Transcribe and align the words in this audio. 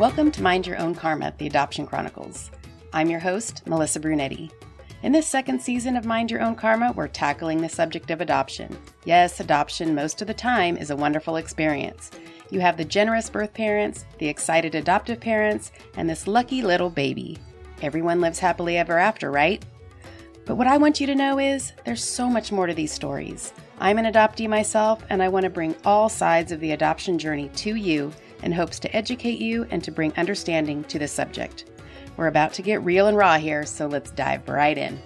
Welcome 0.00 0.30
to 0.30 0.42
Mind 0.42 0.66
Your 0.66 0.78
Own 0.78 0.94
Karma, 0.94 1.34
the 1.36 1.46
Adoption 1.46 1.86
Chronicles. 1.86 2.50
I'm 2.94 3.10
your 3.10 3.20
host, 3.20 3.66
Melissa 3.66 4.00
Brunetti. 4.00 4.50
In 5.02 5.12
this 5.12 5.26
second 5.26 5.60
season 5.60 5.94
of 5.94 6.06
Mind 6.06 6.30
Your 6.30 6.40
Own 6.40 6.54
Karma, 6.54 6.92
we're 6.92 7.06
tackling 7.06 7.60
the 7.60 7.68
subject 7.68 8.10
of 8.10 8.22
adoption. 8.22 8.78
Yes, 9.04 9.40
adoption 9.40 9.94
most 9.94 10.22
of 10.22 10.26
the 10.26 10.32
time 10.32 10.78
is 10.78 10.88
a 10.88 10.96
wonderful 10.96 11.36
experience. 11.36 12.10
You 12.48 12.60
have 12.60 12.78
the 12.78 12.84
generous 12.86 13.28
birth 13.28 13.52
parents, 13.52 14.06
the 14.16 14.26
excited 14.26 14.74
adoptive 14.74 15.20
parents, 15.20 15.70
and 15.98 16.08
this 16.08 16.26
lucky 16.26 16.62
little 16.62 16.88
baby. 16.88 17.36
Everyone 17.82 18.22
lives 18.22 18.38
happily 18.38 18.78
ever 18.78 18.98
after, 18.98 19.30
right? 19.30 19.62
But 20.46 20.54
what 20.54 20.66
I 20.66 20.78
want 20.78 20.98
you 20.98 21.06
to 21.08 21.14
know 21.14 21.38
is 21.38 21.74
there's 21.84 22.02
so 22.02 22.30
much 22.30 22.50
more 22.50 22.66
to 22.66 22.72
these 22.72 22.90
stories. 22.90 23.52
I'm 23.78 23.98
an 23.98 24.10
adoptee 24.10 24.48
myself, 24.48 25.04
and 25.10 25.22
I 25.22 25.28
want 25.28 25.44
to 25.44 25.50
bring 25.50 25.76
all 25.84 26.08
sides 26.08 26.52
of 26.52 26.60
the 26.60 26.72
adoption 26.72 27.18
journey 27.18 27.50
to 27.56 27.74
you 27.74 28.14
in 28.42 28.52
hopes 28.52 28.78
to 28.80 28.96
educate 28.96 29.38
you 29.38 29.66
and 29.70 29.82
to 29.84 29.90
bring 29.90 30.12
understanding 30.16 30.84
to 30.84 30.98
the 30.98 31.08
subject. 31.08 31.66
We're 32.16 32.26
about 32.26 32.52
to 32.54 32.62
get 32.62 32.82
real 32.82 33.06
and 33.06 33.16
raw 33.16 33.38
here, 33.38 33.64
so 33.64 33.86
let's 33.86 34.10
dive 34.10 34.48
right 34.48 34.76
in. 34.76 34.98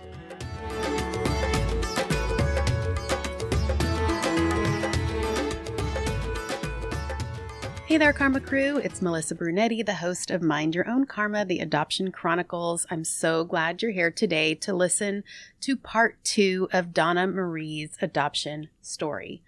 Hey 7.87 7.99
there, 7.99 8.13
Karma 8.13 8.41
Crew. 8.41 8.79
It's 8.79 9.01
Melissa 9.01 9.37
Brunetti, 9.37 9.83
the 9.85 9.95
host 9.95 10.33
of 10.33 10.43
Mind 10.43 10.75
Your 10.75 10.89
Own 10.89 11.05
Karma, 11.05 11.45
the 11.45 11.61
Adoption 11.61 12.11
Chronicles. 12.11 12.87
I'm 12.91 13.05
so 13.05 13.45
glad 13.45 13.83
you're 13.83 13.93
here 13.93 14.11
today 14.11 14.57
to 14.57 14.75
listen 14.75 15.23
to 15.61 15.77
part 15.77 16.17
two 16.25 16.67
of 16.73 16.93
Donna 16.93 17.29
Marie's 17.29 17.97
adoption 18.03 18.69
story. 18.83 19.43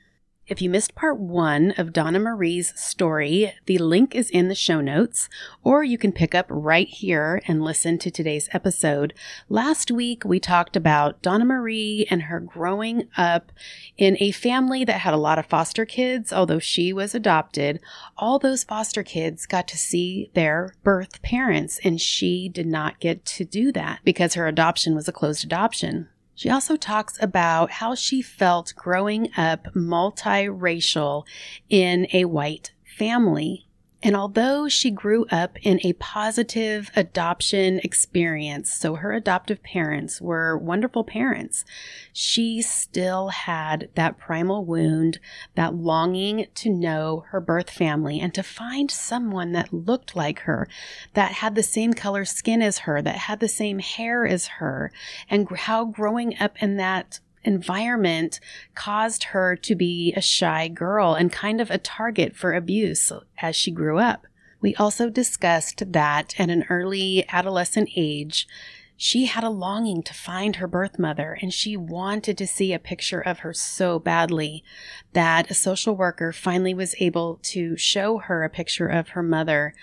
If 0.49 0.63
you 0.63 0.71
missed 0.71 0.95
part 0.95 1.19
one 1.19 1.73
of 1.73 1.93
Donna 1.93 2.21
Marie's 2.21 2.73
story, 2.81 3.53
the 3.67 3.79
link 3.79 4.15
is 4.15 4.31
in 4.31 4.47
the 4.47 4.55
show 4.55 4.81
notes, 4.81 5.29
or 5.65 5.83
you 5.83 5.99
can 5.99 6.13
pick 6.13 6.37
up 6.37 6.47
right 6.49 6.87
here 6.87 7.43
and 7.49 7.65
listen 7.65 7.99
to 7.99 8.13
today's 8.13 8.49
episode. 8.53 9.13
Last 9.49 9.91
week, 9.91 10.25
we 10.25 10.39
talked 10.39 10.77
about 10.77 11.21
Donna 11.21 11.45
Marie 11.45 12.07
and 12.11 12.23
her 12.23 12.39
growing 12.39 13.09
up 13.17 13.51
in 13.99 14.17
a 14.21 14.31
family 14.31 14.85
that 14.85 15.01
had 15.01 15.15
a 15.15 15.19
lot 15.19 15.41
of 15.41 15.47
foster 15.47 15.85
kids, 15.85 16.33
although 16.33 16.61
she 16.61 16.93
was 16.93 17.13
adopted. 17.13 17.81
All 18.17 18.39
those 18.39 18.63
foster 18.63 19.03
kids 19.03 19.47
got 19.47 19.67
to 19.67 19.77
see 19.77 20.31
their 20.35 20.77
birth 20.85 21.23
parents, 21.23 21.81
and 21.83 22.01
she 22.01 22.49
did 22.49 22.69
not 22.69 23.01
get 23.01 23.25
to 23.25 23.45
do 23.45 23.73
that 23.73 23.99
because 24.05 24.35
her 24.35 24.47
adoption 24.47 24.95
was 24.95 25.09
a 25.09 25.13
closed 25.13 25.45
adoption. 25.45 26.09
She 26.37 26.51
also 26.51 26.77
talks 26.77 27.21
about 27.21 27.71
how 27.71 27.95
she 27.95 28.21
felt 28.23 28.75
growing 28.77 29.31
up 29.37 29.65
multiracial 29.75 31.27
in 31.71 32.07
a 32.13 32.27
white 32.27 32.73
family. 32.85 33.66
And 34.03 34.15
although 34.15 34.69
she 34.69 34.91
grew 34.91 35.25
up 35.31 35.57
in 35.63 35.81
a 35.83 35.95
positive 35.95 36.91
adoption 36.95 37.81
experience, 37.83 38.71
so 38.71 38.97
her 38.97 39.13
adoptive 39.13 39.63
parents 39.63 40.21
were 40.21 40.57
wonderful 40.57 41.03
parents, 41.03 41.65
she 42.13 42.61
still 42.61 43.29
had 43.29 43.89
that 43.95 44.19
primal 44.19 44.65
wound, 44.65 45.19
that 45.55 45.75
longing 45.75 46.47
to 46.57 46.71
know 46.71 47.25
her 47.29 47.41
birth 47.41 47.71
family 47.71 48.21
and 48.21 48.35
to 48.35 48.43
find 48.43 48.91
someone 48.91 49.53
that 49.53 49.73
looked 49.73 50.15
like 50.15 50.41
her, 50.41 50.69
that 51.15 51.33
had 51.33 51.55
the 51.55 51.63
same 51.63 51.95
color 51.95 52.27
skin 52.27 52.61
as 52.61 52.81
her, 52.81 53.01
that 53.01 53.17
had 53.17 53.41
the 53.41 53.49
same 53.49 53.79
hair 53.79 54.27
as 54.27 54.47
her, 54.47 54.93
and 55.31 55.49
how 55.57 55.87
growing 55.87 56.37
up 56.39 56.63
in 56.63 56.77
that 56.77 57.21
environment 57.47 58.41
caused 58.75 59.25
her 59.25 59.57
to 59.57 59.75
be 59.75 60.13
a 60.17 60.21
shy 60.21 60.69
girl 60.69 61.15
and 61.15 61.33
kind 61.33 61.61
of 61.61 61.71
a 61.71 61.79
target 61.79 62.37
for 62.37 62.53
abuse 62.53 63.13
as 63.41 63.57
she 63.57 63.71
grew 63.71 63.99
up. 63.99 64.27
We 64.61 64.75
also 64.75 65.09
discussed 65.09 65.93
that 65.93 66.39
at 66.39 66.51
an 66.51 66.65
early 66.69 67.25
adolescent 67.29 67.91
age, 67.97 68.49
she 68.97 69.27
had 69.27 69.45
a 69.45 69.51
longing 69.51 70.03
to 70.03 70.15
find 70.15 70.57
her 70.57 70.67
birth 70.67 70.99
mother 70.99 71.39
and 71.43 71.53
she 71.53 71.77
wanted 71.77 72.39
to 72.39 72.47
see 72.47 72.73
a 72.73 72.79
picture 72.79 73.21
of 73.21 73.41
her 73.41 73.53
so 73.53 73.99
badly 73.99 74.65
that 75.13 75.51
a 75.51 75.55
social 75.55 75.95
worker 75.95 76.33
finally 76.33 76.73
was 76.73 76.95
able 76.99 77.39
to 77.43 77.77
show 77.77 78.19
her 78.19 78.43
a 78.43 78.51
picture 78.51 78.89
of 78.89 79.11
her 79.11 79.23
mother 79.23 79.75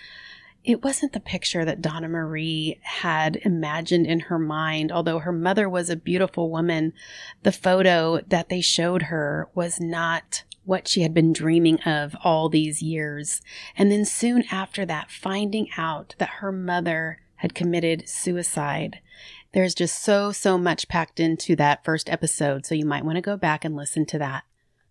it 0.64 0.84
wasn't 0.84 1.14
the 1.14 1.20
picture 1.20 1.66
that 1.66 1.82
Donna 1.82 2.08
Marie 2.08 2.80
had 2.82 3.36
imagined 3.44 4.08
in 4.08 4.22
her 4.22 4.40
mind. 4.40 4.92
Although 4.92 5.20
her 5.20 5.32
mother 5.32 5.70
was 5.70 5.90
a 5.90 5.96
beautiful 5.96 6.50
woman, 6.50 6.94
the 7.44 7.52
photo 7.52 8.22
that 8.28 8.50
they 8.50 8.62
showed 8.62 9.04
her 9.04 9.50
was 9.54 9.80
not 9.80 10.44
what 10.66 10.88
she 10.88 11.02
had 11.02 11.14
been 11.14 11.34
dreaming 11.34 11.82
of 11.82 12.16
all 12.24 12.48
these 12.48 12.82
years. 12.82 13.42
And 13.76 13.92
then 13.92 14.06
soon 14.06 14.46
after 14.50 14.86
that, 14.86 15.12
finding 15.12 15.68
out 15.78 16.16
that 16.20 16.30
her 16.40 16.54
mother 16.54 17.20
had 17.36 17.54
committed 17.54 18.08
suicide. 18.08 19.00
There's 19.52 19.76
just 19.76 20.02
so, 20.02 20.32
so 20.32 20.58
much 20.58 20.88
packed 20.88 21.20
into 21.20 21.58
that 21.58 21.84
first 21.84 22.10
episode. 22.10 22.66
So 22.66 22.74
you 22.74 22.86
might 22.86 23.04
want 23.04 23.18
to 23.18 23.22
go 23.22 23.36
back 23.36 23.66
and 23.66 23.76
listen 23.76 24.06
to 24.08 24.18
that. 24.20 24.44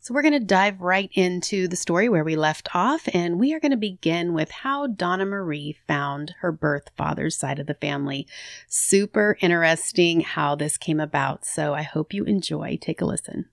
So 0.05 0.13
we're 0.13 0.23
going 0.23 0.33
to 0.33 0.41
dive 0.41 0.81
right 0.81 1.09
into 1.13 1.69
the 1.69 1.77
story 1.77 2.09
where 2.09 2.25
we 2.25 2.35
left 2.35 2.75
off, 2.75 3.09
and 3.15 3.39
we 3.39 3.55
are 3.55 3.61
going 3.61 3.71
to 3.71 3.77
begin 3.77 4.35
with 4.35 4.51
how 4.51 4.89
Donna 4.89 5.25
Marie 5.25 5.79
found 5.87 6.35
her 6.41 6.51
birth 6.51 6.91
father's 6.97 7.37
side 7.37 7.61
of 7.61 7.69
the 7.69 7.75
family. 7.75 8.27
Super 8.67 9.39
interesting 9.41 10.21
how 10.21 10.57
this 10.57 10.77
came 10.77 10.99
about. 10.99 11.45
So 11.45 11.73
I 11.73 11.83
hope 11.83 12.13
you 12.13 12.25
enjoy. 12.25 12.79
Take 12.81 13.01
a 13.01 13.05
listen. 13.05 13.49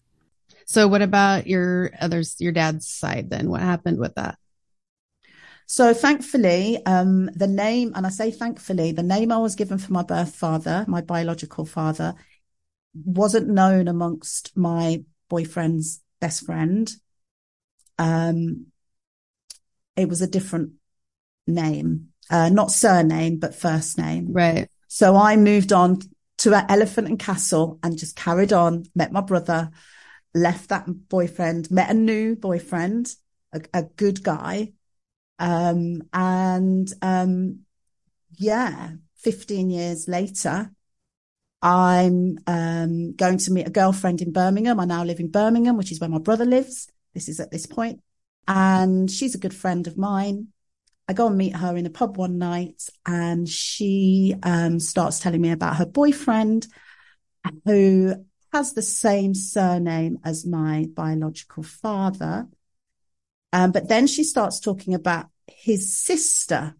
So 0.66 0.88
what 0.88 1.04
about 1.04 1.46
your 1.46 1.92
others, 2.02 2.36
your 2.40 2.52
dad's 2.52 2.90
side 2.90 3.30
then? 3.30 3.52
What 3.52 3.62
happened 3.62 4.00
with 4.00 4.16
that? 4.16 4.40
So 5.68 5.94
thankfully, 5.94 6.84
um, 6.88 7.28
the 7.28 7.46
name, 7.46 7.92
and 7.94 8.08
I 8.08 8.10
say 8.10 8.32
thankfully, 8.32 8.92
the 8.92 9.04
name 9.04 9.32
I 9.32 9.38
was 9.38 9.54
given 9.54 9.78
for 9.78 9.94
my 9.94 10.02
birth 10.02 10.34
father, 10.34 10.84
my 10.88 11.02
biological 11.02 11.66
father, 11.66 12.16
wasn't 12.96 13.50
known 13.50 13.88
amongst 13.88 14.58
my 14.58 15.04
boyfriend's 15.30 16.02
best 16.20 16.46
friend. 16.46 16.92
Um, 17.98 18.68
it 19.96 20.08
was 20.08 20.22
a 20.22 20.28
different 20.28 20.74
name, 21.46 22.10
uh, 22.30 22.50
not 22.50 22.72
surname, 22.72 23.38
but 23.38 23.56
first 23.56 23.98
name. 23.98 24.32
Right. 24.32 24.70
So 24.88 25.16
I 25.16 25.36
moved 25.36 25.74
on 25.74 26.00
to 26.40 26.54
an 26.54 26.66
Elephant 26.70 27.08
and 27.08 27.20
Castle 27.20 27.80
and 27.84 27.98
just 27.98 28.16
carried 28.16 28.54
on, 28.54 28.86
met 28.96 29.12
my 29.12 29.22
brother, 29.22 29.72
left 30.34 30.70
that 30.70 30.86
boyfriend, 31.10 31.70
met 31.70 31.90
a 31.90 31.94
new 31.94 32.36
boyfriend, 32.36 33.14
a, 33.54 33.62
a 33.74 33.84
good 33.84 34.24
guy. 34.24 34.74
Um, 35.38 36.04
and, 36.14 36.92
um, 37.02 37.60
yeah, 38.38 38.92
15 39.18 39.70
years 39.70 40.08
later, 40.08 40.72
I'm 41.62 42.40
um, 42.48 43.16
going 43.16 43.38
to 43.40 43.52
meet 43.52 43.68
a 43.68 43.72
girlfriend 43.72 44.22
in 44.22 44.32
Birmingham. 44.32 44.80
I 44.80 44.86
now 44.86 45.04
live 45.04 45.20
in 45.20 45.30
Birmingham, 45.30 45.78
which 45.78 45.92
is 45.92 46.00
where 46.00 46.10
my 46.10 46.20
brother 46.20 46.46
lives. 46.46 46.88
This 47.14 47.28
is 47.28 47.40
at 47.40 47.52
this 47.52 47.66
point. 47.66 48.02
And 48.48 49.12
she's 49.12 49.36
a 49.36 49.40
good 49.40 49.54
friend 49.54 49.86
of 49.86 49.98
mine. 49.98 50.48
I 51.08 51.14
go 51.14 51.28
and 51.28 51.38
meet 51.38 51.56
her 51.56 51.76
in 51.76 51.86
a 51.86 51.90
pub 51.90 52.18
one 52.18 52.38
night 52.38 52.84
and 53.06 53.50
she 53.50 54.36
um, 54.44 54.80
starts 54.80 55.20
telling 55.20 55.42
me 55.42 55.52
about 55.52 55.78
her 55.78 55.86
boyfriend 55.86 56.68
who 57.66 58.14
has 58.54 58.74
the 58.74 58.82
same 58.82 59.34
surname 59.34 60.20
as 60.24 60.46
my 60.46 60.86
biological 60.94 61.64
father. 61.64 62.48
Um, 63.52 63.72
but 63.72 63.88
then 63.88 64.08
she 64.08 64.24
starts 64.24 64.60
talking 64.60 64.94
about 64.94 65.28
his 65.48 65.96
sister 65.96 66.76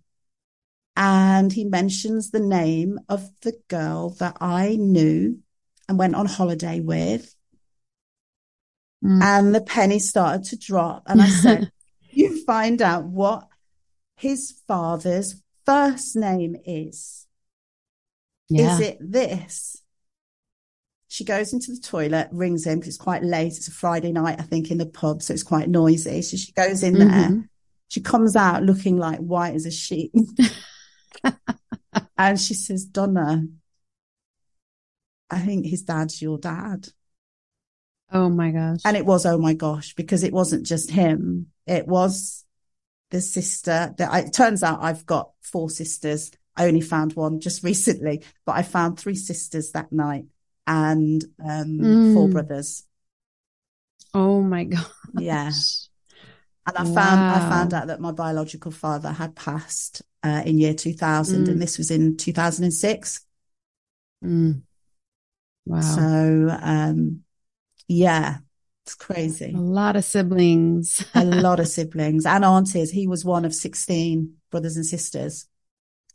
and 0.96 1.52
he 1.52 1.66
mentions 1.66 2.32
the 2.32 2.40
name 2.40 3.00
of 3.08 3.30
the 3.42 3.54
girl 3.68 4.12
that 4.20 4.38
I 4.42 4.76
knew 4.76 5.40
and 5.88 5.98
went 5.98 6.16
on 6.16 6.26
holiday 6.26 6.80
with. 6.80 7.34
Mm. 9.04 9.24
And 9.24 9.56
the 9.56 9.62
penny 9.62 10.00
started 10.00 10.44
to 10.46 10.58
drop. 10.58 11.04
And 11.08 11.22
I 11.22 11.30
said, 11.30 11.72
You 12.12 12.44
find 12.44 12.82
out 12.82 13.06
what 13.06 13.48
his 14.18 14.54
father's 14.68 15.42
first 15.66 16.16
name 16.16 16.56
is. 16.66 17.28
Yeah. 18.50 18.74
Is 18.74 18.80
it 18.82 18.98
this? 19.00 19.82
She 21.08 21.24
goes 21.24 21.54
into 21.54 21.72
the 21.72 21.80
toilet, 21.80 22.30
rings 22.32 22.66
him 22.66 22.80
because 22.80 22.90
it's 22.90 22.98
quite 22.98 23.24
late. 23.24 23.54
It's 23.54 23.68
a 23.68 23.72
Friday 23.72 24.12
night, 24.12 24.40
I 24.40 24.44
think, 24.44 24.70
in 24.70 24.78
the 24.78 24.86
pub. 24.86 25.22
So 25.22 25.34
it's 25.34 25.44
quite 25.44 25.70
noisy. 25.70 26.22
So 26.22 26.38
she 26.38 26.52
goes 26.52 26.84
in 26.84 26.96
mm-hmm. 26.96 27.10
there. 27.10 27.50
She 27.88 28.02
comes 28.02 28.36
out 28.36 28.64
looking 28.64 28.98
like 28.98 29.20
white 29.20 29.56
as 29.56 29.66
a 29.66 29.72
sheet. 29.72 30.12
and 32.18 32.40
she 32.40 32.54
says, 32.54 32.86
Donna, 32.86 33.46
I 35.30 35.40
think 35.40 35.66
his 35.66 35.84
dad's 35.84 36.22
your 36.22 36.38
dad. 36.38 36.88
Oh 38.12 38.30
my 38.30 38.52
gosh. 38.52 38.82
And 38.86 38.98
it 38.98 39.06
was, 39.06 39.26
oh 39.26 39.38
my 39.38 39.54
gosh, 39.54 39.94
because 39.94 40.24
it 40.24 40.34
wasn't 40.34 40.66
just 40.66 40.90
him. 40.90 41.48
It 41.68 41.88
was 41.88 42.46
the 43.12 43.22
sister 43.22 43.94
that 43.98 44.12
I, 44.12 44.20
it 44.22 44.34
turns 44.34 44.64
out 44.64 44.84
I've 44.84 45.06
got 45.06 45.32
four 45.42 45.70
sisters. 45.70 46.32
I 46.56 46.68
only 46.68 46.82
found 46.82 47.14
one 47.14 47.40
just 47.40 47.64
recently, 47.64 48.24
but 48.46 48.56
I 48.56 48.64
found 48.64 49.00
three 49.00 49.16
sisters 49.16 49.72
that 49.72 49.92
night 49.92 50.26
and 50.66 51.24
um, 51.44 51.80
mm. 51.80 52.14
four 52.14 52.30
brothers. 52.30 52.84
Oh 54.14 54.42
my 54.42 54.64
god. 54.64 54.86
Yeah. 55.18 55.52
And 56.66 56.78
I 56.78 56.84
wow. 56.84 56.94
found 56.94 57.22
I 57.22 57.50
found 57.50 57.74
out 57.74 57.88
that 57.88 58.00
my 58.00 58.12
biological 58.12 58.72
father 58.72 59.12
had 59.12 59.36
passed 59.36 60.02
uh, 60.24 60.44
in 60.46 60.58
year 60.60 60.74
2000, 60.74 61.46
Mm. 61.48 61.52
and 61.52 61.62
this 61.62 61.78
was 61.78 61.92
in 61.92 62.18
2006. 62.18 63.22
Mm. 64.24 64.62
Wow. 65.66 65.82
So, 65.82 66.58
um, 66.62 67.22
yeah, 67.88 68.38
it's 68.86 68.96
crazy. 68.96 69.54
a 69.56 69.60
lot 69.60 69.96
of 69.96 70.04
siblings. 70.04 71.04
a 71.14 71.24
lot 71.24 71.60
of 71.60 71.68
siblings 71.68 72.26
and 72.26 72.44
aunties. 72.44 72.92
He 72.92 73.08
was 73.08 73.24
one 73.24 73.46
of 73.46 73.54
16 73.54 74.34
brothers 74.52 74.76
and 74.76 74.86
sisters. 74.86 75.48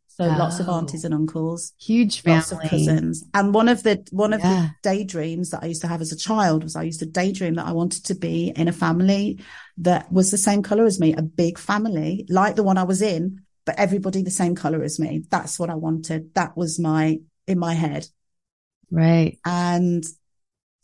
So 0.09 0.27
lots 0.27 0.61
of 0.61 0.69
Oh. 0.69 0.75
aunties 0.75 1.05
and 1.05 1.13
uncles, 1.13 1.73
Huge 1.81 2.21
family, 2.21 2.37
lots 2.39 2.53
of 2.53 2.61
cousins. 2.71 3.25
And 3.35 3.53
one 3.53 3.69
of 3.69 3.83
the, 3.83 4.07
one 4.13 4.33
of 4.33 4.41
Yeah. 4.41 4.71
the 4.83 4.89
daydreams 4.91 5.51
that 5.51 5.65
I 5.65 5.67
used 5.67 5.81
to 5.81 5.89
have 5.89 6.01
as 6.01 6.13
a 6.13 6.17
child 6.17 6.63
was 6.63 6.77
I 6.77 6.85
used 6.85 7.01
to 7.01 7.07
daydream 7.07 7.55
that 7.55 7.67
I 7.67 7.73
wanted 7.73 8.05
to 8.05 8.15
be 8.15 8.53
in 8.55 8.69
a 8.69 8.73
family 8.73 9.41
that 9.79 10.13
was 10.13 10.31
the 10.31 10.39
same 10.39 10.63
color 10.63 10.85
as 10.85 11.01
me, 11.01 11.15
a 11.15 11.23
big 11.23 11.59
family 11.59 12.27
like 12.29 12.55
the 12.55 12.63
one 12.63 12.79
I 12.79 12.85
was 12.85 13.03
in, 13.03 13.41
but 13.65 13.79
everybody 13.79 14.23
the 14.23 14.31
same 14.31 14.55
color 14.55 14.83
as 14.83 14.99
me. 14.99 15.25
That's 15.31 15.59
what 15.59 15.71
I 15.71 15.75
wanted. 15.75 16.35
That 16.35 16.57
was 16.57 16.79
my, 16.79 17.21
in 17.47 17.59
my 17.59 17.75
head. 17.75 18.07
Right. 18.91 19.39
And 19.45 20.05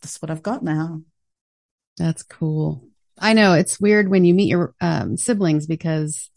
that's 0.01 0.21
what 0.23 0.31
I've 0.31 0.43
got 0.43 0.63
now. 0.63 1.03
That's 1.97 2.23
cool. 2.23 2.85
I 3.19 3.35
know 3.35 3.53
it's 3.53 3.81
weird 3.81 4.09
when 4.09 4.25
you 4.25 4.35
meet 4.35 4.49
your 4.49 4.75
um, 4.81 5.17
siblings 5.17 5.67
because 5.67 6.31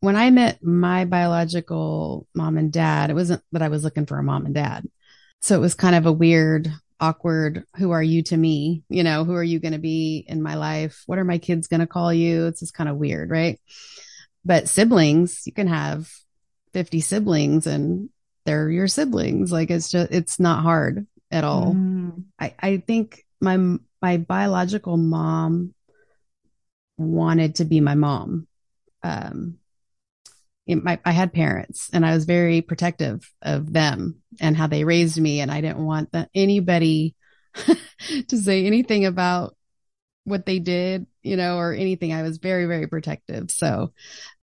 when 0.00 0.16
I 0.16 0.30
met 0.30 0.62
my 0.62 1.04
biological 1.04 2.26
mom 2.34 2.58
and 2.58 2.72
dad, 2.72 3.10
it 3.10 3.14
wasn't 3.14 3.42
that 3.52 3.62
I 3.62 3.68
was 3.68 3.84
looking 3.84 4.06
for 4.06 4.18
a 4.18 4.22
mom 4.22 4.46
and 4.46 4.54
dad. 4.54 4.84
So 5.40 5.56
it 5.56 5.60
was 5.60 5.74
kind 5.74 5.96
of 5.96 6.06
a 6.06 6.12
weird, 6.12 6.68
awkward, 7.00 7.64
who 7.76 7.90
are 7.90 8.02
you 8.02 8.22
to 8.24 8.36
me? 8.36 8.84
You 8.88 9.02
know, 9.02 9.24
who 9.24 9.34
are 9.34 9.42
you 9.42 9.58
going 9.58 9.72
to 9.72 9.78
be 9.78 10.24
in 10.28 10.40
my 10.40 10.54
life? 10.54 11.02
What 11.06 11.18
are 11.18 11.24
my 11.24 11.38
kids 11.38 11.66
going 11.66 11.80
to 11.80 11.86
call 11.86 12.12
you? 12.12 12.46
It's 12.46 12.60
just 12.60 12.74
kind 12.74 12.88
of 12.88 12.96
weird, 12.96 13.30
right? 13.30 13.60
But 14.44 14.68
siblings, 14.68 15.42
you 15.46 15.52
can 15.52 15.68
have 15.68 16.10
50 16.72 17.00
siblings 17.00 17.66
and 17.66 18.10
they're 18.44 18.70
your 18.70 18.88
siblings. 18.88 19.52
Like 19.52 19.70
it's 19.70 19.90
just, 19.90 20.10
it's 20.10 20.40
not 20.40 20.62
hard 20.62 21.06
at 21.30 21.44
all. 21.44 21.74
Mm. 21.74 22.24
I, 22.38 22.54
I 22.58 22.76
think 22.78 23.24
my 23.40 23.78
my 24.00 24.16
biological 24.16 24.96
mom 24.96 25.74
wanted 26.98 27.56
to 27.56 27.64
be 27.64 27.80
my 27.80 27.94
mom. 27.94 28.48
Um, 29.02 29.58
my, 30.66 30.98
I 31.04 31.12
had 31.12 31.32
parents 31.32 31.90
and 31.92 32.04
I 32.06 32.14
was 32.14 32.24
very 32.24 32.60
protective 32.62 33.28
of 33.42 33.72
them 33.72 34.22
and 34.40 34.56
how 34.56 34.66
they 34.66 34.84
raised 34.84 35.20
me. 35.20 35.40
And 35.40 35.50
I 35.50 35.60
didn't 35.60 35.84
want 35.84 36.12
that 36.12 36.30
anybody 36.34 37.14
to 38.28 38.36
say 38.36 38.64
anything 38.64 39.04
about 39.04 39.56
what 40.24 40.46
they 40.46 40.60
did, 40.60 41.06
you 41.22 41.36
know, 41.36 41.56
or 41.58 41.72
anything. 41.72 42.12
I 42.12 42.22
was 42.22 42.38
very, 42.38 42.66
very 42.66 42.86
protective. 42.86 43.50
So 43.50 43.92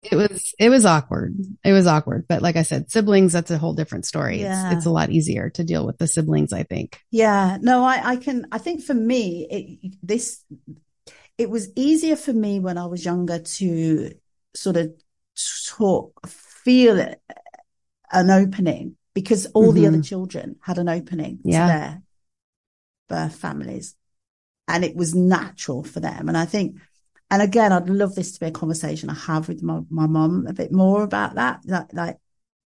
it 0.03 0.15
was, 0.15 0.53
it 0.59 0.69
was 0.69 0.85
awkward. 0.85 1.35
It 1.63 1.71
was 1.71 1.87
awkward. 1.87 2.25
But 2.27 2.41
like 2.41 2.57
I 2.57 2.63
said, 2.63 2.91
siblings, 2.91 3.31
that's 3.33 3.51
a 3.51 3.57
whole 3.57 3.73
different 3.73 4.05
story. 4.05 4.41
Yeah. 4.41 4.67
It's, 4.67 4.77
it's 4.77 4.85
a 4.85 4.91
lot 4.91 5.09
easier 5.09 5.49
to 5.51 5.63
deal 5.63 5.85
with 5.85 5.97
the 5.97 6.07
siblings, 6.07 6.51
I 6.51 6.63
think. 6.63 6.99
Yeah, 7.11 7.57
no, 7.61 7.83
I, 7.83 8.01
I 8.03 8.15
can, 8.17 8.47
I 8.51 8.57
think 8.57 8.83
for 8.83 8.93
me, 8.93 9.47
it, 9.49 9.95
this, 10.03 10.43
it 11.37 11.49
was 11.49 11.69
easier 11.75 12.17
for 12.17 12.33
me 12.33 12.59
when 12.59 12.77
I 12.77 12.85
was 12.87 13.05
younger 13.05 13.39
to 13.39 14.11
sort 14.53 14.75
of 14.75 14.91
talk, 15.67 16.27
feel 16.27 16.99
it, 16.99 17.21
an 18.11 18.29
opening 18.29 18.97
because 19.13 19.45
all 19.47 19.71
the 19.71 19.83
Mhm. 19.83 19.87
other 19.87 20.01
children 20.01 20.57
had 20.61 20.77
an 20.77 20.89
opening 20.89 21.39
Yeah. 21.43 21.67
to 21.67 21.73
their 21.73 22.03
birth 23.07 23.35
families 23.35 23.95
and 24.69 24.85
it 24.85 24.95
was 24.95 25.13
natural 25.15 25.83
for 25.83 25.99
them. 25.99 26.29
And 26.29 26.37
I 26.37 26.45
think, 26.45 26.77
and 27.31 27.41
again, 27.41 27.73
I'd 27.73 27.89
love 27.89 28.15
this 28.15 28.31
to 28.33 28.39
be 28.39 28.45
a 28.45 28.51
conversation 28.51 29.09
I 29.09 29.15
have 29.15 29.49
with 29.49 29.61
my, 29.61 29.81
my 29.89 30.07
mum 30.07 30.45
a 30.47 30.53
bit 30.53 30.71
more 30.71 31.03
about 31.03 31.35
that. 31.35 31.61
Like, 31.65 31.91
like, 31.93 32.17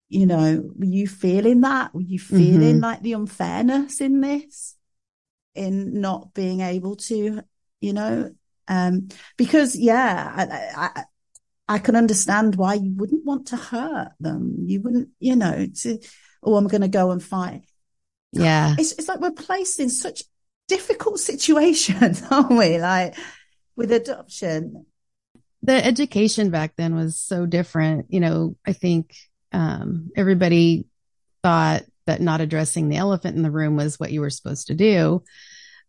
you 0.09 0.27
know, 0.27 0.71
were 0.75 0.85
you 0.85 1.07
feeling 1.07 1.61
that? 1.61 1.95
Were 1.95 2.01
you 2.01 2.19
feeling 2.19 2.79
Mhm. 2.79 2.83
like 2.83 3.03
the 3.03 3.13
unfairness 3.13 4.01
in 4.01 4.21
this? 4.21 4.77
In 5.55 6.01
not 6.01 6.33
being 6.33 6.61
able 6.61 6.97
to, 6.97 7.43
you 7.81 7.93
know, 7.93 8.35
um, 8.69 9.09
because 9.37 9.77
yeah, 9.77 10.33
I, 10.35 10.89
I, 10.97 11.05
I 11.69 11.79
can 11.79 11.95
understand 11.95 12.57
why 12.57 12.75
you 12.75 12.95
wouldn't 12.95 13.25
want 13.25 13.49
to 13.49 13.57
hurt 13.57 14.13
them. 14.19 14.57
You 14.67 14.81
wouldn't, 14.81 15.11
you 15.21 15.37
know, 15.37 15.67
to, 15.83 15.99
oh, 16.43 16.57
I'm 16.57 16.69
going 16.69 16.81
to 16.83 16.89
go 16.89 17.11
and 17.11 17.23
fight. 17.23 17.67
Yeah. 18.33 18.77
It's, 18.79 18.93
it's 18.93 19.09
like 19.09 19.21
we're 19.21 19.33
placed 19.33 19.79
in 19.79 19.91
such 19.91 20.25
difficult 20.69 21.19
situations, 21.19 22.23
aren't 22.31 22.51
we? 22.51 22.79
Like 22.79 23.17
with 23.77 23.93
adoption. 23.93 24.87
the 25.63 25.85
education 25.85 26.51
back 26.51 26.75
then 26.77 26.95
was 26.95 27.19
so 27.19 27.47
different. 27.47 28.07
You 28.11 28.21
know, 28.21 28.57
I 28.67 28.73
think 28.73 29.15
um, 29.53 30.11
everybody 30.17 30.87
thought 31.43 31.83
that 32.07 32.21
not 32.21 32.41
addressing 32.41 32.89
the 32.89 32.97
elephant 32.97 33.37
in 33.37 33.43
the 33.43 33.51
room 33.51 33.77
was 33.77 33.99
what 33.99 34.13
you 34.13 34.21
were 34.21 34.31
supposed 34.31 34.69
to 34.69 34.75
do. 34.75 35.23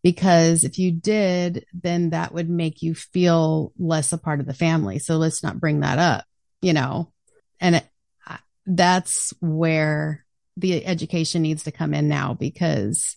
Because 0.03 0.65
if 0.65 0.77
you 0.77 0.91
did, 0.91 1.65
then 1.73 2.09
that 2.09 2.33
would 2.33 2.49
make 2.49 2.81
you 2.81 2.93
feel 2.93 3.71
less 3.77 4.11
a 4.11 4.17
part 4.17 4.41
of 4.41 4.45
the 4.45 4.53
family. 4.53 4.99
So 4.99 5.15
let's 5.15 5.41
not 5.43 5.61
bring 5.61 5.79
that 5.79 5.97
up, 5.97 6.25
you 6.61 6.73
know? 6.73 7.13
And 7.61 7.77
it, 7.77 7.87
that's 8.65 9.33
where 9.39 10.25
the 10.57 10.85
education 10.85 11.41
needs 11.41 11.63
to 11.63 11.71
come 11.71 11.93
in 11.93 12.07
now 12.07 12.33
because 12.33 13.15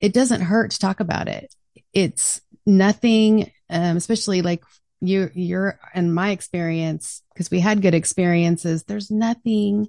it 0.00 0.12
doesn't 0.12 0.40
hurt 0.40 0.72
to 0.72 0.78
talk 0.78 1.00
about 1.00 1.28
it. 1.28 1.54
It's 1.92 2.40
nothing, 2.66 3.50
um, 3.70 3.96
especially 3.96 4.42
like 4.42 4.62
you, 5.00 5.30
you're 5.34 5.78
in 5.94 6.12
my 6.12 6.30
experience, 6.30 7.22
because 7.32 7.50
we 7.50 7.60
had 7.60 7.82
good 7.82 7.94
experiences. 7.94 8.84
There's 8.84 9.10
nothing 9.10 9.88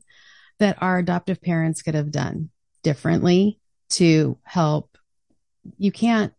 that 0.59 0.81
our 0.81 0.99
adoptive 0.99 1.41
parents 1.41 1.81
could 1.81 1.95
have 1.95 2.11
done 2.11 2.49
differently 2.83 3.59
to 3.91 4.37
help. 4.43 4.97
You 5.77 5.91
can't, 5.91 6.33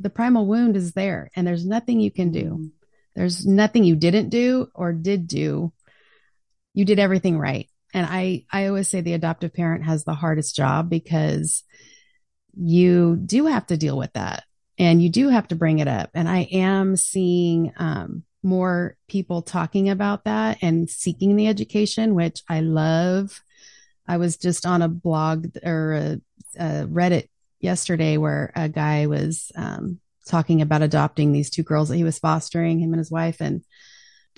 the 0.00 0.10
primal 0.10 0.46
wound 0.46 0.76
is 0.76 0.92
there 0.92 1.30
and 1.34 1.46
there's 1.46 1.66
nothing 1.66 2.00
you 2.00 2.10
can 2.10 2.30
do. 2.30 2.70
There's 3.14 3.46
nothing 3.46 3.84
you 3.84 3.96
didn't 3.96 4.28
do 4.28 4.68
or 4.74 4.92
did 4.92 5.26
do. 5.26 5.72
You 6.72 6.84
did 6.84 6.98
everything 6.98 7.38
right. 7.38 7.68
And 7.92 8.06
I, 8.08 8.44
I 8.50 8.66
always 8.66 8.88
say 8.88 9.00
the 9.00 9.14
adoptive 9.14 9.52
parent 9.52 9.84
has 9.84 10.04
the 10.04 10.14
hardest 10.14 10.54
job 10.54 10.88
because 10.88 11.64
you 12.60 13.16
do 13.16 13.46
have 13.46 13.66
to 13.66 13.76
deal 13.76 13.96
with 13.96 14.12
that 14.14 14.44
and 14.78 15.02
you 15.02 15.08
do 15.08 15.28
have 15.28 15.48
to 15.48 15.56
bring 15.56 15.78
it 15.78 15.88
up. 15.88 16.10
And 16.14 16.28
I 16.28 16.40
am 16.52 16.96
seeing, 16.96 17.72
um, 17.76 18.24
more 18.42 18.96
people 19.08 19.42
talking 19.42 19.88
about 19.90 20.24
that 20.24 20.58
and 20.62 20.88
seeking 20.88 21.34
the 21.34 21.48
education, 21.48 22.14
which 22.14 22.42
I 22.48 22.60
love. 22.60 23.42
I 24.06 24.16
was 24.16 24.36
just 24.36 24.64
on 24.64 24.80
a 24.80 24.88
blog 24.88 25.48
or 25.64 25.92
a, 25.94 26.20
a 26.58 26.86
Reddit 26.86 27.28
yesterday 27.60 28.16
where 28.16 28.52
a 28.54 28.68
guy 28.68 29.06
was, 29.06 29.50
um, 29.56 30.00
talking 30.28 30.62
about 30.62 30.82
adopting 30.82 31.32
these 31.32 31.50
two 31.50 31.62
girls 31.62 31.88
that 31.88 31.96
he 31.96 32.04
was 32.04 32.18
fostering 32.18 32.78
him 32.78 32.92
and 32.92 32.98
his 32.98 33.10
wife 33.10 33.40
and 33.40 33.64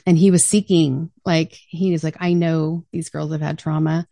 and 0.06 0.16
he 0.16 0.30
was 0.30 0.45
seeking 0.45 1.11
like 1.26 1.52
he 1.52 1.92
was 1.92 2.02
like 2.02 2.16
i 2.21 2.33
know 2.33 2.87
these 2.92 3.11
girls 3.11 3.33
have 3.33 3.40
had 3.40 3.59
trauma 3.59 4.06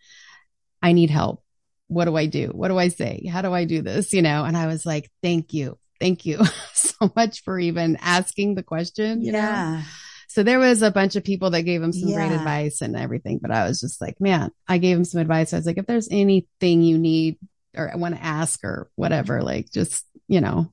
i 0.82 0.92
need 0.92 1.08
help 1.08 1.42
what 1.88 2.04
do 2.06 2.16
i 2.16 2.26
do 2.26 2.48
what 2.48 2.68
do 2.68 2.78
i 2.78 2.88
say 2.88 3.26
how 3.30 3.42
do 3.42 3.52
i 3.52 3.64
do 3.64 3.82
this 3.82 4.12
you 4.12 4.22
know 4.22 4.44
and 4.44 4.56
i 4.56 4.66
was 4.66 4.86
like 4.86 5.10
thank 5.22 5.52
you 5.52 5.76
thank 6.00 6.24
you 6.26 6.38
so 6.74 7.10
much 7.16 7.42
for 7.42 7.58
even 7.58 7.96
asking 8.00 8.54
the 8.54 8.62
question 8.62 9.22
you 9.22 9.32
know 9.32 9.38
Yeah. 9.38 9.82
so 10.28 10.42
there 10.42 10.58
was 10.58 10.82
a 10.82 10.90
bunch 10.90 11.16
of 11.16 11.24
people 11.24 11.50
that 11.50 11.62
gave 11.62 11.82
him 11.82 11.92
some 11.92 12.12
great 12.12 12.32
advice 12.32 12.80
and 12.82 12.96
everything 12.96 13.38
but 13.42 13.50
i 13.50 13.66
was 13.66 13.80
just 13.80 14.00
like 14.00 14.20
man 14.20 14.50
i 14.68 14.78
gave 14.78 14.96
him 14.96 15.04
some 15.04 15.20
advice 15.20 15.52
i 15.52 15.56
was 15.56 15.66
like 15.66 15.78
if 15.78 15.86
there's 15.86 16.08
anything 16.10 16.82
you 16.82 16.98
need 16.98 17.38
or 17.76 17.90
want 17.96 18.14
to 18.16 18.22
ask 18.24 18.62
or 18.64 18.90
whatever 18.96 19.42
like 19.42 19.70
just 19.70 20.04
you 20.28 20.40
know 20.40 20.72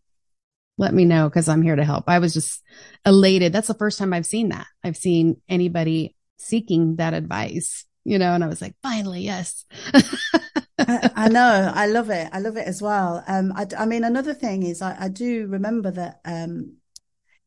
let 0.78 0.94
me 0.94 1.06
know 1.06 1.30
because 1.30 1.48
I'm 1.48 1.62
here 1.62 1.78
to 1.78 1.86
help. 1.86 2.04
I 2.08 2.20
was 2.20 2.34
just 2.34 2.62
elated. 3.06 3.54
That's 3.54 3.70
the 3.70 3.74
first 3.74 3.98
time 3.98 4.12
I've 4.12 4.26
seen 4.26 4.50
that. 4.50 4.68
I've 4.84 4.98
seen 4.98 5.40
anybody 5.48 6.18
seeking 6.38 6.98
that 6.98 7.14
advice, 7.14 7.86
you 8.04 8.20
know, 8.20 8.34
and 8.34 8.44
I 8.44 8.48
was 8.48 8.62
like, 8.62 8.76
finally, 8.84 9.22
yes. 9.22 9.64
I, 10.78 11.10
I 11.16 11.28
know. 11.30 11.72
I 11.74 11.88
love 11.88 12.10
it. 12.10 12.30
I 12.32 12.40
love 12.40 12.58
it 12.58 12.68
as 12.68 12.82
well. 12.82 13.24
Um, 13.28 13.54
I, 13.56 13.68
I 13.78 13.86
mean, 13.86 14.04
another 14.04 14.34
thing 14.34 14.64
is 14.64 14.82
I, 14.82 14.96
I 15.00 15.08
do 15.10 15.48
remember 15.48 15.92
that, 15.92 16.20
um, 16.26 16.78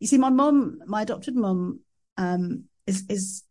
you 0.01 0.07
see, 0.07 0.19
my 0.19 0.31
mum, 0.31 0.81
my 0.87 1.03
adopted 1.03 1.35
mum, 1.35 1.81
um, 2.17 2.65
is, 2.87 3.05
is, 3.09 3.43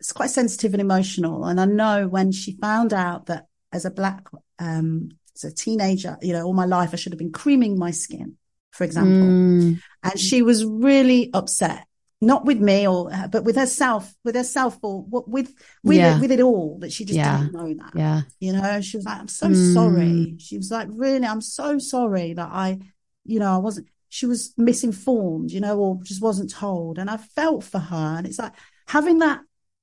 is 0.00 0.12
quite 0.12 0.30
sensitive 0.30 0.74
and 0.74 0.80
emotional. 0.80 1.44
And 1.44 1.60
I 1.60 1.64
know 1.64 2.08
when 2.08 2.32
she 2.32 2.52
found 2.52 2.92
out 2.92 3.26
that 3.26 3.46
as 3.72 3.84
a 3.84 3.90
black, 3.90 4.28
um, 4.58 5.10
as 5.34 5.44
a 5.44 5.54
teenager, 5.54 6.16
you 6.22 6.32
know, 6.32 6.44
all 6.44 6.54
my 6.54 6.64
life 6.64 6.90
I 6.92 6.96
should 6.96 7.12
have 7.12 7.18
been 7.18 7.32
creaming 7.32 7.78
my 7.78 7.90
skin, 7.90 8.36
for 8.70 8.84
example. 8.84 9.26
Mm, 9.26 9.80
And 10.02 10.18
she 10.18 10.42
was 10.42 10.64
really 10.64 11.30
upset, 11.34 11.87
not 12.20 12.44
with 12.44 12.58
me 12.60 12.86
or, 12.88 13.10
but 13.30 13.44
with 13.44 13.54
herself, 13.56 14.12
with 14.24 14.34
herself 14.34 14.78
or 14.82 15.02
what 15.02 15.28
with, 15.28 15.54
with 15.84 15.96
Yeah. 15.98 16.16
it, 16.16 16.20
with 16.20 16.32
it 16.32 16.40
all 16.40 16.78
that 16.80 16.92
she 16.92 17.04
just 17.04 17.16
Yeah. 17.16 17.38
didn't 17.38 17.52
know 17.54 17.74
that 17.74 17.92
yeah. 17.94 18.22
you 18.40 18.52
know 18.52 18.80
she 18.80 18.96
was 18.96 19.06
like 19.06 19.20
i'm 19.20 19.28
so 19.28 19.48
Mm. 19.48 19.74
sorry 19.74 20.34
she 20.38 20.56
was 20.56 20.70
like 20.70 20.88
really 20.90 21.26
i'm 21.26 21.40
so 21.40 21.78
sorry 21.78 22.32
that 22.34 22.48
i 22.50 22.78
you 23.24 23.38
know 23.38 23.52
i 23.54 23.58
wasn't 23.58 23.86
she 24.08 24.26
was 24.26 24.52
misinformed 24.56 25.52
you 25.52 25.60
know 25.60 25.78
or 25.78 26.00
just 26.02 26.20
wasn't 26.20 26.50
told 26.50 26.98
and 26.98 27.08
i 27.08 27.16
felt 27.16 27.62
for 27.62 27.78
her 27.78 28.16
and 28.18 28.26
it's 28.26 28.38
like 28.40 28.52
having 28.88 29.18
that 29.20 29.40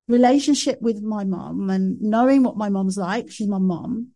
relationship 0.10 0.82
with 0.82 1.02
my 1.02 1.24
mom 1.24 1.70
and 1.70 2.02
knowing 2.02 2.44
what 2.44 2.58
my 2.58 2.70
mom's 2.70 2.96
like, 2.98 3.32
she's 3.32 3.48
my 3.48 3.58
mom. 3.58 4.10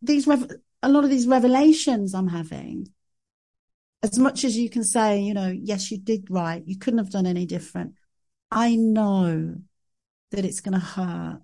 These 0.00 0.26
rev- 0.26 0.50
a 0.82 0.88
lot 0.88 1.04
of 1.04 1.10
these 1.10 1.26
revelations 1.26 2.14
I'm 2.14 2.28
having, 2.28 2.88
as 4.02 4.18
much 4.18 4.44
as 4.44 4.56
you 4.56 4.70
can 4.70 4.84
say, 4.84 5.20
you 5.20 5.34
know, 5.34 5.48
yes, 5.48 5.90
you 5.90 5.98
did 5.98 6.30
right, 6.30 6.62
you 6.66 6.78
couldn't 6.78 6.98
have 6.98 7.10
done 7.10 7.26
any 7.26 7.46
different. 7.46 7.94
I 8.50 8.76
know 8.76 9.56
that 10.30 10.44
it's 10.44 10.60
going 10.60 10.78
to 10.78 10.86
hurt. 10.86 11.40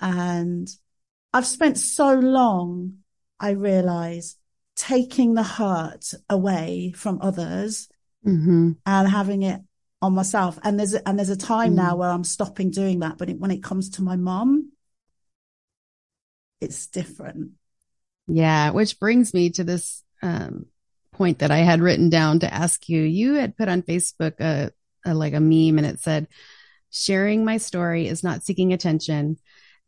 And 0.00 0.68
I've 1.32 1.46
spent 1.46 1.78
so 1.78 2.14
long, 2.14 2.98
I 3.38 3.50
realize, 3.50 4.36
taking 4.74 5.34
the 5.34 5.42
hurt 5.42 6.14
away 6.28 6.92
from 6.96 7.20
others 7.20 7.88
Mm-hmm. 8.26 8.72
and 8.86 9.08
having 9.08 9.42
it 9.42 9.60
on 10.00 10.14
myself. 10.14 10.56
And 10.62 10.78
there's 10.78 10.94
a, 10.94 11.08
and 11.08 11.18
there's 11.18 11.28
a 11.28 11.36
time 11.36 11.74
now 11.74 11.96
where 11.96 12.08
I'm 12.08 12.22
stopping 12.22 12.70
doing 12.70 13.00
that. 13.00 13.18
But 13.18 13.30
it, 13.30 13.40
when 13.40 13.50
it 13.50 13.64
comes 13.64 13.90
to 13.90 14.02
my 14.02 14.14
mom, 14.14 14.70
it's 16.60 16.86
different. 16.86 17.52
Yeah, 18.28 18.70
which 18.70 19.00
brings 19.00 19.34
me 19.34 19.50
to 19.50 19.64
this 19.64 20.04
um, 20.22 20.66
point 21.22 21.38
that 21.38 21.52
I 21.52 21.58
had 21.58 21.80
written 21.80 22.10
down 22.10 22.40
to 22.40 22.52
ask 22.52 22.88
you. 22.88 23.00
You 23.00 23.34
had 23.34 23.56
put 23.56 23.68
on 23.68 23.82
Facebook 23.82 24.40
a, 24.40 24.72
a 25.06 25.14
like 25.14 25.34
a 25.34 25.40
meme, 25.40 25.78
and 25.78 25.86
it 25.86 26.00
said, 26.00 26.26
"Sharing 26.90 27.44
my 27.44 27.58
story 27.58 28.08
is 28.08 28.24
not 28.24 28.42
seeking 28.42 28.72
attention. 28.72 29.36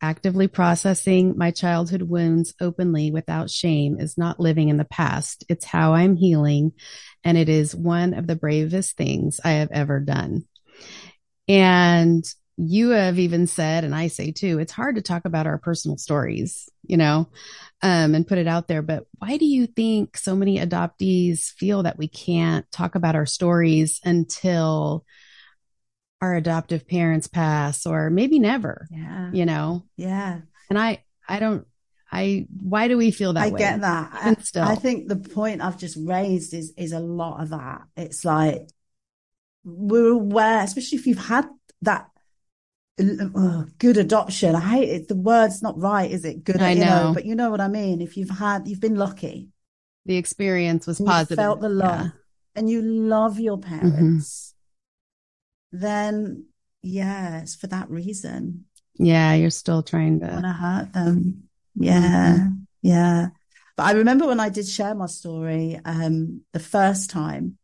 Actively 0.00 0.46
processing 0.46 1.36
my 1.36 1.50
childhood 1.50 2.02
wounds 2.02 2.54
openly 2.60 3.10
without 3.10 3.50
shame 3.50 3.98
is 3.98 4.16
not 4.16 4.38
living 4.38 4.68
in 4.68 4.76
the 4.76 4.84
past. 4.84 5.44
It's 5.48 5.64
how 5.64 5.94
I'm 5.94 6.14
healing, 6.14 6.70
and 7.24 7.36
it 7.36 7.48
is 7.48 7.74
one 7.74 8.14
of 8.14 8.28
the 8.28 8.36
bravest 8.36 8.96
things 8.96 9.40
I 9.44 9.54
have 9.54 9.72
ever 9.72 9.98
done." 9.98 10.44
And 11.48 12.24
you 12.56 12.90
have 12.90 13.18
even 13.18 13.46
said, 13.46 13.84
and 13.84 13.94
I 13.94 14.08
say 14.08 14.30
too, 14.30 14.58
it's 14.58 14.73
hard 14.73 14.96
to 14.96 15.02
talk 15.02 15.25
about 15.25 15.46
our 15.46 15.58
personal 15.58 15.96
stories, 15.96 16.68
you 16.87 16.96
know, 16.96 17.28
um, 17.82 18.14
and 18.14 18.26
put 18.26 18.38
it 18.38 18.46
out 18.46 18.68
there. 18.68 18.82
But 18.82 19.06
why 19.18 19.37
do 19.37 19.44
you 19.44 19.66
think 19.66 20.16
so 20.16 20.37
many 20.37 20.58
adoptees 20.58 21.52
feel 21.52 21.82
that 21.82 21.99
we 21.99 22.06
can't 22.08 22.70
talk 22.70 22.94
about 22.94 23.16
our 23.16 23.26
stories 23.26 24.00
until 24.04 25.04
our 26.20 26.37
adoptive 26.37 26.87
parents 26.87 27.26
pass 27.26 27.87
or 27.87 28.08
maybe 28.08 28.38
never, 28.38 28.87
Yeah. 28.90 29.30
you 29.32 29.46
know? 29.46 29.84
Yeah. 29.96 30.40
And 30.70 30.78
I, 30.78 31.02
I 31.28 31.40
don't, 31.40 31.66
I, 32.11 32.46
why 32.62 32.87
do 32.87 32.96
we 32.96 33.11
feel 33.11 33.32
that 33.32 33.42
I 33.42 33.49
way? 33.50 33.58
get 33.58 33.80
that. 33.80 34.11
I, 34.12 34.34
still. 34.40 34.62
I 34.62 34.76
think 34.76 35.08
the 35.08 35.16
point 35.16 35.61
I've 35.61 35.78
just 35.78 35.99
raised 36.00 36.54
is 36.54 36.73
is 36.76 36.92
a 36.92 37.00
lot 37.00 37.42
of 37.42 37.49
that. 37.49 37.82
It's 37.96 38.25
like 38.25 38.68
we're 39.64 40.12
aware, 40.12 40.62
especially 40.62 40.99
if 40.99 41.06
you've 41.08 41.18
had 41.26 41.49
that 41.82 42.08
uh, 43.00 43.64
good 43.78 43.96
adoption. 43.96 44.54
I 44.54 44.60
hate 44.60 44.88
it. 44.88 45.08
The 45.08 45.16
word's 45.16 45.62
not 45.62 45.80
right, 45.80 46.10
is 46.10 46.24
it? 46.24 46.44
Good, 46.44 46.60
I 46.60 46.72
you 46.72 46.84
know. 46.84 47.12
but 47.14 47.24
you 47.24 47.34
know 47.34 47.50
what 47.50 47.60
I 47.60 47.68
mean. 47.68 48.00
If 48.00 48.16
you've 48.16 48.30
had, 48.30 48.68
you've 48.68 48.80
been 48.80 48.94
lucky, 48.96 49.48
The 50.06 50.16
experience 50.16 50.86
was 50.86 51.00
positive. 51.00 51.36
felt 51.36 51.60
the 51.60 51.68
love, 51.68 52.00
Yeah. 52.00 52.10
and 52.54 52.70
you 52.70 52.82
love 52.82 53.40
your 53.40 53.58
parents, 53.58 54.54
then 55.72 56.46
yeah, 56.82 57.40
it's 57.40 57.54
for 57.54 57.66
that 57.68 57.90
reason. 57.90 58.66
Yeah. 58.96 59.34
You're 59.34 59.50
still 59.50 59.82
trying 59.82 60.20
want 60.20 60.34
to, 60.36 60.42
to 60.42 60.48
hurt 60.52 60.92
them. 60.92 61.44
Yeah, 61.74 62.36
Mm-hmm. 62.38 62.48
yeah. 62.82 63.28
But 63.76 63.82
I 63.86 63.92
remember 63.92 64.26
when 64.28 64.38
I 64.38 64.50
did 64.50 64.68
share 64.68 64.94
my 64.94 65.06
story 65.06 65.80
um, 65.84 66.42
the 66.52 66.60
first 66.60 67.10
time, 67.10 67.58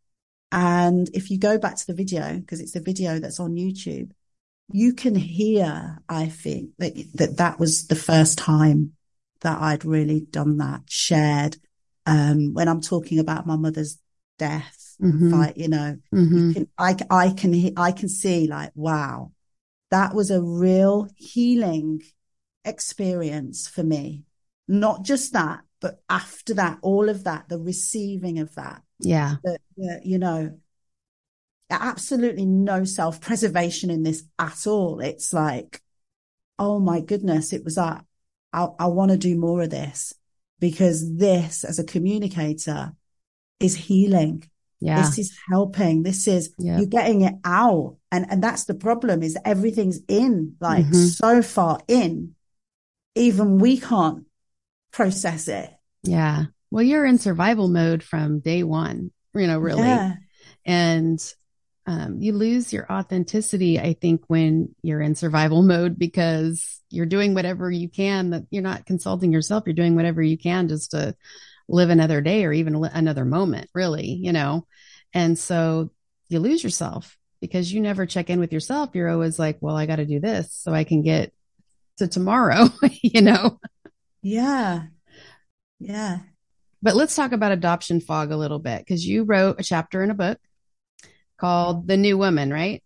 and 0.51 1.09
if 1.15 1.31
you 1.31 1.39
go 1.39 1.57
back 1.59 1.77
to 1.77 1.87
the 1.87 1.95
video 1.95 2.37
because 2.41 2.59
it's 2.61 2.73
the 2.73 2.81
video 2.81 3.21
that's 3.21 3.39
on 3.39 3.55
YouTube, 3.55 4.11
you 4.73 4.95
can 4.95 5.15
hear. 5.15 5.99
I 6.09 6.27
think 6.27 6.71
that 6.79 6.95
that 7.15 7.37
that 7.39 7.59
was 7.59 7.87
the 7.87 7.97
first 7.97 8.39
time 8.39 8.93
that 9.41 9.61
I'd 9.61 9.85
really 9.85 10.21
done 10.21 10.59
that, 10.59 10.83
shared. 10.89 11.57
Um, 12.07 12.55
when 12.55 12.69
I'm 12.69 12.81
talking 12.81 13.19
about 13.19 13.47
my 13.47 13.57
mother's 13.57 13.99
death, 14.39 14.97
Mhm. 15.01 15.31
fight, 15.31 15.57
you 15.57 15.69
know, 15.69 15.99
Mhm. 16.13 16.49
you 16.49 16.55
can, 16.55 16.69
I, 16.79 16.97
I 17.11 17.31
can, 17.31 17.73
I 17.77 17.93
can 17.93 18.09
see 18.09 18.47
like, 18.49 18.73
wow, 18.75 19.33
that 19.91 20.15
was 20.15 20.31
a 20.31 20.43
real 20.43 21.09
healing 21.17 22.03
experience 22.65 23.67
for 23.69 23.83
me. 23.83 24.25
Not 24.69 25.05
just 25.05 25.33
that, 25.33 25.61
but 25.81 26.01
after 26.09 26.55
that, 26.55 26.79
all 26.83 27.09
of 27.09 27.25
that, 27.25 27.49
the 27.49 27.59
receiving 27.59 28.39
of 28.39 28.55
that, 28.55 28.83
yeah. 28.99 29.37
the, 29.43 29.59
the, 29.77 30.01
you 30.05 30.19
know, 30.19 30.59
absolutely 31.71 32.47
no 32.47 32.85
self 32.85 33.21
preservation 33.21 33.91
in 33.91 34.03
this 34.03 34.25
at 34.39 34.67
all. 34.67 35.01
It's 35.01 35.33
like, 35.33 35.81
oh 36.59 36.79
my 36.79 37.01
goodness, 37.01 37.53
it 37.53 37.65
was 37.65 37.77
that 37.77 38.05
I, 38.53 38.69
I 38.79 38.87
want 38.87 39.11
to 39.13 39.17
do 39.17 39.37
more 39.37 39.63
of 39.63 39.71
this 39.71 40.13
because 40.59 41.17
this 41.17 41.65
as 41.65 41.79
a 41.79 41.85
communicator 41.85 42.93
is 43.59 43.75
healing. 43.77 44.49
Yeah. 44.81 45.03
This 45.03 45.19
is 45.19 45.39
helping. 45.51 46.03
This 46.03 46.27
is 46.27 46.55
Yeah. 46.59 46.79
you're 46.79 46.87
getting 46.87 47.23
it 47.23 47.35
out. 47.45 47.97
And 48.11 48.27
and 48.31 48.43
that's 48.43 48.65
the 48.65 48.75
problem 48.75 49.23
is 49.23 49.37
everything's 49.45 50.01
in, 50.09 50.57
like 50.61 50.87
Mhm. 50.87 50.95
so 51.11 51.43
far 51.43 51.81
in, 51.87 52.35
even 53.15 53.59
we 53.59 53.79
can't 53.79 54.25
process 54.93 55.49
it. 55.49 55.71
Yeah. 56.03 56.45
Well, 56.71 56.83
you're 56.83 57.05
in 57.05 57.19
survival 57.19 57.69
mode 57.69 58.03
from 58.03 58.41
day 58.41 58.63
one, 58.63 59.11
you 59.35 59.47
know, 59.47 59.59
really. 59.59 59.83
Yeah. 59.83 60.15
And 60.65 61.21
um, 61.91 62.21
you 62.21 62.33
lose 62.35 62.73
your 62.73 62.87
authenticity, 62.91 63.81
I 63.81 63.95
think, 63.95 64.23
when 64.29 64.73
you're 64.81 65.01
in 65.01 65.17
survival 65.17 65.61
mode 65.61 65.99
because 65.99 66.81
you're 66.89 67.05
doing 67.05 67.35
whatever 67.35 67.69
you 67.69 67.89
can 67.89 68.31
that 68.31 68.45
you're 68.49 68.63
not 68.63 68.87
consulting 68.87 69.33
yourself. 69.33 69.65
You're 69.67 69.75
doing 69.75 69.97
whatever 69.97 70.23
you 70.23 70.39
can 70.39 70.69
just 70.69 70.93
to 70.93 71.17
live 71.69 71.91
another 71.91 72.21
day 72.21 72.45
or 72.45 72.53
even 72.53 72.77
another 72.85 73.25
moment, 73.25 73.71
really, 73.75 74.07
you 74.07 74.31
know? 74.31 74.69
And 75.15 75.37
so 75.37 75.91
you 76.29 76.39
lose 76.39 76.63
yourself 76.63 77.19
because 77.41 77.73
you 77.73 77.81
never 77.81 78.07
check 78.07 78.31
in 78.31 78.39
with 78.39 78.53
yourself. 78.53 78.91
You're 78.95 79.11
always 79.11 79.41
like, 79.41 79.59
well, 79.61 79.77
I 79.77 79.87
got 79.87 79.97
to 79.97 80.07
do 80.07 80.21
this 80.21 80.55
so 80.55 80.73
I 80.73 80.85
can 80.85 81.03
get 81.03 81.33
to 81.97 82.07
tomorrow, 82.07 82.69
you 83.03 83.23
know? 83.23 83.59
Yeah. 84.23 84.85
Yeah. 85.81 86.21
But 86.83 86.95
let's 86.95 87.17
talk 87.17 87.33
about 87.33 87.51
adoption 87.51 88.01
fog 88.01 88.31
a 88.31 88.37
little 88.37 88.61
bit 88.61 88.79
because 88.79 89.05
you 89.05 89.25
wrote 89.25 89.59
a 89.59 89.65
chapter 89.65 90.05
in 90.05 90.13
a 90.13 90.15
book 90.15 90.39
called 91.41 91.87
The 91.87 91.97
New 91.97 92.19
Woman, 92.19 92.53
right? 92.53 92.83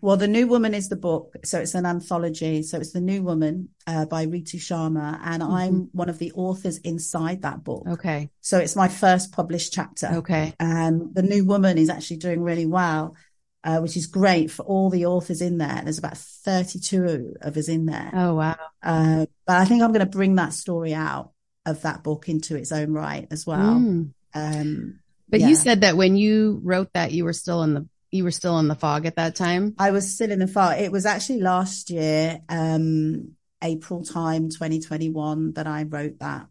Well, 0.00 0.16
The 0.16 0.28
New 0.28 0.46
Woman 0.46 0.74
is 0.74 0.88
the 0.88 0.96
book. 0.96 1.36
So 1.44 1.60
it's 1.60 1.74
an 1.74 1.86
anthology. 1.86 2.62
So 2.62 2.78
it's 2.78 2.92
The 2.92 3.00
New 3.00 3.22
Woman 3.22 3.68
uh, 3.86 4.06
by 4.06 4.26
Ritu 4.26 4.56
Sharma. 4.56 5.20
And 5.22 5.42
I'm 5.42 5.90
one 5.92 6.08
of 6.08 6.18
the 6.18 6.32
authors 6.32 6.78
inside 6.78 7.42
that 7.42 7.62
book. 7.62 7.84
Okay. 7.86 8.30
So 8.40 8.58
it's 8.58 8.76
my 8.76 8.88
first 8.88 9.32
published 9.32 9.72
chapter. 9.72 10.08
Okay. 10.14 10.54
And 10.58 11.14
The 11.14 11.22
New 11.22 11.44
Woman 11.44 11.78
is 11.78 11.88
actually 11.88 12.16
doing 12.16 12.42
really 12.42 12.66
well, 12.66 13.16
uh, 13.62 13.78
which 13.78 13.96
is 13.96 14.06
great 14.06 14.50
for 14.50 14.64
all 14.64 14.90
the 14.90 15.06
authors 15.06 15.40
in 15.40 15.58
there. 15.58 15.80
There's 15.84 15.98
about 15.98 16.16
32 16.16 17.36
of 17.40 17.56
us 17.56 17.68
in 17.68 17.86
there. 17.86 18.10
Oh, 18.12 18.34
wow. 18.34 18.56
Uh, 18.82 19.26
but 19.46 19.56
I 19.56 19.64
think 19.66 19.82
I'm 19.82 19.92
going 19.92 20.06
to 20.06 20.18
bring 20.18 20.36
that 20.36 20.52
story 20.52 20.94
out 20.94 21.32
of 21.64 21.82
that 21.82 22.02
book 22.02 22.28
into 22.28 22.56
its 22.56 22.72
own 22.72 22.92
right 22.92 23.28
as 23.30 23.46
well. 23.46 23.76
Mm. 23.76 24.14
Um, 24.34 24.98
But 25.32 25.40
Yeah. 25.40 25.48
you 25.48 25.56
said 25.56 25.80
that 25.80 25.96
when 25.96 26.14
you 26.14 26.60
wrote 26.62 26.92
that, 26.92 27.10
you 27.10 27.24
were 27.24 27.32
still 27.32 27.62
in 27.64 27.74
the 27.74 27.88
you 28.14 28.24
were 28.24 28.30
still 28.30 28.58
in 28.58 28.68
the 28.68 28.74
fog 28.74 29.06
at 29.06 29.16
that 29.16 29.34
time. 29.34 29.74
I 29.78 29.90
was 29.90 30.12
still 30.12 30.30
in 30.30 30.38
the 30.40 30.46
fog. 30.46 30.78
It 30.78 30.92
was 30.92 31.06
actually 31.06 31.40
last 31.40 31.88
year, 31.88 32.42
um, 32.50 33.30
April 33.64 34.04
time, 34.04 34.50
2021, 34.50 35.54
that 35.54 35.66
I 35.66 35.84
wrote 35.84 36.18
that. 36.18 36.46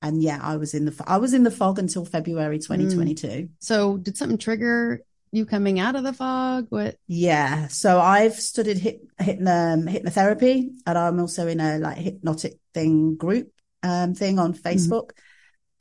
And 0.00 0.22
yeah, 0.22 0.38
I 0.40 0.58
was 0.58 0.74
in 0.74 0.84
the, 0.84 0.94
I 1.04 1.16
was 1.16 1.34
in 1.34 1.42
the 1.42 1.50
fog 1.50 1.80
until 1.80 2.04
February 2.04 2.60
2022. 2.60 3.48
So, 3.58 3.96
did 3.96 4.16
something 4.16 4.38
trigger 4.38 5.00
you 5.32 5.44
coming 5.44 5.80
out 5.80 5.96
of 5.96 6.04
the 6.04 6.12
fog? 6.12 6.66
What? 6.68 6.98
Yeah. 7.08 7.66
So 7.66 7.98
I've 8.00 8.34
studied 8.34 8.78
hip, 8.78 9.02
hypno, 9.18 9.76
hypnotherapy 9.78 10.70
and 10.86 10.98
I'm 10.98 11.18
also 11.18 11.48
in 11.48 11.58
a 11.58 11.78
like 11.78 11.96
hypnotic 11.96 12.60
thing 12.74 13.16
group, 13.16 13.50
um, 13.82 14.14
thing 14.14 14.38
on 14.38 14.54
Facebook. 14.54 15.10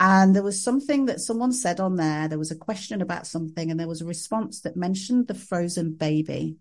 And 0.03 0.35
there 0.35 0.41
was 0.41 0.63
something 0.63 1.05
that 1.05 1.21
someone 1.21 1.53
said 1.53 1.79
on 1.79 1.95
there. 1.95 2.27
There 2.27 2.39
was 2.39 2.49
a 2.49 2.55
question 2.55 3.03
about 3.03 3.27
something 3.27 3.69
and 3.69 3.79
there 3.79 3.87
was 3.87 4.01
a 4.01 4.05
response 4.05 4.61
that 4.61 4.75
mentioned 4.75 5.27
the 5.27 5.35
frozen 5.35 5.93
baby. 5.93 6.57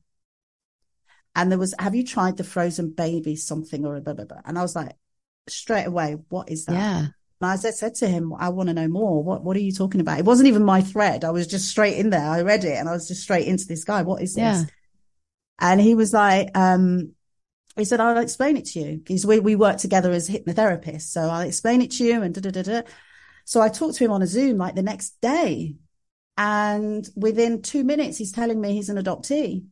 And 1.34 1.50
there 1.50 1.58
was, 1.58 1.74
have 1.78 1.94
you 1.94 2.04
tried 2.04 2.36
the 2.36 2.44
frozen 2.44 2.90
baby 2.90 3.36
something 3.36 3.86
or 3.86 3.96
a 3.96 4.02
blah, 4.02 4.12
blah, 4.12 4.26
blah? 4.26 4.42
And 4.44 4.58
I 4.58 4.62
was 4.62 4.76
like, 4.76 4.92
straight 5.48 5.86
away, 5.86 6.18
what 6.28 6.50
is 6.50 6.66
that? 6.66 6.74
Yeah. 6.74 6.98
And 6.98 7.50
I 7.50 7.56
said, 7.56 7.72
said 7.76 7.94
to 7.96 8.08
him, 8.08 8.34
I 8.38 8.50
want 8.50 8.68
to 8.68 8.74
know 8.74 8.88
more. 8.88 9.24
What, 9.24 9.42
what 9.42 9.56
are 9.56 9.60
you 9.60 9.72
talking 9.72 10.02
about? 10.02 10.18
It 10.18 10.26
wasn't 10.26 10.48
even 10.48 10.62
my 10.62 10.82
thread. 10.82 11.24
I 11.24 11.30
was 11.30 11.46
just 11.46 11.66
straight 11.66 11.96
in 11.96 12.10
there. 12.10 12.28
I 12.28 12.42
read 12.42 12.64
it 12.64 12.76
and 12.76 12.90
I 12.90 12.92
was 12.92 13.08
just 13.08 13.22
straight 13.22 13.46
into 13.46 13.66
this 13.66 13.84
guy. 13.84 14.02
What 14.02 14.20
is 14.20 14.34
this? 14.34 14.42
Yeah. 14.42 14.64
And 15.60 15.80
he 15.80 15.94
was 15.94 16.12
like, 16.12 16.50
um, 16.54 17.12
he 17.74 17.86
said, 17.86 18.00
I'll 18.00 18.18
explain 18.18 18.58
it 18.58 18.66
to 18.66 18.80
you 18.80 18.98
because 18.98 19.24
we, 19.24 19.40
we 19.40 19.56
work 19.56 19.78
together 19.78 20.10
as 20.10 20.28
hypnotherapists. 20.28 21.08
So 21.08 21.22
I'll 21.22 21.40
explain 21.40 21.80
it 21.80 21.92
to 21.92 22.04
you 22.04 22.20
and 22.20 22.34
da, 22.34 22.42
da, 22.42 22.50
da, 22.50 22.62
da. 22.62 22.82
So 23.44 23.60
I 23.60 23.68
talked 23.68 23.96
to 23.96 24.04
him 24.04 24.12
on 24.12 24.22
a 24.22 24.26
Zoom 24.26 24.58
like 24.58 24.74
the 24.74 24.82
next 24.82 25.20
day. 25.20 25.76
And 26.36 27.06
within 27.16 27.62
two 27.62 27.84
minutes, 27.84 28.16
he's 28.16 28.32
telling 28.32 28.60
me 28.60 28.72
he's 28.72 28.88
an 28.88 28.96
adoptee. 28.96 29.64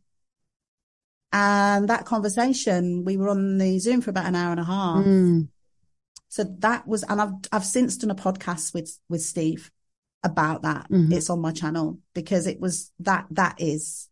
And 1.32 1.88
that 1.88 2.04
conversation, 2.04 3.04
we 3.04 3.16
were 3.16 3.28
on 3.28 3.58
the 3.58 3.78
Zoom 3.78 4.00
for 4.00 4.10
about 4.10 4.26
an 4.26 4.34
hour 4.34 4.50
and 4.50 4.60
a 4.60 4.64
half. 4.64 5.04
Mm. 5.04 5.48
So 6.28 6.44
that 6.58 6.87
was, 6.87 7.04
and 7.04 7.20
I've, 7.20 7.32
I've 7.52 7.64
since 7.64 7.96
done 7.96 8.10
a 8.10 8.14
podcast 8.14 8.75
with, 8.75 8.98
with 9.08 9.22
Steve 9.22 9.70
about 10.22 10.62
that. 10.62 10.90
Mhm. 10.90 11.12
It's 11.12 11.30
on 11.30 11.40
my 11.40 11.52
channel 11.52 12.00
because 12.12 12.46
it 12.46 12.60
was 12.60 12.92
that, 13.00 13.26
that 13.30 13.56
is, 13.58 14.08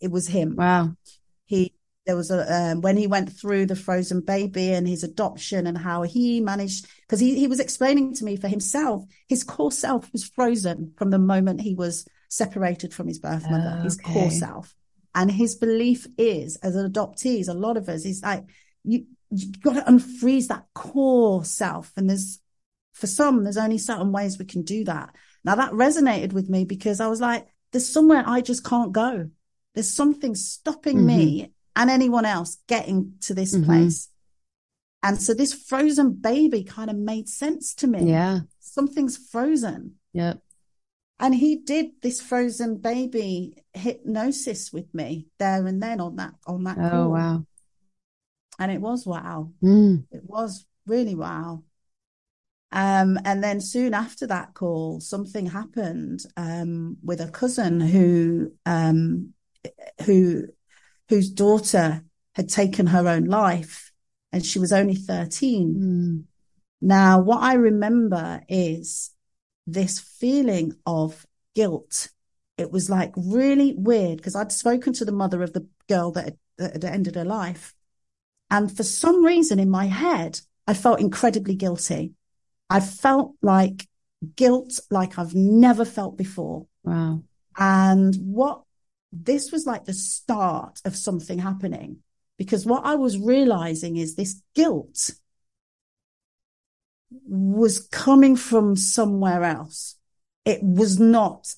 it 0.00 0.10
was 0.10 0.26
him. 0.26 0.56
Wow. 0.56 0.96
He, 1.44 1.74
there 2.10 2.16
was 2.16 2.32
a, 2.32 2.52
um, 2.52 2.80
when 2.80 2.96
he 2.96 3.06
went 3.06 3.30
through 3.30 3.66
the 3.66 3.76
frozen 3.76 4.20
baby 4.20 4.72
and 4.72 4.88
his 4.88 5.04
adoption 5.04 5.68
and 5.68 5.78
how 5.78 6.02
he 6.02 6.40
managed, 6.40 6.88
because 7.02 7.20
he, 7.20 7.38
he 7.38 7.46
was 7.46 7.60
explaining 7.60 8.12
to 8.16 8.24
me 8.24 8.34
for 8.34 8.48
himself, 8.48 9.04
his 9.28 9.44
core 9.44 9.70
self 9.70 10.12
was 10.12 10.24
frozen 10.24 10.92
from 10.96 11.10
the 11.10 11.20
moment 11.20 11.60
he 11.60 11.76
was 11.76 12.04
separated 12.28 12.92
from 12.92 13.06
his 13.06 13.20
birth 13.20 13.48
mother, 13.48 13.80
his 13.84 13.96
core 13.96 14.28
self. 14.32 14.74
And 15.14 15.30
his 15.30 15.54
belief 15.54 16.08
is, 16.18 16.56
as 16.56 16.74
an 16.74 16.92
adoptees, 16.92 17.48
a 17.48 17.54
lot 17.54 17.76
of 17.76 17.88
us, 17.88 18.04
is 18.04 18.24
like, 18.24 18.42
you, 18.82 19.06
you 19.30 19.52
got 19.62 19.74
to 19.74 19.82
unfreeze 19.82 20.48
that 20.48 20.64
core 20.74 21.44
self. 21.44 21.92
And 21.96 22.10
there's, 22.10 22.40
for 22.92 23.06
some, 23.06 23.44
there's 23.44 23.56
only 23.56 23.78
certain 23.78 24.10
ways 24.10 24.36
we 24.36 24.46
can 24.46 24.62
do 24.62 24.82
that. 24.86 25.14
Now 25.44 25.54
that 25.54 25.70
resonated 25.70 26.32
with 26.32 26.50
me 26.50 26.64
because 26.64 26.98
I 27.00 27.06
was 27.06 27.20
like, 27.20 27.46
there's 27.70 27.88
somewhere 27.88 28.24
I 28.26 28.40
just 28.40 28.64
can't 28.64 28.90
go. 28.90 29.30
There's 29.74 29.94
something 29.94 30.34
stopping 30.34 31.06
me 31.06 31.52
and 31.80 31.90
anyone 31.90 32.24
else 32.26 32.58
getting 32.68 33.14
to 33.20 33.32
this 33.34 33.56
Mhm. 33.56 33.64
place. 33.64 34.08
And 35.02 35.20
so 35.20 35.32
this 35.32 35.54
frozen 35.54 36.12
baby 36.12 36.62
kind 36.62 36.90
of 36.90 36.96
made 36.96 37.28
sense 37.28 37.74
to 37.76 37.86
me. 37.86 38.10
Yeah. 38.10 38.40
Something's 38.60 39.16
frozen. 39.16 39.98
Yep. 40.12 40.42
And 41.18 41.34
he 41.34 41.56
did 41.56 41.86
this 42.02 42.20
frozen 42.20 42.76
baby 42.76 43.62
hypnosis 43.72 44.72
with 44.72 44.92
me 44.94 45.26
there 45.38 45.66
and 45.66 45.82
then 45.82 46.00
on 46.00 46.16
that 46.16 46.34
on 46.46 46.64
that 46.64 46.78
Oh, 46.78 46.90
call. 46.90 47.10
wow. 47.12 47.46
And 48.58 48.70
it 48.72 48.80
was 48.80 49.06
wow. 49.06 49.50
Mm. 49.62 50.04
It 50.10 50.24
was 50.24 50.66
really 50.86 51.14
wow. 51.14 51.64
Um, 52.72 53.18
and 53.24 53.42
then 53.42 53.60
soon 53.60 53.94
after 53.94 54.26
that 54.28 54.54
call, 54.54 55.00
something 55.00 55.46
happened 55.46 56.20
um, 56.36 56.98
with 57.02 57.20
a 57.20 57.30
cousin 57.30 57.80
who 57.80 58.52
um, 58.66 59.32
who 60.06 60.46
whose 61.10 61.28
daughter 61.28 62.02
had 62.34 62.48
taken 62.48 62.86
her 62.86 63.06
own 63.06 63.24
life, 63.24 63.92
and 64.32 64.46
she 64.46 64.58
was 64.58 64.72
only 64.72 64.94
thirteen. 64.94 65.74
Mm. 65.74 66.24
Now, 66.80 67.20
what 67.20 67.42
I 67.42 67.54
remember 67.54 68.40
is 68.48 69.10
this 69.66 69.98
feeling 69.98 70.72
of 70.86 71.26
guilt. 71.54 72.08
It 72.56 72.70
was 72.70 72.88
like 72.88 73.12
really 73.16 73.74
weird 73.76 74.16
because 74.16 74.36
I'd 74.36 74.52
spoken 74.52 74.92
to 74.94 75.04
the 75.04 75.12
mother 75.12 75.42
of 75.42 75.52
the 75.52 75.66
girl 75.88 76.12
that 76.12 76.24
had, 76.24 76.38
that 76.58 76.72
had 76.72 76.84
ended 76.84 77.16
her 77.16 77.24
life. 77.24 77.74
And 78.50 78.74
for 78.74 78.82
some 78.82 79.24
reason 79.24 79.58
in 79.58 79.70
my 79.70 79.86
head, 79.86 80.40
I 80.66 80.74
felt 80.74 81.00
incredibly 81.00 81.54
guilty. 81.54 82.14
I 82.68 82.80
felt 82.80 83.34
like 83.42 83.86
guilt 84.36 84.78
like 84.90 85.18
I've 85.18 85.34
never 85.34 85.84
felt 85.84 86.16
before. 86.16 86.66
Wow. 86.84 87.22
And 87.56 88.14
what 88.16 88.62
this 89.12 89.50
was 89.50 89.66
like 89.66 89.84
the 89.84 89.92
start 89.92 90.80
of 90.84 90.96
something 90.96 91.38
happening 91.38 91.98
because 92.38 92.64
what 92.64 92.84
I 92.84 92.94
was 92.94 93.18
realizing 93.18 93.96
is 93.96 94.14
this 94.14 94.42
guilt 94.54 95.10
was 97.26 97.80
coming 97.88 98.36
from 98.36 98.76
somewhere 98.76 99.42
else. 99.42 99.96
It 100.44 100.62
was 100.62 100.98
not 100.98 101.52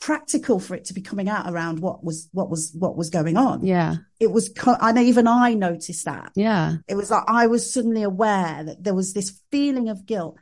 practical 0.00 0.58
for 0.58 0.74
it 0.74 0.86
to 0.86 0.94
be 0.94 1.02
coming 1.02 1.28
out 1.28 1.50
around 1.52 1.80
what 1.80 2.02
was, 2.02 2.28
what 2.32 2.48
was, 2.48 2.72
what 2.76 2.96
was 2.96 3.10
going 3.10 3.36
on. 3.36 3.64
Yeah. 3.64 3.96
It 4.18 4.30
was, 4.30 4.50
and 4.66 4.98
even 4.98 5.26
I 5.28 5.54
noticed 5.54 6.06
that 6.06 6.32
Yeah. 6.34 6.76
it 6.88 6.94
was 6.94 7.10
like 7.10 7.24
I 7.28 7.46
was 7.46 7.72
suddenly 7.72 8.02
aware 8.02 8.64
that 8.64 8.82
there 8.82 8.94
was 8.94 9.12
this 9.12 9.40
feeling 9.50 9.88
of 9.90 10.06
guilt. 10.06 10.36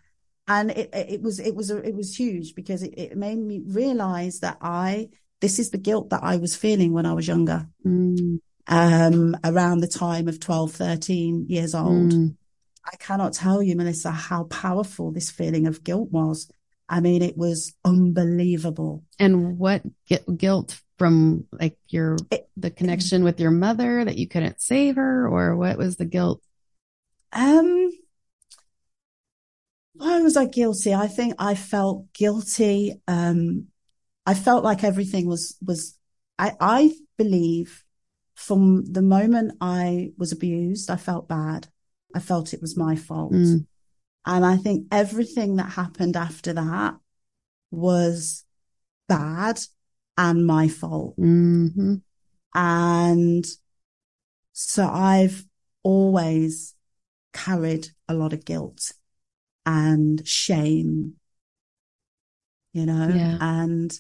And 0.47 0.71
it, 0.71 0.91
it 0.95 1.11
it 1.15 1.23
was, 1.23 1.41
it 1.41 1.55
was, 1.55 1.71
it 1.71 1.95
was 1.95 2.17
huge 2.17 2.55
because 2.55 2.83
it, 2.83 2.95
it 2.97 3.17
made 3.17 3.39
me 3.39 3.61
realize 3.67 4.41
that 4.41 4.59
I, 4.63 5.11
this 5.41 5.59
is 5.59 5.71
the 5.71 5.79
guilt 5.79 6.11
that 6.11 6.23
I 6.23 6.37
was 6.37 6.57
feeling 6.57 6.93
when 6.93 7.07
I 7.07 7.13
was 7.13 7.29
younger, 7.29 7.69
Mm. 7.87 8.41
um, 8.67 9.37
around 9.45 9.81
the 9.81 9.89
time 9.89 10.29
of 10.29 10.41
12, 10.41 10.73
13 10.73 11.47
years 11.49 11.75
old. 11.75 12.13
Mm. 12.13 12.37
I 12.85 12.97
cannot 12.97 13.35
tell 13.35 13.63
you, 13.63 13.77
Melissa, 13.77 14.11
how 14.11 14.45
powerful 14.45 15.13
this 15.13 15.31
feeling 15.31 15.67
of 15.67 15.85
guilt 15.85 16.11
was. 16.11 16.51
I 16.89 17.01
mean, 17.01 17.21
it 17.23 17.37
was 17.37 17.75
unbelievable. 17.85 19.05
And 19.19 19.59
what 19.59 19.83
gu- 20.09 20.35
guilt 20.37 20.81
from 20.97 21.47
like 21.53 21.77
your, 21.89 22.17
It- 22.31 22.49
the 22.57 22.71
connection 22.71 23.25
with 23.25 23.39
your 23.41 23.51
mother 23.51 24.05
that 24.05 24.17
you 24.17 24.27
couldn't 24.27 24.61
save 24.61 24.97
her 24.97 25.29
or 25.29 25.55
what 25.57 25.77
was 25.79 25.97
the 25.97 26.07
guilt? 26.07 26.43
Um, 27.33 27.91
why 29.95 30.21
was 30.23 30.37
I 30.37 30.47
guilty? 30.47 30.95
I 30.95 31.09
think 31.09 31.35
I 31.39 31.55
felt 31.55 32.13
guilty. 32.13 33.01
Um, 33.07 33.67
I 34.29 34.35
felt 34.35 34.63
like 34.63 34.85
everything 34.85 35.27
was, 35.27 35.57
was, 35.65 35.97
I, 36.39 36.53
I 36.61 36.93
believe 37.17 37.83
from 38.35 38.85
the 38.85 39.01
moment 39.01 39.57
I 39.59 40.13
was 40.19 40.33
abused, 40.33 40.91
I 40.91 40.97
felt 40.97 41.29
bad. 41.29 41.69
I 42.15 42.21
felt 42.21 42.53
it 42.53 42.61
was 42.61 42.77
my 42.77 42.95
fault. 42.95 43.33
Mm. 43.33 43.67
And 44.27 44.45
I 44.45 44.59
think 44.59 44.87
everything 44.93 45.57
that 45.57 45.71
happened 45.71 46.15
after 46.15 46.53
that 46.53 46.97
was 47.71 48.45
bad 49.09 49.61
and 50.19 50.45
my 50.47 50.69
fault. 50.69 51.15
hmm 51.17 51.95
And 52.55 53.47
so 54.53 54.87
I've 54.87 55.47
always 55.83 56.75
carried 57.33 57.89
a 58.11 58.15
lot 58.15 58.35
of 58.35 58.45
guilt 58.45 58.93
and 59.65 60.29
shame, 60.29 61.15
you 62.75 62.85
know, 62.85 63.09
Yeah. 63.09 63.39
and, 63.41 63.99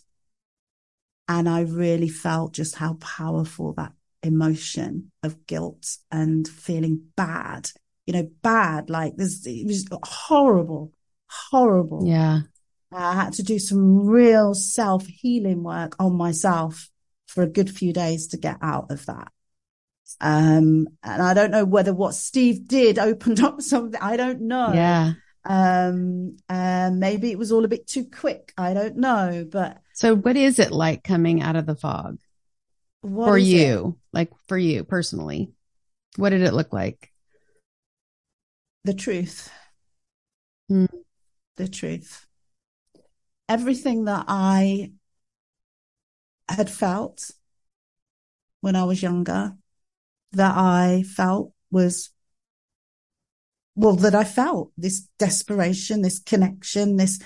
and 1.28 1.48
I 1.48 1.60
really 1.60 2.08
felt 2.08 2.54
just 2.54 2.76
how 2.76 2.94
powerful 2.94 3.74
that 3.74 3.92
emotion 4.22 5.12
of 5.22 5.46
guilt 5.46 5.98
and 6.10 6.48
feeling 6.48 7.02
bad, 7.16 7.70
you 8.06 8.14
know, 8.14 8.30
bad, 8.42 8.88
like 8.88 9.16
this, 9.16 9.46
it 9.46 9.66
was 9.66 9.86
horrible, 10.02 10.92
horrible. 11.28 12.06
Yeah. 12.06 12.40
I 12.90 13.14
had 13.14 13.34
to 13.34 13.42
do 13.42 13.58
some 13.58 14.06
real 14.06 14.54
self 14.54 15.06
healing 15.06 15.62
work 15.62 15.94
on 15.98 16.16
myself 16.16 16.88
for 17.26 17.42
a 17.42 17.48
good 17.48 17.70
few 17.70 17.92
days 17.92 18.28
to 18.28 18.38
get 18.38 18.56
out 18.62 18.90
of 18.90 19.04
that. 19.06 19.30
Um, 20.22 20.88
and 21.02 21.22
I 21.22 21.34
don't 21.34 21.50
know 21.50 21.66
whether 21.66 21.92
what 21.92 22.14
Steve 22.14 22.66
did 22.66 22.98
opened 22.98 23.40
up 23.44 23.60
something. 23.60 24.00
I 24.00 24.16
don't 24.16 24.40
know. 24.40 24.72
Yeah. 24.72 25.12
Um, 25.44 26.38
um, 26.48 26.98
maybe 26.98 27.30
it 27.30 27.38
was 27.38 27.52
all 27.52 27.64
a 27.64 27.68
bit 27.68 27.86
too 27.86 28.06
quick. 28.06 28.52
I 28.56 28.72
don't 28.72 28.96
know, 28.96 29.46
but 29.50 29.82
So 29.98 30.14
what 30.14 30.36
is 30.36 30.60
it 30.60 30.70
like 30.70 31.02
coming 31.02 31.42
out 31.42 31.56
of 31.56 31.66
the 31.66 31.74
fog 31.74 32.18
what 33.00 33.26
for 33.26 33.36
is 33.36 33.52
it? 33.52 33.56
you? 33.56 33.98
Like 34.12 34.30
for 34.46 34.56
you 34.56 34.84
personally? 34.84 35.50
What 36.14 36.30
did 36.30 36.42
it 36.42 36.54
look 36.54 36.72
like? 36.72 37.10
The 38.84 38.94
truth. 38.94 39.50
Hmm. 40.68 40.84
The 41.56 41.66
truth. 41.66 42.28
Everything 43.48 44.04
that 44.04 44.26
I 44.28 44.92
had 46.48 46.70
felt 46.70 47.32
when 48.60 48.76
I 48.76 48.84
was 48.84 49.02
younger, 49.02 49.56
that 50.30 50.56
I 50.56 51.02
felt 51.02 51.52
was, 51.72 52.10
well, 53.74 53.96
that 53.96 54.14
I 54.14 54.22
felt 54.22 54.70
this 54.76 55.08
desperation, 55.18 56.02
this 56.02 56.20
connection, 56.20 56.98
this 56.98 57.18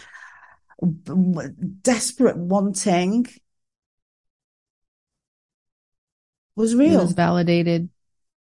desperate 1.82 2.36
wanting 2.36 3.26
was 6.56 6.74
It 6.74 6.78
real. 6.78 7.02
was 7.02 7.12
validated 7.12 7.88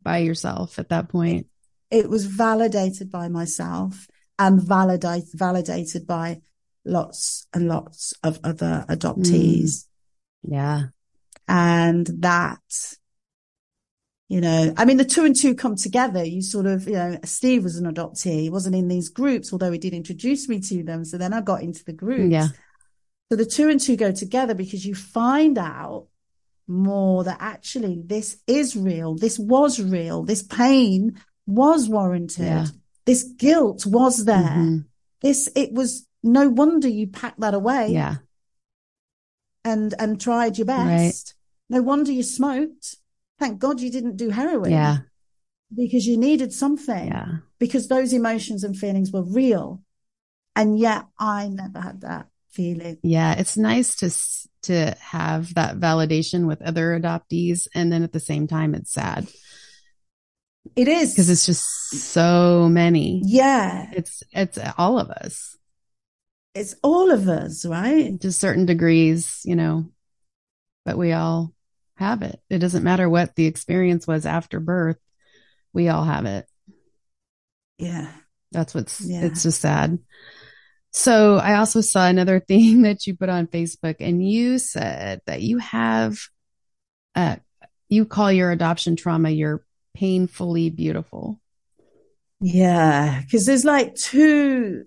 by 0.02 0.18
yourself 0.18 0.78
at 0.78 0.88
that 0.90 1.08
point. 1.08 1.46
it 1.90 2.10
was 2.10 2.26
validated 2.26 3.10
by 3.10 3.28
myself 3.28 4.08
and 4.38 4.60
validate, 4.60 5.24
validated 5.32 6.06
by 6.06 6.40
lots 6.84 7.46
and 7.54 7.68
lots 7.68 8.12
of 8.22 8.38
other 8.44 8.84
adoptees. 8.88 9.86
Mm. 10.44 10.52
Yeah. 10.52 10.82
And 11.48 12.06
that, 12.22 12.96
you 14.28 14.40
know, 14.40 14.74
I 14.76 14.84
mean, 14.84 14.96
the 14.96 15.04
two 15.04 15.24
and 15.24 15.36
two 15.36 15.54
come 15.54 15.76
together. 15.76 16.24
You 16.24 16.42
sort 16.42 16.66
of, 16.66 16.86
you 16.86 16.94
know, 16.94 17.18
Steve 17.24 17.62
was 17.64 17.76
an 17.76 17.92
adoptee. 17.92 18.40
He 18.42 18.50
wasn't 18.50 18.74
in 18.74 18.88
these 18.88 19.08
groups, 19.08 19.52
although 19.52 19.70
he 19.70 19.78
did 19.78 19.94
introduce 19.94 20.48
me 20.48 20.60
to 20.60 20.82
them. 20.82 21.04
So 21.04 21.16
then 21.16 21.32
I 21.32 21.40
got 21.40 21.62
into 21.62 21.84
the 21.84 21.92
groups. 21.92 22.32
Yeah. 22.32 22.48
So 23.30 23.36
the 23.36 23.46
two 23.46 23.68
and 23.68 23.80
two 23.80 23.96
go 23.96 24.10
together 24.12 24.54
because 24.54 24.84
you 24.84 24.94
find 24.94 25.58
out 25.58 26.06
more 26.68 27.22
that 27.24 27.36
actually 27.40 28.02
this 28.04 28.38
is 28.48 28.76
real. 28.76 29.14
This 29.14 29.38
was 29.38 29.80
real. 29.80 30.24
This 30.24 30.42
pain 30.42 31.20
was 31.46 31.88
warranted. 31.88 32.44
Yeah. 32.46 32.66
This 33.04 33.22
guilt 33.22 33.86
was 33.86 34.24
there. 34.24 34.36
Mhm. 34.36 34.86
This, 35.22 35.48
it 35.54 35.72
was 35.72 36.06
no 36.24 36.48
wonder 36.48 36.88
you 36.88 37.06
packed 37.06 37.38
that 37.40 37.54
away 37.54 37.90
Yeah. 37.92 38.16
and, 39.64 39.94
and 39.98 40.20
tried 40.20 40.58
your 40.58 40.66
best. 40.66 41.34
No 41.70 41.82
wonder 41.82 42.10
you 42.12 42.22
smoked. 42.24 42.96
Thank 43.38 43.58
God 43.58 43.80
you 43.80 43.90
didn't 43.90 44.16
do 44.16 44.30
heroin. 44.30 44.70
Yeah. 44.70 44.98
Because 45.74 46.06
you 46.06 46.16
needed 46.16 46.52
something. 46.52 47.08
Yeah. 47.08 47.38
Because 47.58 47.88
those 47.88 48.12
emotions 48.12 48.64
and 48.64 48.76
feelings 48.76 49.10
were 49.10 49.22
real. 49.22 49.82
And 50.54 50.78
yet 50.78 51.06
I 51.18 51.48
never 51.48 51.80
had 51.80 52.00
that 52.02 52.28
feeling. 52.50 52.98
Yeah. 53.02 53.34
It's 53.34 53.56
nice 53.56 53.96
to, 53.96 54.10
to 54.72 54.96
have 55.00 55.54
that 55.54 55.78
validation 55.78 56.46
with 56.46 56.62
other 56.62 56.98
adoptees. 56.98 57.66
And 57.74 57.92
then 57.92 58.02
at 58.02 58.12
the 58.12 58.20
same 58.20 58.46
time, 58.46 58.74
it's 58.74 58.92
sad. 58.92 59.26
It 60.74 60.88
is. 60.88 61.12
Because 61.12 61.30
it's 61.30 61.46
just 61.46 61.64
so 61.90 62.68
many. 62.68 63.22
Yeah. 63.24 63.90
It's, 63.92 64.22
it's 64.32 64.58
all 64.78 64.98
of 64.98 65.10
us. 65.10 65.56
It's 66.54 66.74
all 66.82 67.10
of 67.10 67.28
us, 67.28 67.66
right? 67.66 68.18
To 68.22 68.32
certain 68.32 68.64
degrees, 68.64 69.42
you 69.44 69.56
know, 69.56 69.90
but 70.86 70.96
we 70.96 71.12
all 71.12 71.52
have 71.96 72.22
it. 72.22 72.40
It 72.50 72.58
doesn't 72.58 72.84
matter 72.84 73.08
what 73.08 73.34
the 73.34 73.46
experience 73.46 74.06
was 74.06 74.26
after 74.26 74.60
birth. 74.60 74.98
We 75.72 75.88
all 75.88 76.04
have 76.04 76.26
it. 76.26 76.46
Yeah. 77.78 78.10
That's 78.52 78.74
what's, 78.74 79.00
Yeah. 79.00 79.24
it's 79.24 79.42
just 79.42 79.60
sad. 79.60 79.98
So 80.92 81.36
I 81.36 81.56
also 81.56 81.80
saw 81.80 82.06
another 82.06 82.40
thing 82.48 82.82
that 82.82 83.06
you 83.06 83.16
put 83.16 83.28
on 83.28 83.46
Facebook 83.46 83.96
and 84.00 84.26
you 84.26 84.58
said 84.58 85.20
that 85.26 85.42
you 85.42 85.58
have, 85.58 86.18
uh, 87.14 87.36
you 87.88 88.04
call 88.04 88.32
your 88.32 88.50
adoption 88.50 88.96
trauma 88.96 89.30
your 89.30 89.64
painfully 89.94 90.70
beautiful. 90.70 91.40
Yeah. 92.40 93.22
Cause 93.30 93.46
there's 93.46 93.64
like 93.64 93.94
two, 93.94 94.84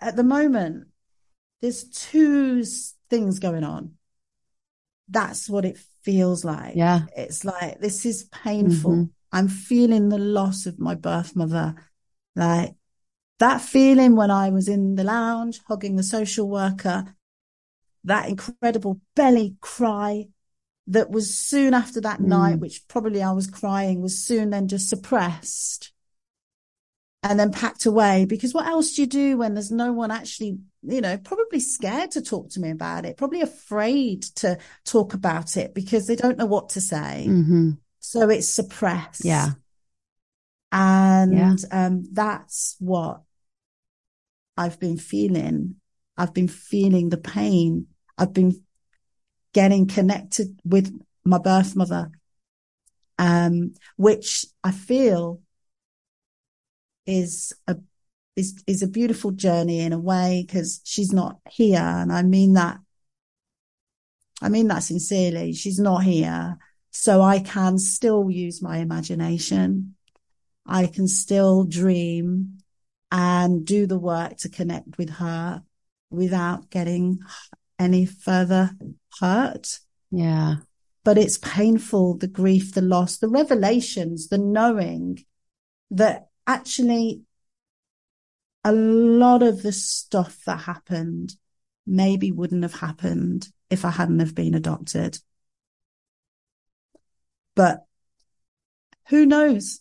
at 0.00 0.16
the 0.16 0.24
moment, 0.24 0.88
there's 1.62 1.84
two 1.84 2.64
things 3.08 3.38
going 3.38 3.64
on. 3.64 3.92
That's 5.08 5.48
what 5.48 5.64
it 5.64 5.78
feels 6.02 6.44
like. 6.44 6.74
Yeah. 6.76 7.02
It's 7.16 7.44
like, 7.44 7.80
this 7.80 8.04
is 8.06 8.24
painful. 8.24 8.92
Mhm. 8.92 9.10
I'm 9.32 9.48
feeling 9.48 10.08
the 10.08 10.18
loss 10.18 10.66
of 10.66 10.78
my 10.78 10.94
birth 10.94 11.36
mother. 11.36 11.74
Like 12.34 12.74
that 13.38 13.60
feeling 13.60 14.16
when 14.16 14.30
I 14.30 14.50
was 14.50 14.68
in 14.68 14.96
the 14.96 15.04
lounge 15.04 15.60
hugging 15.68 15.96
the 15.96 16.02
social 16.02 16.48
worker, 16.48 17.14
that 18.04 18.28
incredible 18.28 19.00
belly 19.14 19.56
cry 19.60 20.28
that 20.86 21.10
was 21.10 21.36
soon 21.36 21.74
after 21.74 22.00
that 22.00 22.18
Mm. 22.20 22.26
night, 22.26 22.58
which 22.58 22.86
probably 22.88 23.22
I 23.22 23.32
was 23.32 23.46
crying, 23.46 24.00
was 24.00 24.24
soon 24.24 24.50
then 24.50 24.68
just 24.68 24.88
suppressed 24.88 25.92
and 27.22 27.38
then 27.38 27.52
packed 27.52 27.86
away. 27.86 28.24
Because 28.24 28.54
what 28.54 28.66
else 28.66 28.94
do 28.94 29.02
you 29.02 29.06
do 29.06 29.36
when 29.38 29.54
there's 29.54 29.70
no 29.70 29.92
one 29.92 30.10
actually, 30.10 30.58
you 30.82 31.00
know, 31.00 31.18
probably 31.18 31.60
scared 31.60 32.12
to 32.12 32.22
talk 32.22 32.50
to 32.50 32.60
me 32.60 32.70
about 32.70 33.04
it, 33.04 33.16
probably 33.16 33.42
afraid 33.42 34.22
to 34.36 34.58
talk 34.84 35.14
about 35.14 35.56
it 35.56 35.74
because 35.74 36.06
they 36.06 36.16
don't 36.16 36.38
know 36.38 36.46
what 36.46 36.70
to 36.70 36.80
say. 36.80 37.24
hmm 37.26 37.72
So 38.00 38.28
it's 38.30 38.48
suppressed. 38.48 39.24
Yeah. 39.24 39.50
And 40.72 41.32
Yeah. 41.32 41.86
um, 41.86 42.04
that's 42.12 42.76
what 42.78 43.22
I've 44.56 44.78
been 44.78 44.98
feeling. 44.98 45.76
I've 46.16 46.34
been 46.34 46.48
feeling 46.48 47.08
the 47.08 47.16
pain. 47.18 47.86
I've 48.16 48.32
been 48.32 48.62
getting 49.52 49.86
connected 49.86 50.60
with 50.64 50.98
my 51.24 51.38
birth 51.38 51.74
mother, 51.74 52.10
um, 53.18 53.74
which 53.96 54.46
I 54.62 54.70
feel 54.70 55.40
is 57.06 57.52
a 57.66 57.76
is 58.36 58.62
is 58.66 58.82
a 58.82 58.88
beautiful 58.88 59.30
journey 59.32 59.80
in 59.80 59.92
a 59.92 59.98
way 59.98 60.44
because 60.46 60.80
she's 60.84 61.12
not 61.12 61.38
here, 61.50 61.78
and 61.80 62.12
I 62.12 62.22
mean 62.22 62.54
that. 62.54 62.78
I 64.42 64.48
mean 64.48 64.68
that 64.68 64.82
sincerely. 64.82 65.52
She's 65.52 65.78
not 65.78 66.04
here, 66.04 66.58
so 66.90 67.22
I 67.22 67.40
can 67.40 67.78
still 67.78 68.30
use 68.30 68.62
my 68.62 68.78
imagination. 68.78 69.96
I 70.66 70.86
can 70.86 71.08
still 71.08 71.64
dream 71.64 72.58
and 73.10 73.66
do 73.66 73.86
the 73.86 73.98
work 73.98 74.36
to 74.38 74.48
connect 74.48 74.96
with 74.96 75.10
her 75.10 75.62
without 76.10 76.70
getting 76.70 77.20
any 77.78 78.06
further 78.06 78.70
hurt. 79.20 79.80
Yeah. 80.10 80.56
But 81.02 81.18
it's 81.18 81.38
painful, 81.38 82.18
the 82.18 82.28
grief, 82.28 82.74
the 82.74 82.82
loss, 82.82 83.16
the 83.16 83.28
revelations, 83.28 84.28
the 84.28 84.38
knowing 84.38 85.24
that 85.90 86.29
actually 86.50 87.22
a 88.64 88.72
lot 88.72 89.42
of 89.42 89.62
the 89.62 89.72
stuff 89.72 90.42
that 90.46 90.60
happened 90.60 91.34
maybe 91.86 92.32
wouldn't 92.32 92.62
have 92.62 92.74
happened 92.74 93.48
if 93.70 93.84
I 93.84 93.90
hadn't 93.90 94.18
have 94.18 94.34
been 94.34 94.54
adopted. 94.54 95.18
But 97.54 97.84
who 99.08 99.26
knows? 99.26 99.80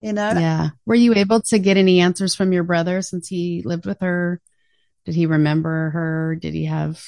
You 0.00 0.12
know, 0.12 0.30
Yeah. 0.30 0.70
Were 0.86 0.94
you 0.94 1.14
able 1.14 1.42
to 1.42 1.58
get 1.58 1.76
any 1.76 2.00
answers 2.00 2.34
from 2.34 2.52
your 2.52 2.64
brother 2.64 3.02
since 3.02 3.28
he 3.28 3.62
lived 3.64 3.86
with 3.86 4.00
her? 4.00 4.40
Did 5.04 5.14
he 5.14 5.26
remember 5.26 5.90
her? 5.90 6.36
Did 6.40 6.54
he 6.54 6.66
have 6.66 7.04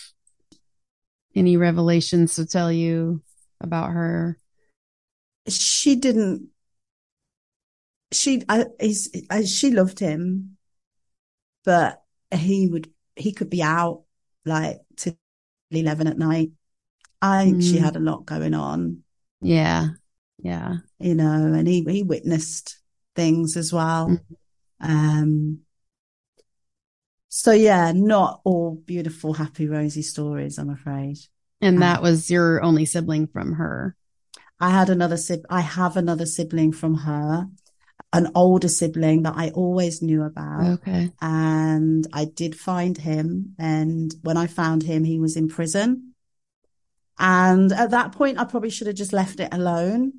any 1.35 1.57
revelations 1.57 2.37
to 2.37 2.47
tell 2.47 2.71
you 2.71 3.23
about 3.61 3.91
her? 3.91 4.39
she 5.49 5.95
didn't 5.97 6.49
she 8.15 8.43
I, 8.49 8.67
he's, 8.81 9.11
I, 9.31 9.45
she 9.45 9.71
loved 9.71 9.99
him 9.99 10.57
but 11.65 12.03
he 12.35 12.69
would 12.69 12.91
he 13.17 13.33
could 13.33 13.51
be 13.51 13.63
out 13.63 14.03
like 14.45 14.81
till 14.97 15.17
11 15.71 16.07
at 16.07 16.19
night 16.19 16.51
i 17.23 17.45
think 17.45 17.63
she 17.63 17.79
Mm. 17.79 17.81
had 17.81 17.97
a 17.97 18.01
lot 18.01 18.27
going 18.27 18.55
on 18.55 19.03
Yeah. 19.41 19.89
Yeah. 20.39 20.77
you 20.99 21.15
know 21.15 21.53
and 21.55 21.67
he 21.69 21.83
he 21.89 22.03
witnessed 22.03 22.79
things 23.15 23.57
as 23.57 23.73
well 23.73 24.09
Mhm. 24.09 24.21
um 24.81 25.59
so 27.29 27.53
yeah 27.53 27.93
not 27.93 28.41
all 28.45 28.75
beautiful 28.87 29.33
happy 29.35 29.67
rosy 29.69 30.03
stories 30.03 30.59
i'm 30.59 30.71
afraid 30.71 31.17
And 31.61 31.77
Um, 31.77 31.81
that 31.81 32.03
was 32.03 32.31
your 32.31 32.63
only 32.63 32.85
sibling 32.85 33.27
from 33.29 33.55
her. 33.55 33.97
I 34.61 34.71
had 34.71 34.91
another 34.91 35.17
sib- 35.17 35.47
I 35.49 35.61
have 35.63 35.97
another 35.97 36.27
sibling 36.27 36.73
from 36.73 36.95
her, 37.09 37.49
an 38.15 38.31
older 38.35 38.69
sibling 38.69 39.25
that 39.25 39.35
I 39.37 39.51
always 39.51 40.01
knew 40.01 40.23
about. 40.23 40.65
Okay. 40.79 41.11
And 41.21 42.07
I 42.13 42.25
did 42.27 42.55
find 42.55 42.97
him. 42.97 43.55
And 43.59 44.15
when 44.23 44.37
I 44.37 44.47
found 44.47 44.83
him, 44.85 45.05
he 45.05 45.19
was 45.19 45.37
in 45.37 45.49
prison. 45.49 46.15
And 47.19 47.73
at 47.73 47.91
that 47.91 48.13
point, 48.13 48.39
I 48.39 48.45
probably 48.45 48.71
should 48.71 48.87
have 48.87 48.97
just 48.97 49.13
left 49.13 49.41
it 49.41 49.53
alone. 49.53 50.13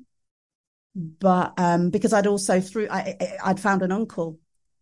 But, 0.94 1.54
um, 1.58 1.90
because 1.90 2.12
I'd 2.12 2.26
also 2.26 2.60
through, 2.60 2.88
I, 2.90 3.16
I'd 3.44 3.60
found 3.60 3.82
an 3.82 3.92
uncle 3.92 4.38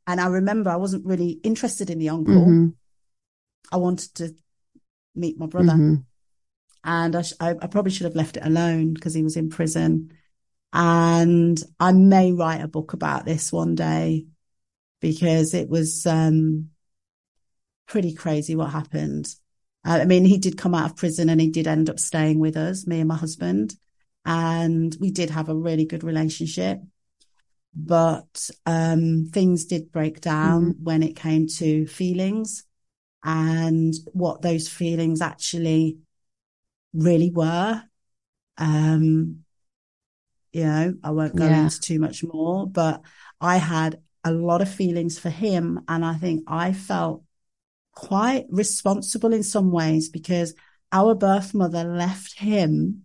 and 0.06 0.20
I 0.20 0.26
remember 0.28 0.70
I 0.70 0.76
wasn't 0.76 1.06
really 1.06 1.30
interested 1.42 1.90
in 1.90 1.98
the 1.98 2.10
uncle. 2.10 2.34
Mhm. 2.46 2.74
I 3.72 3.78
wanted 3.78 4.14
to 4.16 4.34
meet 5.16 5.38
my 5.38 5.46
brother 5.46 5.72
Mhm. 5.72 6.04
and 6.84 7.16
I, 7.16 7.22
sh- 7.22 7.32
I, 7.40 7.50
I 7.50 7.66
probably 7.66 7.90
should 7.90 8.04
have 8.04 8.14
left 8.14 8.36
it 8.36 8.44
alone 8.44 8.94
because 8.94 9.14
he 9.14 9.22
was 9.24 9.36
in 9.36 9.48
prison. 9.50 10.12
And 10.74 11.62
I 11.78 11.92
may 11.92 12.32
write 12.32 12.60
a 12.60 12.68
book 12.68 12.94
about 12.94 13.24
this 13.24 13.52
one 13.52 13.76
day 13.76 14.26
because 15.00 15.54
it 15.54 15.68
was 15.68 16.04
um, 16.04 16.70
pretty 17.86 18.12
crazy 18.12 18.56
what 18.56 18.70
happened. 18.70 19.32
Uh, 19.86 20.00
I 20.02 20.04
mean, 20.04 20.24
he 20.24 20.36
did 20.36 20.58
come 20.58 20.74
out 20.74 20.90
of 20.90 20.96
prison 20.96 21.28
and 21.28 21.40
he 21.40 21.50
did 21.50 21.68
end 21.68 21.88
up 21.88 22.00
staying 22.00 22.40
with 22.40 22.56
us, 22.56 22.88
me 22.88 22.98
and 22.98 23.08
my 23.08 23.16
husband, 23.16 23.76
and 24.24 24.96
we 25.00 25.12
did 25.12 25.30
have 25.30 25.48
a 25.48 25.54
really 25.54 25.84
good 25.84 26.02
relationship. 26.02 26.80
But 27.72 28.50
um, 28.66 29.30
things 29.32 29.66
did 29.66 29.92
break 29.92 30.20
down 30.20 30.76
when 30.82 31.04
it 31.04 31.14
came 31.14 31.46
to 31.58 31.86
feelings 31.86 32.64
and 33.22 33.94
what 34.12 34.42
those 34.42 34.68
feelings 34.68 35.20
actually 35.20 35.98
really 36.92 37.30
were. 37.30 37.80
Um, 38.58 39.43
you 40.54 40.64
know, 40.64 40.94
I 41.02 41.10
won't 41.10 41.36
go 41.36 41.46
Yeah. 41.46 41.64
into 41.64 41.80
too 41.80 41.98
much 41.98 42.22
more, 42.22 42.66
but 42.66 43.02
I 43.40 43.56
had 43.56 44.00
a 44.22 44.32
lot 44.32 44.62
of 44.62 44.72
feelings 44.72 45.18
for 45.18 45.30
him. 45.30 45.80
And 45.88 46.04
I 46.04 46.14
think 46.14 46.44
I 46.46 46.72
felt 46.72 47.24
quite 47.92 48.46
responsible 48.48 49.32
in 49.32 49.42
some 49.42 49.70
ways 49.70 50.08
because 50.08 50.54
our 50.92 51.14
birth 51.14 51.54
mother 51.54 51.84
left 51.84 52.38
him 52.38 53.02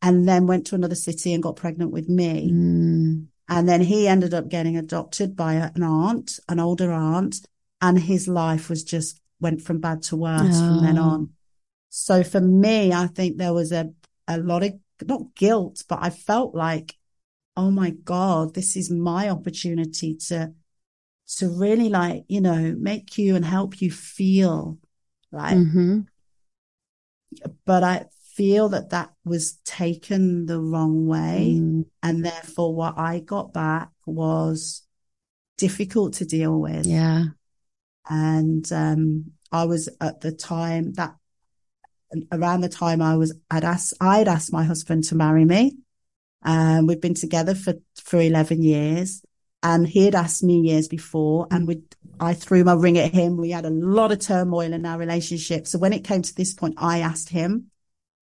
and 0.00 0.26
then 0.26 0.46
went 0.46 0.66
to 0.66 0.74
another 0.74 0.94
city 0.94 1.34
and 1.34 1.42
got 1.42 1.56
pregnant 1.56 1.92
with 1.92 2.08
me. 2.08 2.50
Mm. 2.52 3.26
And 3.48 3.68
then 3.68 3.82
he 3.82 4.08
ended 4.08 4.32
up 4.32 4.48
getting 4.48 4.76
adopted 4.78 5.36
by 5.36 5.54
an 5.54 5.82
aunt, 5.82 6.40
an 6.48 6.58
older 6.58 6.90
aunt, 6.90 7.46
and 7.80 7.98
his 7.98 8.26
life 8.26 8.70
was 8.70 8.82
just 8.82 9.20
went 9.40 9.60
from 9.60 9.78
bad 9.78 10.02
to 10.04 10.16
worse 10.16 10.60
from 10.60 10.80
then 10.80 10.98
Oh. 10.98 11.02
on. 11.02 11.30
So 11.90 12.24
for 12.24 12.40
me, 12.40 12.92
I 12.92 13.08
think 13.08 13.36
there 13.36 13.52
was 13.52 13.72
a, 13.72 13.92
a 14.26 14.38
lot 14.38 14.62
of 14.62 14.72
not 15.08 15.34
guilt, 15.34 15.84
but 15.88 15.98
I 16.02 16.10
felt 16.10 16.54
like, 16.54 16.96
oh 17.56 17.70
my 17.70 17.90
God, 17.90 18.54
this 18.54 18.76
is 18.76 18.90
my 18.90 19.28
opportunity 19.28 20.14
to, 20.28 20.52
to 21.36 21.48
really 21.48 21.88
like, 21.88 22.24
you 22.28 22.40
know, 22.40 22.74
make 22.78 23.18
you 23.18 23.36
and 23.36 23.44
help 23.44 23.80
you 23.80 23.90
feel 23.90 24.78
like, 25.30 25.56
Mhm. 25.56 26.06
but 27.64 27.82
I 27.82 28.06
feel 28.34 28.70
that 28.70 28.90
that 28.90 29.12
was 29.24 29.54
taken 29.64 30.46
the 30.46 30.60
wrong 30.60 31.06
way. 31.06 31.58
Mm. 31.60 31.84
And 32.02 32.24
therefore, 32.24 32.74
what 32.74 32.98
I 32.98 33.20
got 33.20 33.52
back 33.52 33.90
was 34.06 34.82
difficult 35.58 36.14
to 36.14 36.24
deal 36.24 36.58
with. 36.58 36.86
Yeah. 36.86 37.26
And 38.08 38.70
um, 38.72 39.32
I 39.50 39.64
was 39.64 39.88
at 40.00 40.20
the 40.20 40.32
time 40.32 40.94
that 40.94 41.16
around 42.30 42.60
the 42.60 42.68
time 42.68 43.00
I 43.02 43.16
was, 43.16 43.34
I'd 43.50 43.64
asked, 43.64 43.94
I'd 44.00 44.28
asked 44.28 44.52
my 44.52 44.64
husband 44.64 45.04
to 45.04 45.14
marry 45.14 45.44
me. 45.44 45.76
Um, 46.42 46.86
we'd 46.86 47.00
been 47.00 47.14
together 47.14 47.54
for, 47.54 47.74
for 47.96 48.20
11 48.20 48.62
years 48.62 49.22
and 49.62 49.86
he 49.86 50.04
had 50.04 50.14
asked 50.14 50.42
me 50.42 50.60
years 50.60 50.88
before 50.88 51.46
and 51.50 51.68
we 51.68 51.82
I 52.20 52.34
threw 52.34 52.62
my 52.62 52.74
ring 52.74 52.98
at 52.98 53.12
him. 53.12 53.36
We 53.36 53.50
had 53.50 53.64
a 53.64 53.70
lot 53.70 54.12
of 54.12 54.20
turmoil 54.20 54.72
in 54.72 54.86
our 54.86 54.98
relationship. 54.98 55.66
So 55.66 55.78
when 55.78 55.92
it 55.92 56.04
came 56.04 56.22
to 56.22 56.34
this 56.34 56.52
point, 56.54 56.74
I 56.78 57.00
asked 57.00 57.30
him 57.30 57.70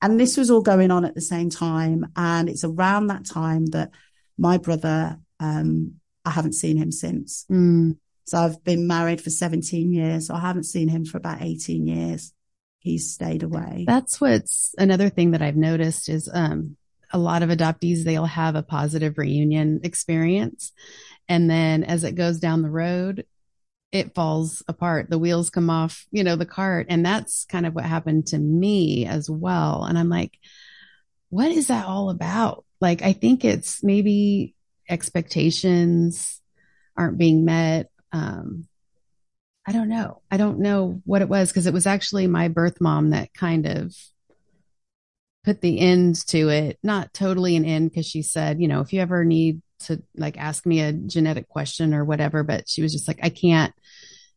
and 0.00 0.18
this 0.18 0.36
was 0.36 0.50
all 0.50 0.62
going 0.62 0.90
on 0.90 1.04
at 1.04 1.14
the 1.14 1.20
same 1.20 1.50
time. 1.50 2.06
And 2.16 2.48
it's 2.48 2.64
around 2.64 3.08
that 3.08 3.26
time 3.26 3.66
that 3.66 3.90
my 4.38 4.56
brother, 4.56 5.18
um, 5.38 5.96
I 6.24 6.30
haven't 6.30 6.54
seen 6.54 6.76
him 6.76 6.92
since. 6.92 7.44
Mm. 7.50 7.96
So 8.24 8.38
I've 8.38 8.62
been 8.64 8.86
married 8.86 9.20
for 9.20 9.30
17 9.30 9.92
years. 9.92 10.28
So 10.28 10.34
I 10.34 10.40
haven't 10.40 10.64
seen 10.64 10.88
him 10.88 11.04
for 11.04 11.18
about 11.18 11.42
18 11.42 11.86
years. 11.86 12.32
He's 12.80 13.12
stayed 13.12 13.42
away. 13.42 13.84
That's 13.86 14.20
what's 14.20 14.74
another 14.76 15.10
thing 15.10 15.32
that 15.32 15.42
I've 15.42 15.56
noticed 15.56 16.08
is 16.08 16.28
um, 16.32 16.76
a 17.12 17.18
lot 17.18 17.42
of 17.42 17.50
adoptees, 17.50 18.04
they'll 18.04 18.24
have 18.24 18.54
a 18.54 18.62
positive 18.62 19.18
reunion 19.18 19.80
experience. 19.84 20.72
And 21.28 21.48
then 21.48 21.84
as 21.84 22.04
it 22.04 22.14
goes 22.14 22.40
down 22.40 22.62
the 22.62 22.70
road, 22.70 23.26
it 23.92 24.14
falls 24.14 24.62
apart. 24.66 25.10
The 25.10 25.18
wheels 25.18 25.50
come 25.50 25.68
off, 25.68 26.06
you 26.10 26.24
know, 26.24 26.36
the 26.36 26.46
cart. 26.46 26.86
And 26.88 27.04
that's 27.04 27.44
kind 27.44 27.66
of 27.66 27.74
what 27.74 27.84
happened 27.84 28.28
to 28.28 28.38
me 28.38 29.06
as 29.06 29.28
well. 29.28 29.84
And 29.84 29.98
I'm 29.98 30.08
like, 30.08 30.38
what 31.28 31.50
is 31.50 31.66
that 31.66 31.86
all 31.86 32.10
about? 32.10 32.64
Like, 32.80 33.02
I 33.02 33.12
think 33.12 33.44
it's 33.44 33.82
maybe 33.84 34.54
expectations 34.88 36.40
aren't 36.96 37.18
being 37.18 37.44
met. 37.44 37.90
Um, 38.12 38.66
I 39.70 39.72
don't 39.72 39.88
know. 39.88 40.20
I 40.32 40.36
don't 40.36 40.58
know 40.58 41.00
what 41.04 41.22
it 41.22 41.28
was 41.28 41.48
because 41.48 41.68
it 41.68 41.72
was 41.72 41.86
actually 41.86 42.26
my 42.26 42.48
birth 42.48 42.80
mom 42.80 43.10
that 43.10 43.32
kind 43.32 43.66
of 43.66 43.94
put 45.44 45.60
the 45.60 45.78
end 45.78 46.26
to 46.26 46.48
it. 46.48 46.76
Not 46.82 47.14
totally 47.14 47.54
an 47.54 47.64
end 47.64 47.88
because 47.88 48.04
she 48.04 48.22
said, 48.22 48.60
you 48.60 48.66
know, 48.66 48.80
if 48.80 48.92
you 48.92 49.00
ever 49.00 49.24
need 49.24 49.62
to 49.84 50.02
like 50.16 50.36
ask 50.36 50.66
me 50.66 50.80
a 50.80 50.92
genetic 50.92 51.48
question 51.48 51.94
or 51.94 52.04
whatever, 52.04 52.42
but 52.42 52.68
she 52.68 52.82
was 52.82 52.92
just 52.92 53.06
like, 53.06 53.20
I 53.22 53.28
can't 53.28 53.72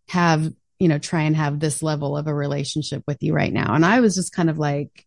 have, 0.10 0.54
you 0.78 0.88
know, 0.88 1.00
try 1.00 1.24
and 1.24 1.36
have 1.36 1.60
this 1.60 1.82
level 1.82 2.16
of 2.16 2.28
a 2.28 2.34
relationship 2.34 3.02
with 3.08 3.24
you 3.24 3.34
right 3.34 3.52
now. 3.52 3.74
And 3.74 3.84
I 3.84 4.02
was 4.02 4.14
just 4.14 4.36
kind 4.36 4.52
of 4.52 4.60
like 4.60 5.04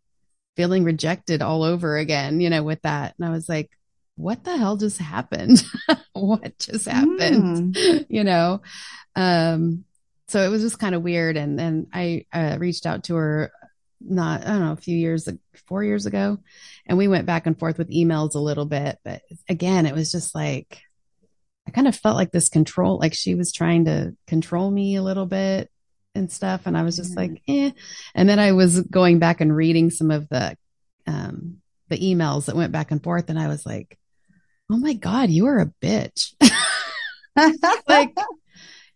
feeling 0.57 0.83
rejected 0.83 1.41
all 1.41 1.63
over 1.63 1.97
again, 1.97 2.41
you 2.41 2.51
know, 2.51 2.65
with 2.65 2.83
that. 2.83 3.15
And 3.17 3.29
I 3.29 3.31
was 3.31 3.49
like, 3.49 3.71
what 4.17 4.43
the 4.43 4.57
hell 4.57 4.77
just 4.77 4.99
happened? 4.99 5.63
what 6.15 6.59
just 6.59 6.89
happened? 6.89 7.77
Mm. 7.77 8.07
you 8.09 8.25
know? 8.25 8.63
Um, 9.15 9.86
so 10.29 10.43
it 10.43 10.49
was 10.49 10.63
just 10.63 10.79
kind 10.79 10.95
of 10.95 11.03
weird. 11.03 11.37
And 11.37 11.59
then 11.59 11.87
I 11.93 12.27
uh, 12.33 12.57
reached 12.59 12.87
out 12.87 13.05
to 13.05 13.15
her 13.17 13.53
not, 14.01 14.43
I 14.43 14.51
don't 14.51 14.61
know, 14.61 14.73
a 14.73 14.77
few 14.77 14.97
years, 14.97 15.29
four 15.67 15.83
years 15.83 16.07
ago. 16.07 16.39
And 16.87 16.99
we 16.99 17.09
went 17.09 17.27
back 17.27 17.47
and 17.47 17.59
forth 17.59 17.79
with 17.79 17.91
emails 17.91 18.35
a 18.35 18.39
little 18.41 18.67
bit. 18.67 18.99
But 19.05 19.23
again, 19.49 19.87
it 19.87 19.95
was 19.95 20.13
just 20.13 20.35
like, 20.35 20.83
I 21.67 21.71
kind 21.71 21.89
of 21.89 21.97
felt 21.97 22.17
like 22.17 22.31
this 22.31 22.49
control, 22.49 22.99
like 22.99 23.15
she 23.15 23.35
was 23.35 23.53
trying 23.53 23.87
to 23.87 24.17
control 24.27 24.71
me 24.71 24.97
a 24.97 25.03
little 25.03 25.27
bit 25.27 25.71
and 26.15 26.31
stuff. 26.31 26.63
And 26.67 26.77
I 26.77 26.83
was 26.83 26.97
just 26.97 27.15
Yeah. 27.15 27.21
like, 27.21 27.43
eh. 27.49 27.71
And 28.15 28.29
then 28.29 28.39
I 28.39 28.53
was 28.53 28.81
going 28.81 29.19
back 29.19 29.41
and 29.41 29.55
reading 29.55 29.91
some 29.91 30.11
of 30.11 30.29
the, 30.29 30.57
um, 31.07 31.59
the 31.89 31.99
emails 31.99 32.47
that 32.47 32.57
went 32.57 32.73
back 32.73 32.91
and 32.91 33.03
forth. 33.03 33.31
And 33.31 33.39
I 33.39 33.49
was 33.49 33.65
like, 33.65 33.99
oh 34.71 34.77
my 34.77 34.95
God, 34.95 35.31
you 35.31 35.47
are 35.47 35.61
a 35.61 35.73
bitch. 35.83 36.35
like, 37.89 38.15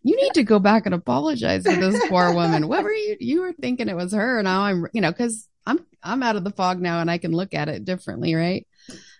you 0.03 0.15
need 0.15 0.33
to 0.33 0.43
go 0.43 0.59
back 0.59 0.85
and 0.85 0.95
apologize 0.95 1.63
to 1.63 1.75
this 1.75 2.07
poor 2.09 2.33
woman. 2.35 2.67
What 2.67 2.83
were 2.83 2.93
you, 2.93 3.17
you 3.19 3.41
were 3.41 3.53
thinking 3.53 3.89
it 3.89 3.95
was 3.95 4.13
her. 4.13 4.41
Now 4.41 4.63
I'm, 4.63 4.87
you 4.93 5.01
know, 5.01 5.13
cause 5.13 5.47
I'm, 5.65 5.85
I'm 6.01 6.23
out 6.23 6.35
of 6.35 6.43
the 6.43 6.51
fog 6.51 6.81
now 6.81 6.99
and 6.99 7.11
I 7.11 7.17
can 7.17 7.31
look 7.31 7.53
at 7.53 7.69
it 7.69 7.85
differently. 7.85 8.33
Right. 8.33 8.65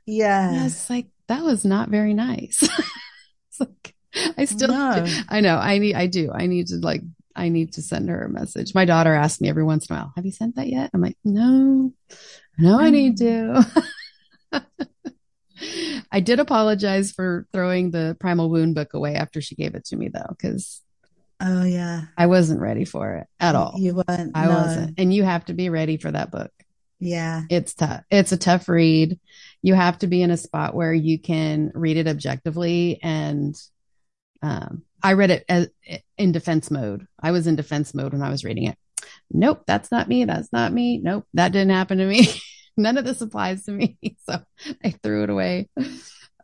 Yeah. 0.05 0.65
It's 0.65 0.89
like, 0.89 1.07
that 1.27 1.43
was 1.43 1.63
not 1.63 1.89
very 1.89 2.13
nice. 2.13 2.61
it's 3.49 3.59
like, 3.59 3.95
I 4.37 4.45
still, 4.45 4.69
No. 4.69 5.05
I 5.29 5.39
know. 5.41 5.57
I 5.57 5.77
need, 5.77 5.95
I 5.95 6.07
do. 6.07 6.31
I 6.33 6.47
need 6.47 6.67
to 6.67 6.77
like, 6.77 7.01
I 7.35 7.49
need 7.49 7.73
to 7.73 7.81
send 7.81 8.09
her 8.09 8.25
a 8.25 8.29
message. 8.29 8.75
My 8.75 8.85
daughter 8.85 9.13
asks 9.13 9.39
me 9.39 9.49
every 9.49 9.63
once 9.63 9.89
in 9.89 9.95
a 9.95 9.99
while, 9.99 10.13
have 10.15 10.25
you 10.25 10.31
sent 10.31 10.55
that 10.55 10.67
yet? 10.67 10.89
I'm 10.93 11.01
like, 11.01 11.17
no, 11.23 11.93
no, 12.57 12.79
I 12.79 12.89
need 12.89 13.17
to. 13.17 13.65
I 16.11 16.19
did 16.19 16.39
apologize 16.39 17.11
for 17.11 17.45
throwing 17.53 17.91
the 17.91 18.17
primal 18.19 18.49
wound 18.49 18.75
book 18.75 18.93
away 18.93 19.15
after 19.15 19.41
she 19.41 19.55
gave 19.55 19.75
it 19.75 19.85
to 19.85 19.95
me 19.95 20.09
though, 20.09 20.29
because 20.29 20.81
Oh 21.41 21.63
yeah. 21.63 22.03
I 22.17 22.27
wasn't 22.27 22.61
ready 22.61 22.85
for 22.85 23.15
it 23.15 23.27
at 23.39 23.55
all. 23.55 23.73
You 23.77 23.95
weren't. 23.95 24.31
I 24.35 24.45
no. 24.45 24.51
wasn't. 24.51 24.99
And 24.99 25.11
you 25.11 25.23
have 25.23 25.45
to 25.45 25.53
be 25.53 25.69
ready 25.69 25.97
for 25.97 26.11
that 26.11 26.29
book. 26.29 26.51
Yeah. 26.99 27.41
It's 27.49 27.73
tough. 27.73 28.03
It's 28.11 28.31
a 28.31 28.37
tough 28.37 28.69
read. 28.69 29.19
You 29.63 29.73
have 29.73 29.97
to 29.99 30.07
be 30.07 30.21
in 30.21 30.29
a 30.29 30.37
spot 30.37 30.75
where 30.75 30.93
you 30.93 31.19
can 31.19 31.71
read 31.73 31.97
it 31.97 32.07
objectively. 32.07 32.99
And 33.01 33.59
um, 34.43 34.83
I 35.01 35.13
read 35.13 35.31
it 35.31 35.45
as, 35.49 35.69
in 36.15 36.31
defense 36.31 36.69
mode. 36.69 37.07
I 37.19 37.31
was 37.31 37.47
in 37.47 37.55
defense 37.55 37.95
mode 37.95 38.13
when 38.13 38.21
I 38.21 38.29
was 38.29 38.43
reading 38.43 38.65
it. 38.65 38.77
Nope, 39.31 39.63
that's 39.65 39.91
not 39.91 40.07
me. 40.07 40.25
That's 40.25 40.53
not 40.53 40.71
me. 40.71 40.99
Nope, 40.99 41.25
that 41.33 41.51
didn't 41.51 41.71
happen 41.71 41.97
to 41.97 42.05
me. 42.05 42.27
None 42.77 42.97
of 42.97 43.05
this 43.05 43.21
applies 43.21 43.65
to 43.65 43.71
me. 43.71 43.97
So 44.29 44.39
I 44.83 44.91
threw 45.03 45.23
it 45.23 45.29
away. 45.29 45.67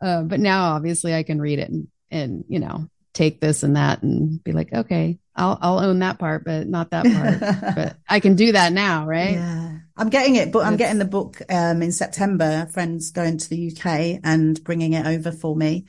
Uh, 0.00 0.22
but 0.22 0.40
now, 0.40 0.74
obviously, 0.74 1.14
I 1.14 1.22
can 1.22 1.40
read 1.40 1.58
it 1.58 1.70
and, 1.70 1.88
and 2.10 2.44
you 2.48 2.58
know 2.58 2.88
take 3.14 3.40
this 3.40 3.62
and 3.62 3.76
that 3.76 4.02
and 4.02 4.42
be 4.44 4.52
like, 4.52 4.72
okay, 4.72 5.18
I'll 5.34 5.58
I'll 5.60 5.78
own 5.80 6.00
that 6.00 6.18
part, 6.18 6.44
but 6.44 6.66
not 6.68 6.90
that 6.90 7.04
part. 7.06 7.74
but 7.76 7.96
I 8.08 8.20
can 8.20 8.34
do 8.36 8.52
that 8.52 8.72
now, 8.72 9.06
right? 9.06 9.32
Yeah, 9.32 9.78
I'm 9.96 10.08
getting 10.10 10.36
it, 10.36 10.52
but 10.52 10.60
I'm 10.66 10.74
It's- 10.74 10.78
getting 10.88 10.98
the 10.98 11.04
book 11.04 11.40
um, 11.50 11.82
in 11.82 11.92
September. 11.92 12.68
Friend's 12.72 13.10
going 13.10 13.38
to 13.38 13.48
the 13.48 13.72
UK 13.72 14.20
and 14.22 14.62
bringing 14.64 14.92
it 14.92 15.06
over 15.06 15.32
for 15.32 15.56
me. 15.56 15.86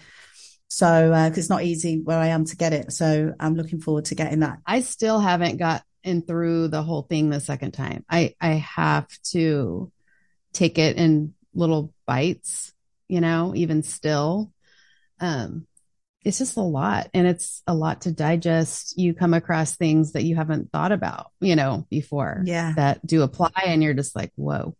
So, 0.69 0.87
uh 1.11 1.29
'cause 1.29 1.39
it's 1.39 1.49
not 1.49 1.63
easy 1.63 1.99
where 2.01 2.19
I 2.19 2.27
am 2.27 2.45
to 2.45 2.55
get 2.55 2.73
it. 2.73 2.91
So 2.93 3.33
I'm 3.39 3.55
looking 3.55 3.81
forward 3.81 4.05
to 4.05 4.15
getting 4.15 4.39
that. 4.41 4.59
I 4.65 4.81
still 4.81 5.19
haven't 5.19 5.57
gotten 5.57 6.21
through 6.21 6.67
the 6.69 6.83
whole 6.83 7.01
thing 7.03 7.29
the 7.29 7.39
second 7.39 7.71
time. 7.71 8.05
I 8.09 8.35
I 8.39 8.53
have 8.53 9.07
to 9.31 9.91
take 10.53 10.77
it 10.77 10.97
in 10.97 11.33
little 11.53 11.93
bites, 12.05 12.73
you 13.07 13.21
know, 13.21 13.53
even 13.55 13.83
still. 13.83 14.51
Um 15.19 15.65
it's 16.25 16.37
just 16.37 16.57
a 16.57 16.61
lot 16.61 17.09
and 17.13 17.25
it's 17.25 17.63
a 17.65 17.73
lot 17.73 18.01
to 18.01 18.11
digest. 18.11 18.97
You 18.97 19.13
come 19.13 19.33
across 19.33 19.75
things 19.77 20.11
that 20.13 20.23
you 20.25 20.35
haven't 20.35 20.71
thought 20.71 20.91
about, 20.91 21.31
you 21.39 21.55
know, 21.55 21.87
before 21.89 22.43
Yeah. 22.45 22.73
that 22.75 23.05
do 23.05 23.21
apply 23.21 23.51
and 23.65 23.81
you're 23.81 23.93
just 23.93 24.15
like, 24.15 24.31
whoa. 24.35 24.75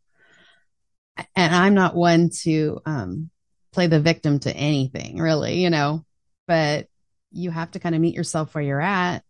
And 1.36 1.56
I'm 1.56 1.74
not 1.74 1.96
one 1.96 2.30
to 2.44 2.80
um 2.86 3.30
play 3.72 3.88
the 3.88 4.00
victim 4.00 4.40
to 4.40 4.56
anything, 4.56 5.18
really, 5.18 5.62
you 5.62 5.70
know, 5.70 6.06
but 6.48 6.88
you 7.32 7.52
have 7.52 7.72
to 7.72 7.80
kind 7.80 7.94
of 7.96 8.02
meet 8.02 8.16
yourself 8.16 8.54
where 8.56 8.64
you're 8.64 8.82
at 8.82 9.24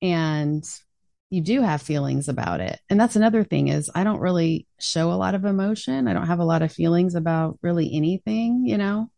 and 0.00 0.64
you 1.32 1.40
do 1.40 1.62
have 1.62 1.80
feelings 1.80 2.28
about 2.28 2.60
it. 2.60 2.78
And 2.90 3.00
that's 3.00 3.16
another 3.16 3.42
thing 3.42 3.68
is 3.68 3.90
I 3.94 4.04
don't 4.04 4.20
really 4.20 4.66
show 4.78 5.10
a 5.12 5.16
lot 5.24 5.34
of 5.34 5.46
emotion. 5.46 6.06
I 6.06 6.12
don't 6.12 6.26
have 6.26 6.40
a 6.40 6.44
lot 6.44 6.60
of 6.60 6.70
feelings 6.70 7.14
about 7.14 7.58
really 7.62 7.88
anything, 7.94 8.64
you 8.66 8.76
know. 8.76 9.10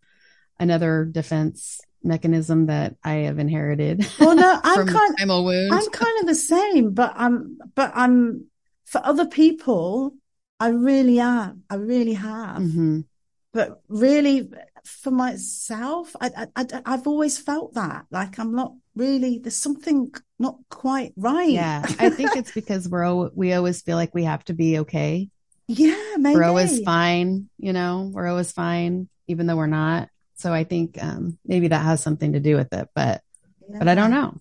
Another 0.61 1.05
defense 1.05 1.81
mechanism 2.05 2.66
that 2.66 2.94
I 3.03 3.14
have 3.27 3.40
inherited 3.40 4.07
Well, 4.20 4.37
no, 4.37 4.61
I'm 4.64 4.87
kind. 4.87 5.16
primal 5.16 5.44
wound. 5.44 5.72
I'm 5.74 5.90
kind 5.90 6.20
of 6.20 6.27
the 6.29 6.35
same, 6.37 6.92
but 6.94 7.12
I'm. 7.16 7.59
But 7.74 7.90
I'm. 7.96 8.46
For 8.85 9.00
other 9.05 9.27
people, 9.27 10.14
I 10.61 10.68
really 10.68 11.18
am. 11.18 11.64
I 11.68 11.74
really 11.74 12.12
have. 12.14 12.59
Mhm. 12.62 13.07
But 13.53 13.81
really, 13.88 14.48
for 14.85 15.11
myself, 15.11 16.14
I, 16.20 16.31
I, 16.37 16.47
I, 16.57 16.83
I've 16.87 17.07
always 17.07 17.38
felt 17.38 17.75
that. 17.75 18.07
Like 18.11 18.38
I'm 18.38 18.55
not 18.55 18.75
really. 18.94 19.38
There's 19.38 19.57
something 19.57 20.12
not 20.38 20.59
quite 20.68 21.12
right. 21.16 21.51
Yeah, 21.51 21.83
I 21.99 22.11
think 22.11 22.37
it's 22.37 22.53
because 22.55 22.88
we're 22.88 23.29
we 23.31 23.53
always 23.53 23.83
feel 23.83 23.97
like 23.97 24.14
we 24.14 24.25
have 24.25 24.44
to 24.47 24.55
be 24.55 24.81
okay. 24.81 25.31
yeah, 25.66 26.16
maybe. 26.18 26.37
We're 26.37 26.44
always 26.44 26.83
fine, 26.83 27.49
you 27.59 27.73
know. 27.73 28.11
We're 28.12 28.29
always 28.29 28.53
fine, 28.53 29.09
even 29.27 29.47
though 29.47 29.57
we're 29.57 29.66
not. 29.66 30.09
So 30.37 30.53
I 30.53 30.64
think 30.64 31.03
um, 31.03 31.38
maybe 31.47 31.68
that 31.68 31.85
has 31.85 32.03
something 32.03 32.35
to 32.35 32.40
do 32.40 32.57
with 32.57 32.73
it, 32.73 32.88
but 32.94 33.23
but 33.68 33.88
I 33.88 33.94
don't 33.94 34.11
know. 34.11 34.38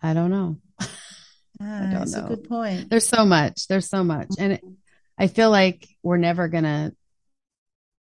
I 0.00 0.14
don't 0.14 0.30
know. 0.30 0.56
Yeah, 1.60 1.90
don't 1.92 2.02
it's 2.02 2.14
know. 2.14 2.24
a 2.24 2.28
good 2.28 2.48
point. 2.48 2.90
There's 2.90 3.06
so 3.06 3.24
much. 3.24 3.68
There's 3.68 3.88
so 3.88 4.02
much, 4.02 4.28
and 4.38 4.54
it, 4.54 4.64
I 5.18 5.26
feel 5.28 5.50
like 5.50 5.86
we're 6.02 6.16
never 6.16 6.48
gonna 6.48 6.92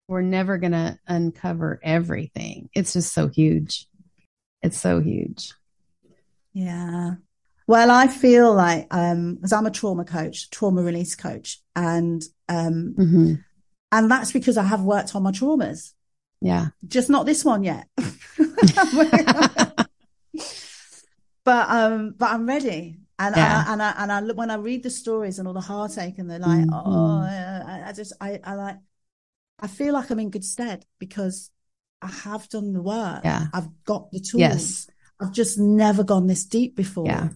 we're 0.08 0.22
never 0.22 0.58
gonna 0.58 1.00
uncover 1.08 1.80
everything. 1.84 2.70
It's 2.74 2.94
just 2.94 3.14
so 3.14 3.28
huge. 3.28 3.88
It's 4.62 4.80
so 4.80 5.00
huge. 5.00 5.54
Yeah. 6.54 7.16
Well, 7.68 7.90
I 7.92 8.08
feel 8.08 8.54
like, 8.54 8.88
um, 8.92 9.40
as 9.44 9.52
I'm 9.52 9.66
a 9.66 9.72
trauma 9.72 10.06
coach, 10.06 10.50
trauma 10.52 10.82
release 10.84 11.16
coach, 11.16 11.62
And, 11.76 12.24
um, 12.48 12.94
hmm 12.96 13.34
and 13.92 14.12
that's 14.12 14.32
because 14.32 14.58
I 14.58 14.64
have 14.64 14.82
worked 14.82 15.16
on 15.16 15.24
my 15.24 15.32
traumas, 15.32 15.94
Yeah. 16.42 16.68
just 16.86 17.10
not 17.10 17.26
this 17.26 17.46
one 17.46 17.64
yet. 17.64 17.88
but, 21.44 21.70
um, 21.70 22.14
but 22.18 22.32
I'm 22.32 22.46
ready. 22.46 22.98
And, 23.18 23.36
Yeah. 23.36 23.64
and 23.70 23.70
I, 23.70 23.74
and 23.74 23.84
I, 23.84 24.04
and 24.04 24.12
I 24.12 24.20
look, 24.20 24.38
when 24.38 24.52
I 24.52 24.56
read 24.56 24.84
the 24.84 24.90
stories 24.90 25.40
and 25.40 25.48
all 25.48 25.54
the 25.54 25.62
heartache 25.62 26.18
and 26.18 26.30
they're 26.30 26.40
like, 26.40 26.66
Mhm. 26.68 26.74
oh, 26.74 27.22
I, 27.22 27.84
I 27.90 27.94
just, 27.94 28.14
I, 28.20 28.40
I 28.44 28.56
like, 28.56 28.78
I 29.60 29.68
feel 29.68 29.94
like 29.94 30.10
I'm 30.10 30.20
in 30.20 30.30
good 30.30 30.44
stead 30.46 30.86
because 31.00 31.50
I 32.02 32.08
have 32.08 32.50
done 32.50 32.74
the 32.74 32.82
work. 32.82 33.24
Yeah. 33.24 33.48
I've 33.54 33.70
got 33.86 34.12
the 34.12 34.20
tools. 34.20 34.40
Yes. 34.42 34.88
I've 35.20 35.32
just 35.32 35.58
never 35.58 36.04
gone 36.04 36.28
this 36.28 36.46
deep 36.46 36.76
before. 36.76 37.06
Yeah. 37.08 37.30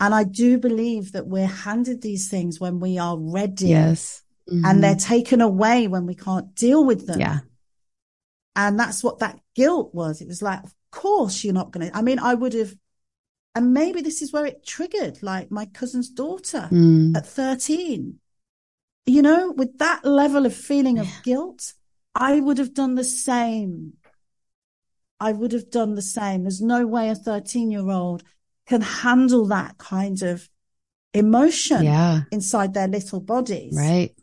And 0.00 0.14
I 0.14 0.24
do 0.24 0.58
believe 0.58 1.12
that 1.12 1.26
we're 1.26 1.46
handed 1.46 2.02
these 2.02 2.28
things 2.28 2.60
when 2.60 2.80
we 2.80 2.98
are 2.98 3.16
ready 3.18 3.68
Yes. 3.68 4.22
and 4.48 4.64
Mhm. 4.64 4.80
they're 4.80 4.96
taken 4.96 5.40
away 5.40 5.86
when 5.88 6.06
we 6.06 6.14
can't 6.14 6.54
deal 6.54 6.84
with 6.84 7.06
them. 7.06 7.20
yeah. 7.20 7.40
And 8.56 8.78
that's 8.78 9.04
what 9.04 9.20
that 9.20 9.38
guilt 9.54 9.94
was. 9.94 10.20
It 10.20 10.26
was 10.26 10.42
like, 10.42 10.64
of 10.64 10.74
course 10.90 11.44
you're 11.44 11.54
not 11.54 11.70
going 11.70 11.88
to, 11.90 11.96
I 11.96 12.02
mean, 12.02 12.18
I 12.18 12.34
would 12.34 12.54
have, 12.54 12.74
and 13.54 13.72
maybe 13.72 14.00
this 14.00 14.20
is 14.20 14.32
where 14.32 14.46
it 14.46 14.66
triggered 14.66 15.22
like 15.22 15.50
my 15.52 15.66
cousin's 15.66 16.10
daughter 16.10 16.68
Mm. 16.72 17.16
at 17.16 17.24
13. 17.26 18.18
You 19.08 19.22
know, 19.22 19.52
with 19.56 19.78
that 19.78 20.04
level 20.04 20.44
of 20.44 20.54
feeling 20.54 20.98
of 20.98 21.22
guilt, 21.22 21.72
I 22.14 22.40
would 22.40 22.58
have 22.58 22.74
done 22.74 22.94
the 22.94 23.04
same. 23.04 23.94
I 25.18 25.32
would 25.32 25.52
have 25.52 25.70
done 25.70 25.94
the 25.94 26.02
same. 26.02 26.42
There's 26.42 26.60
no 26.60 26.86
way 26.86 27.08
a 27.08 27.14
13 27.14 27.70
year 27.70 27.88
old 27.88 28.22
can 28.66 28.82
handle 28.82 29.46
that 29.46 29.78
kind 29.78 30.20
of 30.22 30.48
emotion 31.14 31.84
Yeah. 31.84 32.22
inside 32.30 32.74
their 32.74 32.86
little 32.86 33.20
bodies. 33.20 33.74
Right. 33.76 34.14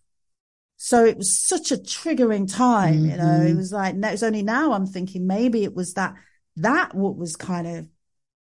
So 0.77 1.03
it 1.03 1.17
was 1.17 1.35
such 1.43 1.71
a 1.71 1.77
triggering 1.77 2.51
time, 2.51 3.05
you 3.05 3.17
know, 3.17 3.41
it 3.41 3.53
Mhm. 3.53 3.57
was 3.57 3.71
like, 3.71 3.95
no, 3.95 4.09
it's 4.09 4.21
only 4.21 4.43
now 4.43 4.73
I'm 4.73 4.85
thinking 4.85 5.25
maybe 5.25 5.63
it 5.63 5.73
was 5.73 5.95
that, 5.95 6.13
that 6.57 6.93
what 6.93 7.17
was 7.17 7.35
kind 7.35 7.65
of 7.65 7.87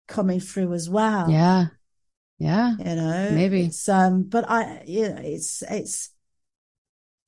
coming 0.08 0.40
through 0.40 0.74
as 0.74 0.90
well. 0.90 1.30
Yeah. 1.30 1.68
Yeah. 2.40 2.76
You 2.78 2.96
know, 2.96 3.28
Maybe. 3.30 3.62
it's, 3.66 3.88
um, 3.88 4.24
but 4.24 4.50
I, 4.50 4.84
you 4.88 5.10
know, 5.10 5.22
it's, 5.22 5.62
it's, 5.70 6.10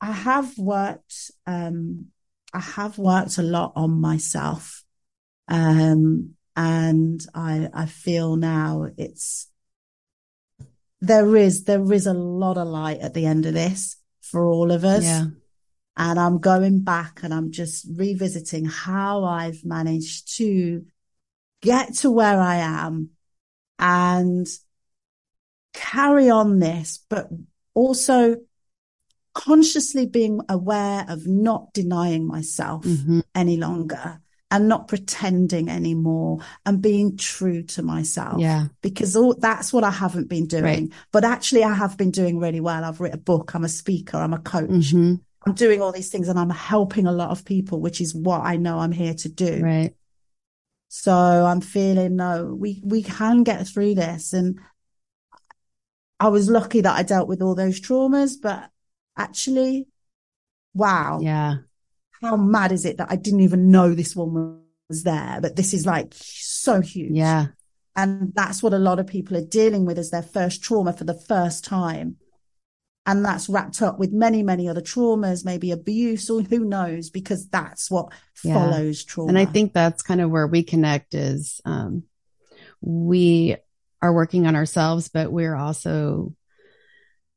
I 0.02 0.12
have 0.12 0.58
worked, 0.58 1.32
um, 1.46 2.08
I 2.54 2.60
have 2.60 2.98
worked 2.98 3.38
a 3.38 3.44
lot 3.44 3.74
on 3.76 4.02
myself. 4.02 4.84
Um, 5.48 6.36
and 6.56 7.26
I, 7.34 7.70
I 7.74 7.86
feel 7.86 8.36
now 8.36 8.88
it's, 8.98 9.50
there 11.02 11.36
is, 11.36 11.66
there 11.66 11.92
is 11.92 12.08
a 12.08 12.14
lot 12.14 12.58
of 12.58 12.68
light 12.68 13.00
at 13.00 13.14
the 13.14 13.26
end 13.26 13.46
of 13.46 13.54
this 13.54 13.98
for 14.22 14.46
all 14.46 14.72
of 14.72 14.84
us. 14.84 15.04
Yeah. 15.04 15.26
And 15.98 16.20
I'm 16.20 16.40
going 16.40 16.82
back 16.82 17.22
and 17.24 17.34
I'm 17.34 17.52
just 17.52 17.88
revisiting 17.96 18.66
how 18.66 19.24
I've 19.24 19.64
managed 19.64 20.36
to 20.38 20.86
get 21.62 21.94
to 21.96 22.12
where 22.12 22.40
I 22.40 22.58
am 22.58 23.12
and 23.80 24.48
carry 25.74 26.30
on 26.30 26.60
this, 26.60 27.04
but 27.10 27.30
also 27.74 28.38
consciously 29.36 30.08
being 30.08 30.40
aware 30.50 31.06
of 31.08 31.28
not 31.28 31.72
denying 31.74 32.26
myself 32.26 32.84
Mhm. 32.86 33.22
any 33.36 33.58
longer 33.58 34.20
and 34.50 34.68
not 34.70 34.88
pretending 34.88 35.70
anymore 35.70 36.40
and 36.66 36.82
being 36.82 37.18
true 37.18 37.62
to 37.64 37.84
myself 37.84 38.40
Yeah. 38.40 38.68
because 38.82 39.16
all, 39.16 39.36
that's 39.36 39.74
what 39.74 39.84
I 39.84 39.92
haven't 39.92 40.30
been 40.30 40.48
doing. 40.48 40.64
Right. 40.64 40.90
But 41.12 41.26
actually, 41.26 41.64
I 41.64 41.74
have 41.74 41.98
been 41.98 42.12
doing 42.12 42.40
really 42.40 42.62
well. 42.62 42.84
I've 42.86 43.02
written 43.02 43.20
a 43.20 43.22
book. 43.22 43.54
I'm 43.54 43.66
a 43.66 43.70
speaker. 43.70 44.18
I'm 44.18 44.34
a 44.34 44.40
coach. 44.40 44.70
Mhm. 44.94 45.20
I'm 45.46 45.54
doing 45.54 45.82
all 45.82 45.92
these 45.92 46.10
things 46.10 46.28
and 46.30 46.40
I'm 46.40 46.50
helping 46.50 47.06
a 47.06 47.12
lot 47.12 47.30
of 47.32 47.44
people, 47.46 47.82
which 47.82 48.00
is 48.02 48.16
what 48.16 48.42
I 48.42 48.56
know 48.56 48.80
I'm 48.80 48.94
here 48.94 49.14
to 49.16 49.30
do. 49.30 49.60
Right. 49.62 49.94
So 50.88 51.12
I'm 51.14 51.60
feeling 51.62 52.16
no, 52.16 52.56
we, 52.58 52.82
we 52.86 53.04
can 53.04 53.44
get 53.44 53.68
through 53.68 53.96
this. 53.96 54.32
And 54.32 54.60
I 56.20 56.30
was 56.30 56.50
lucky 56.50 56.82
that 56.82 56.96
I 56.98 57.04
dealt 57.04 57.28
with 57.28 57.42
all 57.42 57.54
those 57.56 57.82
traumas, 57.82 58.38
but 58.42 58.70
actually, 59.18 59.88
wow, 60.74 61.20
Yeah. 61.22 61.58
how 62.22 62.38
mad 62.38 62.72
is 62.72 62.86
it 62.86 62.98
that 62.98 63.12
I 63.12 63.16
didn't 63.16 63.42
even 63.42 63.70
know 63.72 63.94
this 63.94 64.16
one 64.16 64.62
was 64.90 65.04
there, 65.04 65.40
but 65.42 65.56
this 65.56 65.74
is 65.74 65.86
like 65.86 66.14
so 66.16 66.82
huge. 66.82 67.12
Yeah. 67.16 67.48
And 67.96 68.34
that's 68.36 68.62
what 68.62 68.74
a 68.74 68.78
lot 68.80 69.00
of 69.00 69.08
people 69.08 69.38
are 69.38 69.46
dealing 69.46 69.86
with 69.86 69.98
as 69.98 70.12
their 70.12 70.22
first 70.22 70.62
trauma 70.62 70.92
for 70.94 71.06
the 71.06 71.14
first 71.14 71.64
time. 71.64 72.18
And 73.06 73.24
that's 73.24 73.48
wrapped 73.48 73.82
up 73.82 74.00
with 74.00 74.12
many, 74.12 74.42
many 74.44 74.68
other 74.68 74.82
traumas, 74.82 75.46
maybe 75.46 75.72
abuse 75.72 76.30
or 76.30 76.42
who 76.42 76.66
knows, 76.66 77.10
because 77.10 77.48
that's 77.48 77.90
what 77.90 78.12
Yeah. 78.44 78.54
follows 78.54 79.04
trauma. 79.04 79.30
And 79.30 79.38
I 79.38 79.46
think 79.46 79.74
that's 79.74 80.02
kind 80.02 80.20
of 80.22 80.32
where 80.32 80.48
we 80.48 80.64
connect 80.64 81.14
is 81.14 81.62
um, 81.66 82.04
we 82.82 83.56
are 84.02 84.14
working 84.14 84.46
on 84.48 84.56
ourselves, 84.56 85.08
but 85.08 85.32
we're 85.32 85.56
also 85.56 86.34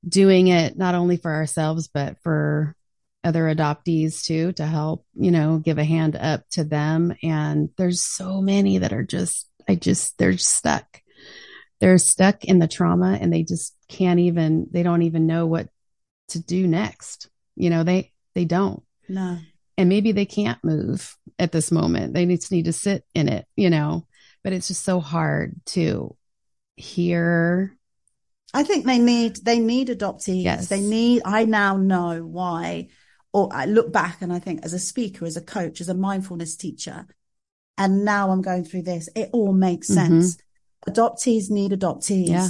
doing 0.06 0.48
it 0.48 0.76
not 0.76 0.94
only 0.94 1.16
for 1.16 1.32
ourselves, 1.32 1.88
but 1.88 2.20
for 2.22 2.76
other 3.24 3.44
adoptees 3.44 4.24
too, 4.24 4.52
to 4.52 4.66
help, 4.66 5.04
you 5.14 5.30
know, 5.30 5.58
give 5.58 5.78
a 5.78 5.84
hand 5.84 6.16
up 6.16 6.48
to 6.50 6.64
them. 6.64 7.14
And 7.22 7.70
there's 7.76 8.00
so 8.00 8.40
many 8.40 8.78
that 8.78 8.92
are 8.92 9.02
just, 9.02 9.48
I 9.68 9.74
just, 9.74 10.16
they're 10.18 10.38
stuck. 10.38 11.00
They're 11.80 11.98
stuck 11.98 12.44
in 12.44 12.58
the 12.58 12.68
trauma 12.68 13.18
and 13.20 13.32
they 13.32 13.42
just 13.42 13.74
can't 13.88 14.20
even, 14.20 14.68
they 14.70 14.82
don't 14.82 15.02
even 15.02 15.26
know 15.26 15.46
what 15.46 15.68
to 16.28 16.40
do 16.40 16.66
next. 16.66 17.28
You 17.56 17.70
know, 17.70 17.82
they, 17.82 18.12
they 18.34 18.44
don't 18.44 18.82
no. 19.08 19.38
and 19.76 19.88
maybe 19.88 20.12
they 20.12 20.26
can't 20.26 20.62
move 20.62 21.16
at 21.38 21.52
this 21.52 21.70
moment. 21.70 22.14
They 22.14 22.26
just 22.26 22.52
need 22.52 22.66
to 22.66 22.72
sit 22.72 23.04
in 23.14 23.28
it, 23.28 23.46
you 23.56 23.70
know, 23.70 24.06
but 24.44 24.52
it's 24.52 24.68
just 24.68 24.84
so 24.84 25.00
hard 25.00 25.54
to 25.66 26.16
hear. 26.76 27.77
I 28.54 28.62
think 28.62 28.86
they 28.86 28.98
need 28.98 29.36
they 29.44 29.58
need 29.58 29.88
adoptees. 29.88 30.42
Yes. 30.44 30.68
They 30.68 30.80
need 30.80 31.22
I 31.24 31.44
now 31.44 31.76
know 31.76 32.24
why 32.24 32.88
or 33.32 33.48
I 33.52 33.66
look 33.66 33.92
back 33.92 34.22
and 34.22 34.32
I 34.32 34.38
think 34.38 34.64
as 34.64 34.72
a 34.72 34.78
speaker, 34.78 35.26
as 35.26 35.36
a 35.36 35.42
coach, 35.42 35.80
as 35.80 35.88
a 35.88 35.94
mindfulness 35.94 36.56
teacher, 36.56 37.06
and 37.76 38.04
now 38.04 38.30
I'm 38.30 38.40
going 38.42 38.64
through 38.64 38.82
this, 38.82 39.08
it 39.14 39.28
all 39.32 39.52
makes 39.52 39.88
Mhm. 39.90 39.94
sense. 39.94 40.38
Adoptees 40.88 41.50
need 41.50 41.72
adoptees. 41.72 42.28
Yeah. 42.28 42.48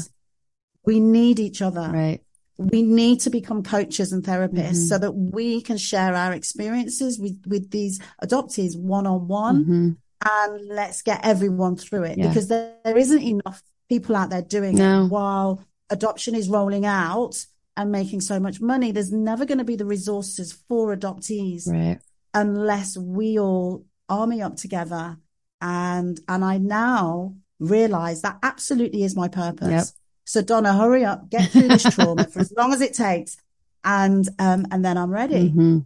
We 0.85 1.01
need 1.01 1.41
each 1.41 1.61
other. 1.61 1.91
Right. 1.93 2.21
We 2.59 2.83
need 2.83 3.21
to 3.21 3.31
become 3.31 3.63
coaches 3.63 4.13
and 4.13 4.23
therapists 4.25 4.71
Mhm. 4.85 4.89
so 4.89 4.99
that 4.99 5.13
we 5.13 5.61
can 5.61 5.77
share 5.77 6.15
our 6.15 6.33
experiences 6.33 7.19
with, 7.19 7.41
with 7.47 7.71
these 7.71 8.01
adoptees 8.23 8.77
one 8.77 9.07
on 9.07 9.29
one 9.29 9.97
and 10.25 10.67
let's 10.69 11.03
get 11.03 11.21
everyone 11.25 11.77
through 11.77 12.05
it 12.05 12.19
Yeah. 12.19 12.29
because 12.29 12.49
there, 12.49 12.75
there 12.85 12.97
isn't 12.99 13.23
enough 13.23 13.63
people 13.89 14.17
out 14.17 14.31
there 14.31 14.43
doing 14.43 14.77
No. 14.77 15.05
it 15.05 15.09
while 15.09 15.61
adoption 15.91 16.35
is 16.35 16.49
rolling 16.49 16.85
out 16.87 17.45
and 17.77 17.91
making 17.93 18.21
so 18.21 18.39
much 18.41 18.61
money 18.61 18.93
there's 18.93 19.13
never 19.13 19.45
going 19.45 19.59
to 19.59 19.65
be 19.65 19.77
the 19.77 19.85
resources 19.87 20.53
for 20.69 20.95
adoptees 20.97 21.69
Right. 21.69 21.99
unless 22.35 22.97
we 22.97 23.39
all 23.39 23.85
army 24.09 24.43
up 24.43 24.57
together 24.57 25.17
and 25.61 26.21
and 26.29 26.45
I 26.45 26.59
now 26.59 27.35
realize 27.59 28.23
that 28.23 28.39
absolutely 28.43 29.03
is 29.03 29.17
my 29.17 29.29
purpose 29.29 29.69
Yep. 29.71 29.85
so 30.25 30.43
Donna 30.43 30.73
hurry 30.73 31.05
up 31.05 31.31
get 31.31 31.51
through 31.51 31.69
this 31.69 31.85
trauma 31.95 32.25
for 32.27 32.41
as 32.41 32.53
long 32.57 32.73
as 32.73 32.81
it 32.81 32.95
takes 32.95 33.37
and 33.85 34.29
um 34.39 34.67
and 34.71 34.85
then 34.85 34.97
I'm 34.99 35.11
ready 35.11 35.51
Mhm. 35.51 35.85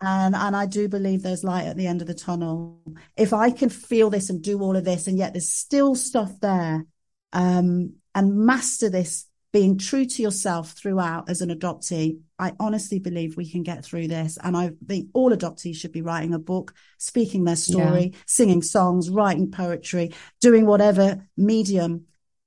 and 0.00 0.34
and 0.34 0.56
I 0.56 0.66
do 0.66 0.88
believe 0.88 1.22
there's 1.22 1.44
light 1.44 1.66
at 1.66 1.76
the 1.76 1.86
end 1.86 2.00
of 2.02 2.06
the 2.06 2.14
tunnel. 2.14 2.80
If 3.16 3.32
I 3.32 3.50
can 3.50 3.68
feel 3.68 4.10
this 4.10 4.28
and 4.30 4.42
do 4.42 4.60
all 4.60 4.76
of 4.76 4.84
this, 4.84 5.06
and 5.06 5.16
yet 5.18 5.32
there's 5.32 5.50
still 5.50 5.94
stuff 5.94 6.38
there, 6.40 6.86
um, 7.32 7.94
and 8.14 8.36
master 8.36 8.88
this, 8.90 9.25
being 9.56 9.78
true 9.78 10.04
to 10.04 10.20
yourself 10.20 10.72
throughout 10.72 11.30
as 11.30 11.40
an 11.40 11.48
adoptee, 11.48 12.18
I 12.38 12.52
honestly 12.60 12.98
believe 12.98 13.38
we 13.38 13.50
can 13.50 13.62
get 13.62 13.82
through 13.82 14.06
this. 14.06 14.36
And 14.44 14.54
I 14.54 14.72
think 14.86 15.08
all 15.14 15.30
adoptees 15.30 15.76
should 15.76 15.92
be 15.92 16.02
writing 16.02 16.34
a 16.34 16.38
book, 16.38 16.74
speaking 16.98 17.44
their 17.44 17.56
story, 17.56 18.12
singing 18.26 18.60
songs, 18.60 19.08
writing 19.08 19.50
poetry, 19.50 20.12
doing 20.42 20.66
whatever 20.66 21.26
medium, 21.38 22.04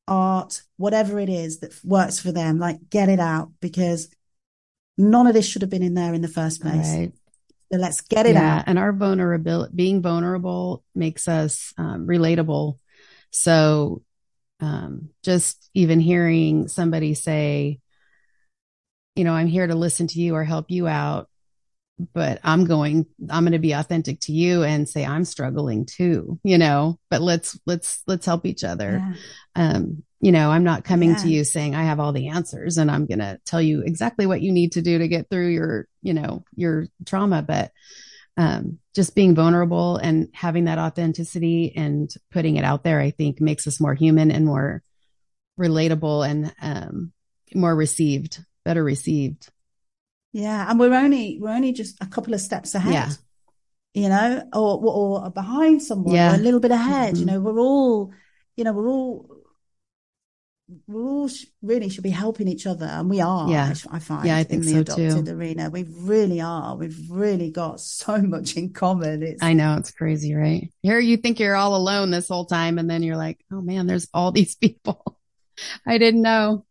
art, 0.08 0.62
whatever 0.78 1.18
it 1.18 1.30
is 1.30 1.62
that 1.62 1.74
works 1.84 2.20
for 2.20 2.32
them. 2.32 2.60
Like 2.60 2.78
get 2.92 3.10
it 3.10 3.20
out 3.20 3.54
because 3.60 4.08
none 4.96 5.26
of 5.26 5.34
this 5.34 5.48
should 5.48 5.64
have 5.64 5.72
been 5.72 5.82
in 5.82 5.96
there 5.96 6.14
in 6.14 6.22
the 6.22 6.28
first 6.28 6.62
place. 6.62 6.94
Right. 6.96 7.12
So 7.72 7.80
let's 7.80 8.02
get 8.02 8.28
it 8.28 8.36
yeah. 8.36 8.58
out. 8.58 8.66
And 8.68 8.78
our 8.78 8.94
vulnerability, 8.94 9.74
being 9.76 10.04
vulnerable 10.04 10.84
makes 10.94 11.28
us 11.28 11.74
um, 11.76 12.06
relatable. 12.06 12.78
So 13.32 14.04
um, 14.60 15.10
just 15.24 15.70
even 15.74 16.00
hearing 16.00 16.68
somebody 16.68 17.14
say, 17.14 17.80
you 19.16 19.24
know, 19.24 19.34
I'm 19.34 19.48
here 19.48 19.68
to 19.68 19.76
listen 19.76 20.08
to 20.08 20.20
you 20.20 20.36
or 20.36 20.44
help 20.44 20.70
you 20.70 20.88
out, 20.88 21.30
but 22.14 22.40
I'm 22.44 22.66
going, 22.66 23.06
I'm 23.30 23.44
going 23.44 23.54
to 23.54 23.60
be 23.60 23.74
authentic 23.74 24.22
to 24.22 24.32
you 24.32 24.64
and 24.64 24.88
say 24.88 25.06
I'm 25.06 25.26
struggling 25.26 25.86
too, 25.86 26.40
you 26.44 26.58
know, 26.58 27.00
but 27.10 27.22
let's, 27.22 27.60
let's, 27.66 28.02
let's 28.08 28.26
help 28.26 28.46
each 28.46 28.64
other. 28.64 29.02
Yeah. 29.04 29.16
Um, 29.56 30.04
you 30.22 30.32
know, 30.32 30.52
I'm 30.52 30.64
not 30.64 30.84
coming 30.84 31.12
Yeah. 31.12 31.16
to 31.18 31.28
you 31.30 31.44
saying 31.44 31.76
I 31.76 31.84
have 31.84 32.00
all 32.00 32.12
the 32.12 32.28
answers 32.30 32.78
and 32.78 32.92
I'm 32.92 33.06
going 33.06 33.20
to 33.20 33.40
tell 33.46 33.62
you 33.62 33.82
exactly 33.82 34.26
what 34.26 34.42
you 34.42 34.52
need 34.52 34.74
to 34.74 34.82
do 34.82 34.98
to 35.00 35.08
get 35.08 35.30
through 35.30 35.50
your, 35.50 35.88
you 36.02 36.14
know, 36.14 36.44
your 36.56 36.88
trauma, 37.06 37.42
but 37.42 37.72
um, 38.40 38.80
just 38.96 39.16
being 39.16 39.36
vulnerable 39.36 39.98
and 39.98 40.30
having 40.34 40.66
that 40.66 40.80
authenticity 40.80 41.74
and 41.76 42.10
putting 42.32 42.56
it 42.56 42.64
out 42.64 42.84
there, 42.84 43.00
I 43.00 43.12
think 43.12 43.42
makes 43.42 43.68
us 43.68 43.82
more 43.82 43.94
human 43.94 44.32
and 44.32 44.46
more 44.46 44.82
relatable 45.60 46.28
and 46.28 46.54
um, 46.62 47.12
more 47.54 47.76
received, 47.76 48.40
better 48.64 48.84
received. 48.84 49.50
Yeah, 50.32 50.70
and 50.70 50.80
we're 50.80 50.94
only 50.94 51.38
we're 51.42 51.50
only 51.50 51.74
just 51.74 51.98
a 52.02 52.06
couple 52.08 52.34
of 52.34 52.40
steps 52.40 52.76
ahead. 52.76 52.94
Yeah. 52.94 53.10
You 53.94 54.10
know, 54.10 54.48
or 54.54 54.80
or 55.26 55.30
behind 55.32 55.82
someone, 55.82 56.16
Yeah. 56.16 56.32
or 56.32 56.36
a 56.36 56.44
little 56.44 56.60
bit 56.62 56.72
ahead. 56.72 57.18
You 57.18 57.26
Mhm. 57.26 57.28
know, 57.28 57.40
we're 57.42 57.60
all, 57.60 58.14
you 58.56 58.64
know, 58.64 58.72
we're 58.74 58.88
all 58.88 59.39
we 60.88 61.02
all 61.02 61.28
sh- 61.28 61.46
really 61.62 61.90
should 61.90 62.04
be 62.04 62.10
helping 62.10 62.48
each 62.48 62.68
other, 62.68 62.86
and 62.86 63.10
we 63.10 63.22
are. 63.22 63.50
Yeah. 63.50 63.74
I, 63.92 63.96
I 63.96 64.00
find. 64.00 64.26
Yeah, 64.28 64.38
I 64.38 64.40
in 64.42 64.46
think 64.46 64.64
the 64.66 64.72
so 64.72 64.80
adopted 64.80 65.26
too. 65.26 65.32
arena, 65.34 65.70
we 65.70 65.84
really 65.84 66.42
are. 66.42 66.76
We've 66.76 67.00
really 67.10 67.50
got 67.52 67.80
so 67.80 68.18
much 68.22 68.56
in 68.56 68.72
common. 68.74 69.24
It's 69.24 69.42
I 69.44 69.54
know 69.54 69.78
it's 69.78 69.92
crazy, 69.92 70.34
right? 70.36 70.70
Here 70.82 71.00
you 71.00 71.18
think 71.18 71.40
you're 71.40 71.56
all 71.56 71.76
alone 71.76 72.12
this 72.12 72.28
whole 72.28 72.46
time, 72.46 72.78
and 72.78 72.90
then 72.90 73.04
you're 73.04 73.18
like, 73.18 73.40
oh 73.52 73.62
man, 73.62 73.88
there's 73.88 74.08
all 74.14 74.32
these 74.40 74.56
people. 74.56 75.18
I 75.86 75.98
didn't 75.98 76.22
know. 76.22 76.66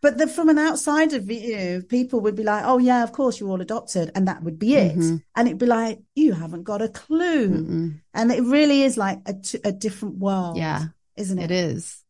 But 0.00 0.16
the, 0.16 0.28
from 0.28 0.48
an 0.48 0.60
outsider 0.60 1.18
view, 1.18 1.82
people 1.88 2.20
would 2.20 2.36
be 2.36 2.44
like, 2.44 2.62
"Oh 2.64 2.78
yeah, 2.78 3.02
of 3.02 3.10
course 3.10 3.40
you're 3.40 3.48
all 3.50 3.60
adopted," 3.60 4.12
and 4.14 4.28
that 4.28 4.44
would 4.44 4.56
be 4.56 4.76
it. 4.76 4.96
Mhm. 4.96 5.22
And 5.34 5.48
it'd 5.48 5.58
be 5.58 5.66
like, 5.66 5.98
"You 6.14 6.34
haven't 6.34 6.62
got 6.62 6.82
a 6.82 6.88
clue." 6.88 7.48
Mm-mm. 7.48 8.00
And 8.14 8.30
it 8.30 8.42
really 8.44 8.82
is 8.82 8.96
like 8.96 9.18
a, 9.26 9.32
t- 9.34 9.58
a 9.64 9.72
different 9.72 10.18
world, 10.18 10.56
Yeah, 10.56 10.84
isn't 11.16 11.38
it? 11.40 11.50
it 11.50 11.54
is. 11.72 12.04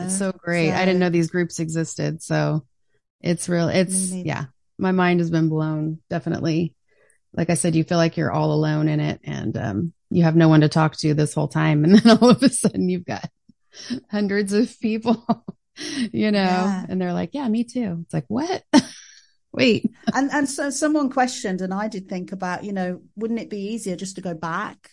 It's 0.00 0.18
so 0.18 0.32
great. 0.32 0.72
I 0.72 0.84
didn't 0.84 1.00
know 1.00 1.10
these 1.10 1.30
groups 1.30 1.58
existed. 1.60 2.22
So 2.22 2.64
it's 3.20 3.48
real. 3.48 3.68
It's, 3.68 4.10
neither. 4.10 4.26
yeah, 4.26 4.44
my 4.78 4.92
mind 4.92 5.20
has 5.20 5.30
been 5.30 5.48
blown. 5.48 5.98
Definitely. 6.10 6.74
Like 7.32 7.50
I 7.50 7.54
said, 7.54 7.74
you 7.76 7.84
feel 7.84 7.98
like 7.98 8.16
you're 8.16 8.32
all 8.32 8.52
alone 8.52 8.88
in 8.88 9.00
it 9.00 9.20
and, 9.24 9.56
um, 9.56 9.92
you 10.10 10.22
have 10.22 10.36
no 10.36 10.48
one 10.48 10.62
to 10.62 10.68
talk 10.68 10.96
to 10.98 11.12
this 11.14 11.34
whole 11.34 11.48
time. 11.48 11.84
And 11.84 11.98
then 11.98 12.18
all 12.18 12.30
of 12.30 12.42
a 12.42 12.48
sudden 12.48 12.88
you've 12.88 13.04
got 13.04 13.28
hundreds 14.10 14.52
of 14.54 14.78
people, 14.80 15.24
you 16.12 16.30
know, 16.30 16.38
Yeah. 16.40 16.86
and 16.88 17.00
they're 17.00 17.12
like, 17.12 17.30
yeah, 17.34 17.46
me 17.48 17.64
too. 17.64 17.98
It's 18.04 18.14
like, 18.14 18.24
what? 18.28 18.64
Wait. 19.52 19.90
and 20.14 20.30
and 20.30 20.48
so 20.48 20.70
someone 20.70 21.10
questioned, 21.10 21.62
and 21.62 21.72
I 21.72 21.88
did 21.88 22.08
think 22.08 22.32
about, 22.32 22.64
you 22.64 22.72
know, 22.72 23.00
wouldn't 23.16 23.40
it 23.40 23.50
be 23.50 23.72
easier 23.72 23.96
just 23.96 24.16
to 24.16 24.20
go 24.22 24.34
back? 24.34 24.90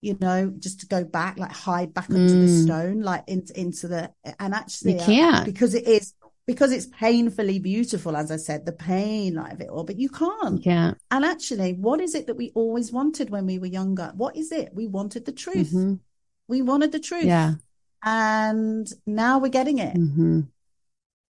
You 0.00 0.16
know, 0.20 0.52
just 0.58 0.80
to 0.80 0.86
go 0.86 1.02
back, 1.04 1.38
like 1.38 1.50
hide 1.50 1.92
back 1.92 2.08
under 2.10 2.36
the 2.36 2.44
Mm. 2.44 2.64
stone, 2.64 3.00
like 3.02 3.24
into 3.26 3.58
into 3.58 3.88
the 3.88 4.12
and 4.38 4.54
actually 4.54 4.92
You 4.94 5.00
uh, 5.00 5.06
can't. 5.06 5.44
because 5.44 5.74
it 5.74 5.88
is 5.88 6.14
because 6.46 6.72
it's 6.72 6.86
painfully 6.86 7.58
beautiful, 7.58 8.16
as 8.16 8.30
I 8.30 8.36
said, 8.36 8.64
the 8.64 8.72
pain 8.72 9.34
like 9.34 9.52
of 9.54 9.60
it 9.60 9.68
all, 9.68 9.84
but 9.84 9.98
you 9.98 10.08
can't. 10.08 10.62
can't. 10.62 10.96
And 11.10 11.24
actually, 11.24 11.72
what 11.74 12.00
is 12.00 12.14
it 12.14 12.26
that 12.26 12.36
we 12.36 12.52
always 12.54 12.92
wanted 12.92 13.30
when 13.30 13.44
we 13.44 13.58
were 13.58 13.66
younger? 13.66 14.12
What 14.16 14.36
is 14.36 14.52
it? 14.52 14.70
We 14.72 14.86
wanted 14.86 15.24
the 15.26 15.32
truth. 15.32 15.72
Mhm. 15.72 15.98
We 16.46 16.62
wanted 16.62 16.92
the 16.92 17.00
truth. 17.00 17.24
Yeah. 17.26 17.54
And 18.02 18.86
now 19.04 19.38
we're 19.40 19.48
getting 19.48 19.78
it. 19.78 19.96
hmm 19.96 20.42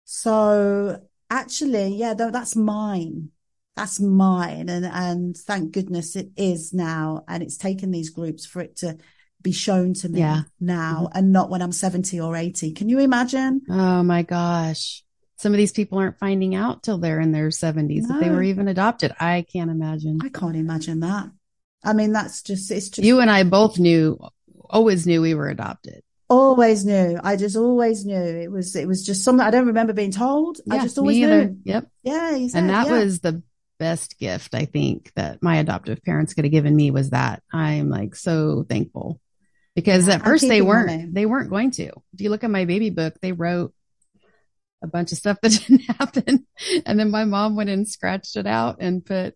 So 0.05 1.01
actually, 1.29 1.95
yeah, 1.95 2.13
tho- 2.13 2.31
that's 2.31 2.55
mine. 2.55 3.31
That's 3.75 3.99
mine. 3.99 4.69
And, 4.69 4.85
and 4.85 5.35
thank 5.37 5.73
goodness 5.73 6.15
it 6.15 6.29
is 6.37 6.73
now. 6.73 7.23
And 7.27 7.43
it's 7.43 7.57
taken 7.57 7.91
these 7.91 8.09
groups 8.09 8.45
for 8.45 8.61
it 8.61 8.77
to 8.77 8.97
be 9.41 9.51
shown 9.51 9.93
to 9.93 10.09
me 10.09 10.19
Yeah. 10.21 10.41
now 10.59 11.07
mm-hmm. 11.07 11.17
and 11.17 11.31
not 11.31 11.49
when 11.49 11.61
I'm 11.61 11.71
70 11.71 12.19
or 12.19 12.35
80. 12.35 12.71
Can 12.71 12.89
you 12.89 12.99
imagine? 12.99 13.61
Oh 13.69 14.01
my 14.03 14.23
gosh. 14.23 15.03
Some 15.37 15.51
of 15.53 15.57
these 15.57 15.73
people 15.73 15.99
aren't 15.99 16.17
finding 16.17 16.55
out 16.55 16.81
till 16.83 16.97
they're 16.97 17.19
in 17.19 17.33
their 17.33 17.49
70s 17.49 18.07
that 18.07 18.21
they 18.21 18.29
were 18.29 18.41
even 18.41 18.69
adopted. 18.69 19.11
I 19.19 19.45
can't 19.51 19.69
imagine. 19.69 20.19
I 20.23 20.29
can't 20.29 20.55
imagine 20.55 21.01
that. 21.01 21.29
I 21.83 21.91
mean, 21.93 22.13
that's 22.13 22.41
just, 22.41 22.71
it's 22.71 22.87
just 22.87 23.05
You 23.05 23.19
and 23.19 23.29
I 23.29 23.43
both 23.43 23.77
knew, 23.77 24.17
always 24.69 25.05
knew 25.05 25.21
we 25.21 25.35
were 25.35 25.49
adopted. 25.49 26.01
always 26.29 26.85
knew. 26.85 27.19
I 27.21 27.35
just 27.35 27.57
always 27.57 28.05
knew 28.05 28.15
it 28.15 28.49
was, 28.49 28.75
it 28.77 28.87
was 28.87 29.05
just 29.05 29.23
something 29.25 29.45
I 29.45 29.51
don't 29.51 29.67
remember 29.67 29.91
being 29.93 30.11
told. 30.11 30.57
I 30.71 30.79
just 30.79 30.97
always 30.97 31.17
knew. 31.17 31.57
Yep. 31.65 31.87
Yeah. 32.03 32.31
And 32.55 32.69
that 32.69 32.87
yeah. 32.87 32.93
was 32.93 33.19
the 33.19 33.43
best 33.77 34.17
gift 34.19 34.55
I 34.55 34.65
think 34.65 35.11
that 35.15 35.41
my 35.41 35.57
adoptive 35.57 36.03
parents 36.03 36.33
could 36.33 36.45
have 36.45 36.51
given 36.51 36.75
me 36.75 36.91
was 36.91 37.09
that. 37.11 37.43
I'm 37.51 37.89
like 37.89 38.15
so 38.15 38.65
thankful 38.67 39.19
because 39.75 40.07
Yeah, 40.07 40.15
at 40.15 40.23
first 40.23 40.47
they 40.47 40.61
weren't, 40.61 41.13
they 41.13 41.25
weren't 41.25 41.49
going 41.49 41.71
to. 41.71 41.87
If 41.87 42.21
you 42.21 42.29
look 42.29 42.43
at 42.43 42.49
my 42.49 42.65
baby 42.65 42.89
book, 42.89 43.15
they 43.21 43.31
wrote 43.31 43.73
a 44.81 44.87
bunch 44.87 45.11
of 45.11 45.17
stuff 45.17 45.37
that 45.41 45.51
didn't 45.51 45.81
happen. 45.81 46.47
And 46.85 46.99
then 46.99 47.11
my 47.11 47.25
mom 47.25 47.55
went 47.55 47.69
and 47.69 47.87
scratched 47.87 48.37
it 48.37 48.47
out 48.47 48.77
and 48.79 49.05
put, 49.05 49.35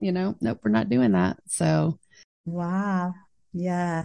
you 0.00 0.12
know, 0.12 0.36
nope, 0.40 0.60
we're 0.62 0.70
not 0.70 0.88
doing 0.88 1.12
that. 1.12 1.38
So 1.48 1.98
Wow. 2.44 3.14
Yeah. 3.52 4.04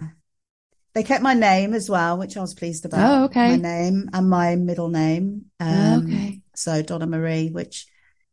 They 0.94 1.02
kept 1.02 1.22
my 1.22 1.34
name 1.34 1.74
as 1.74 1.88
well, 1.88 2.18
which 2.18 2.36
I 2.36 2.40
was 2.40 2.54
pleased 2.54 2.84
about. 2.84 3.10
Oh, 3.10 3.24
okay. 3.24 3.50
My 3.50 3.56
name 3.56 4.10
and 4.12 4.28
my 4.28 4.56
middle 4.56 4.88
name. 4.88 5.46
Um, 5.60 6.06
Okay. 6.06 6.40
So 6.54 6.82
Donna 6.82 7.06
Marie, 7.06 7.50
which, 7.50 7.86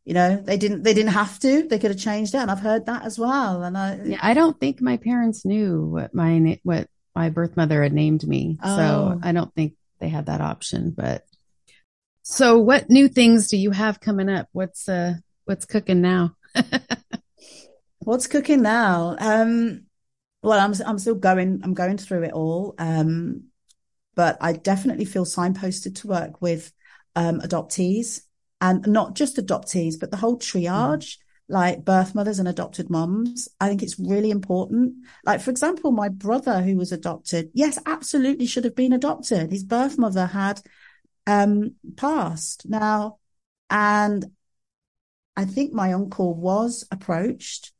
you 0.06 0.14
know, 0.14 0.36
they 0.36 0.56
didn't, 0.56 0.84
they 0.84 0.94
didn't 0.94 1.12
have 1.12 1.38
to, 1.40 1.64
they 1.64 1.80
could 1.80 1.90
have 1.90 1.98
changed 2.00 2.32
it. 2.34 2.38
And 2.38 2.50
I've 2.50 2.60
heard 2.60 2.86
that 2.86 3.04
as 3.04 3.18
well. 3.18 3.64
And 3.64 3.76
I, 3.76 3.98
Yeah, 4.04 4.18
I 4.22 4.34
don't 4.34 4.58
think 4.58 4.80
my 4.80 4.96
parents 4.98 5.44
knew 5.44 5.84
what 5.84 6.14
my 6.14 6.60
what 6.62 6.88
my 7.14 7.28
birth 7.28 7.56
mother 7.56 7.82
had 7.82 7.92
named 7.92 8.26
me. 8.26 8.56
So 8.62 8.70
Oh. 8.70 9.20
I 9.20 9.32
don't 9.32 9.52
think 9.54 9.74
they 9.98 10.08
had 10.08 10.26
that 10.26 10.40
option, 10.40 10.94
but 10.96 11.26
so 12.22 12.58
what 12.58 12.88
new 12.88 13.08
things 13.08 13.48
do 13.48 13.56
you 13.56 13.72
have 13.72 13.98
coming 14.00 14.28
up? 14.28 14.48
What's 14.52 14.88
uh 14.88 15.14
what's 15.44 15.64
cooking 15.64 16.02
now? 16.02 16.36
what's 17.98 18.28
cooking 18.28 18.62
now? 18.62 19.16
Um, 19.18 19.86
well, 20.42 20.60
I'm, 20.60 20.74
I'm 20.86 20.98
still 20.98 21.16
going, 21.16 21.60
I'm 21.64 21.74
going 21.74 21.98
through 21.98 22.22
it 22.24 22.32
all. 22.32 22.74
Um, 22.78 23.48
but 24.14 24.38
I 24.40 24.52
definitely 24.52 25.04
feel 25.04 25.24
signposted 25.24 25.96
to 25.96 26.06
work 26.06 26.40
with, 26.40 26.72
um, 27.16 27.40
adoptees 27.40 28.20
and 28.60 28.86
not 28.86 29.14
just 29.14 29.36
adoptees, 29.36 29.98
but 29.98 30.10
the 30.10 30.16
whole 30.16 30.38
triage, 30.38 31.18
like 31.48 31.84
birth 31.84 32.14
mothers 32.14 32.38
and 32.38 32.48
adopted 32.48 32.90
moms. 32.90 33.48
I 33.60 33.68
think 33.68 33.82
it's 33.82 33.98
really 33.98 34.30
important. 34.30 34.94
Like, 35.24 35.40
for 35.40 35.50
example, 35.50 35.92
my 35.92 36.08
brother 36.08 36.62
who 36.62 36.76
was 36.76 36.92
adopted, 36.92 37.50
yes, 37.54 37.78
absolutely 37.86 38.46
should 38.46 38.64
have 38.64 38.74
been 38.74 38.92
adopted. 38.92 39.50
His 39.50 39.62
birth 39.62 39.98
mother 39.98 40.26
had, 40.26 40.60
um, 41.26 41.74
passed 41.96 42.68
now. 42.68 43.18
And 43.68 44.24
I 45.36 45.44
think 45.44 45.72
my 45.72 45.92
uncle 45.92 46.34
was 46.34 46.86
approached. 46.90 47.72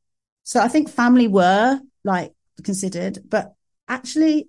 So 0.45 0.61
I 0.61 0.69
think 0.69 0.89
family 0.89 1.27
were 1.27 1.81
like 2.05 2.35
considered, 2.63 3.19
but 3.29 3.55
actually 3.89 4.49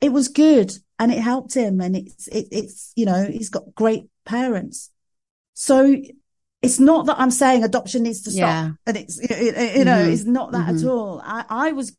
it 0.00 0.10
was 0.10 0.28
good 0.28 0.72
and 0.98 1.12
it 1.12 1.18
helped 1.18 1.54
him. 1.54 1.80
And 1.80 1.96
it's, 1.96 2.28
it, 2.28 2.48
it's, 2.50 2.92
you 2.96 3.06
know, 3.06 3.24
he's 3.24 3.50
got 3.50 3.74
great 3.74 4.04
parents. 4.24 4.90
So 5.54 5.96
it's 6.62 6.78
not 6.80 7.06
that 7.06 7.18
I'm 7.18 7.30
saying 7.30 7.64
adoption 7.64 8.04
needs 8.04 8.22
to 8.22 8.30
stop 8.30 8.40
Yeah. 8.40 8.70
and 8.86 8.96
it's, 8.96 9.18
you 9.20 9.52
know, 9.52 9.62
you 9.78 9.84
know, 9.84 10.06
Mhm. 10.06 10.12
it's 10.12 10.24
not 10.24 10.52
that 10.52 10.68
at 10.68 10.74
Mhm. 10.76 10.90
all. 10.90 11.20
I, 11.24 11.44
I 11.48 11.72
was 11.72 11.96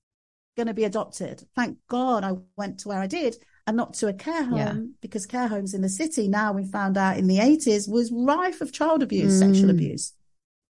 going 0.56 0.68
to 0.68 0.74
be 0.74 0.84
adopted. 0.86 1.44
Thank 1.56 1.78
God 1.90 2.24
I 2.24 2.34
went 2.56 2.80
to 2.80 2.88
where 2.88 3.00
I 3.00 3.08
did 3.08 3.36
and 3.68 3.76
not 3.76 3.94
to 3.96 4.08
a 4.08 4.14
care 4.14 4.44
home 4.44 4.58
Yeah. 4.58 4.76
because 5.02 5.26
care 5.26 5.48
homes 5.48 5.74
in 5.74 5.82
the 5.82 5.90
city 5.90 6.28
now 6.28 6.54
we 6.54 6.66
found 6.66 6.98
out 6.98 7.18
in 7.18 7.28
the 7.28 7.40
eighties 7.40 7.88
was 7.88 8.12
rife 8.12 8.62
of 8.62 8.72
child 8.72 9.04
abuse, 9.04 9.38
sexual 9.40 9.68
Mm. 9.68 9.72
abuse. 9.72 10.14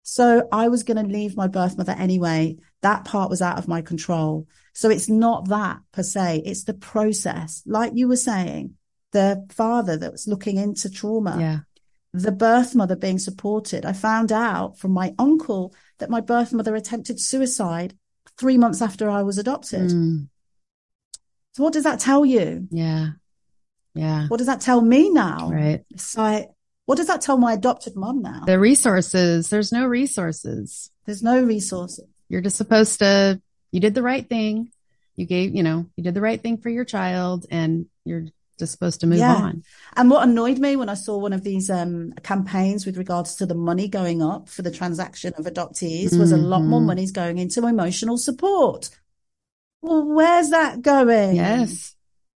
So 0.05 0.49
I 0.51 0.69
was 0.69 0.83
going 0.83 1.05
to 1.05 1.13
leave 1.13 1.37
my 1.37 1.47
birth 1.47 1.77
mother 1.79 1.93
anyway. 1.93 2.57
That 2.81 3.05
part 3.05 3.31
was 3.31 3.41
out 3.43 3.59
of 3.59 3.69
my 3.69 3.83
control. 3.83 4.47
So 4.75 4.89
it's 4.91 5.09
not 5.09 5.49
that 5.49 5.81
per 5.93 6.03
se. 6.03 6.43
It's 6.45 6.65
the 6.65 6.75
process. 6.75 7.63
Like 7.67 7.93
you 7.95 8.09
were 8.09 8.17
saying, 8.17 8.75
the 9.13 9.45
father 9.51 9.97
that 9.99 10.11
was 10.11 10.27
looking 10.27 10.57
into 10.57 10.89
trauma, 10.89 11.37
Yeah. 11.39 11.59
The 12.13 12.33
birth 12.33 12.75
mother 12.75 12.97
being 12.97 13.19
supported. 13.19 13.85
I 13.87 13.93
found 13.93 14.33
out 14.33 14.79
from 14.79 14.93
my 14.93 15.15
uncle 15.19 15.75
that 15.99 16.11
my 16.11 16.21
birth 16.21 16.53
mother 16.53 16.75
attempted 16.75 17.19
suicide 17.21 17.97
three 18.39 18.59
months 18.59 18.83
after 18.83 19.09
I 19.09 19.23
was 19.23 19.39
adopted. 19.39 19.91
Mm, 19.91 20.29
So 21.53 21.63
what 21.63 21.73
does 21.73 21.85
that 21.85 22.01
tell 22.01 22.25
you? 22.25 22.69
yeah. 22.71 23.11
Yeah. 23.95 24.27
What 24.29 24.39
does 24.39 24.47
that 24.47 24.63
tell 24.63 24.81
me 24.81 25.11
now? 25.11 25.51
Right. 25.51 25.85
It's 25.91 26.17
like, 26.17 26.49
what 26.87 26.97
does 26.97 27.09
that 27.09 27.21
tell 27.21 27.37
my 27.37 27.53
adopted 27.53 27.95
mom 27.95 28.23
now? 28.23 28.43
The 28.47 28.59
resources, 28.59 29.51
there's 29.51 29.71
no 29.71 29.85
resources. 29.87 30.91
There's 31.05 31.23
no 31.23 31.43
resources. 31.43 32.07
You're 32.31 32.41
just 32.41 32.57
supposed 32.57 33.01
to 33.01 33.41
you 33.71 33.81
did 33.81 33.95
the 33.95 34.03
right 34.03 34.27
thing. 34.27 34.71
You 35.17 35.27
gave, 35.27 35.55
you 35.55 35.63
know, 35.63 35.87
you 35.97 36.05
did 36.05 36.15
the 36.15 36.23
right 36.23 36.41
thing 36.41 36.57
for 36.57 36.71
your 36.71 36.87
child 36.87 37.45
and 37.51 37.85
you're 38.05 38.25
just 38.63 38.73
supposed 38.73 39.01
to 39.01 39.09
move 39.09 39.19
Yeah. 39.19 39.35
on. 39.35 39.65
And 39.97 40.09
what 40.09 40.23
annoyed 40.29 40.59
me 40.59 40.77
when 40.77 40.89
I 40.89 40.95
saw 40.95 41.19
one 41.19 41.33
of 41.33 41.43
these 41.43 41.69
um, 41.69 42.13
campaigns 42.23 42.87
with 42.87 42.97
regards 42.97 43.35
to 43.37 43.47
the 43.47 43.57
money 43.57 43.89
going 43.89 44.23
up 44.23 44.49
for 44.49 44.63
the 44.63 44.71
transaction 44.71 45.33
of 45.37 45.47
adoptees 45.47 46.17
was 46.17 46.31
a 46.31 46.37
lot 46.37 46.63
more 46.63 46.81
Mhm. 46.81 46.87
money's 46.87 47.11
going 47.11 47.39
into 47.39 47.67
emotional 47.67 48.17
support. 48.19 48.91
Well, 49.81 50.05
where's 50.07 50.51
that 50.51 50.81
going? 50.83 51.35
Yes. 51.35 51.97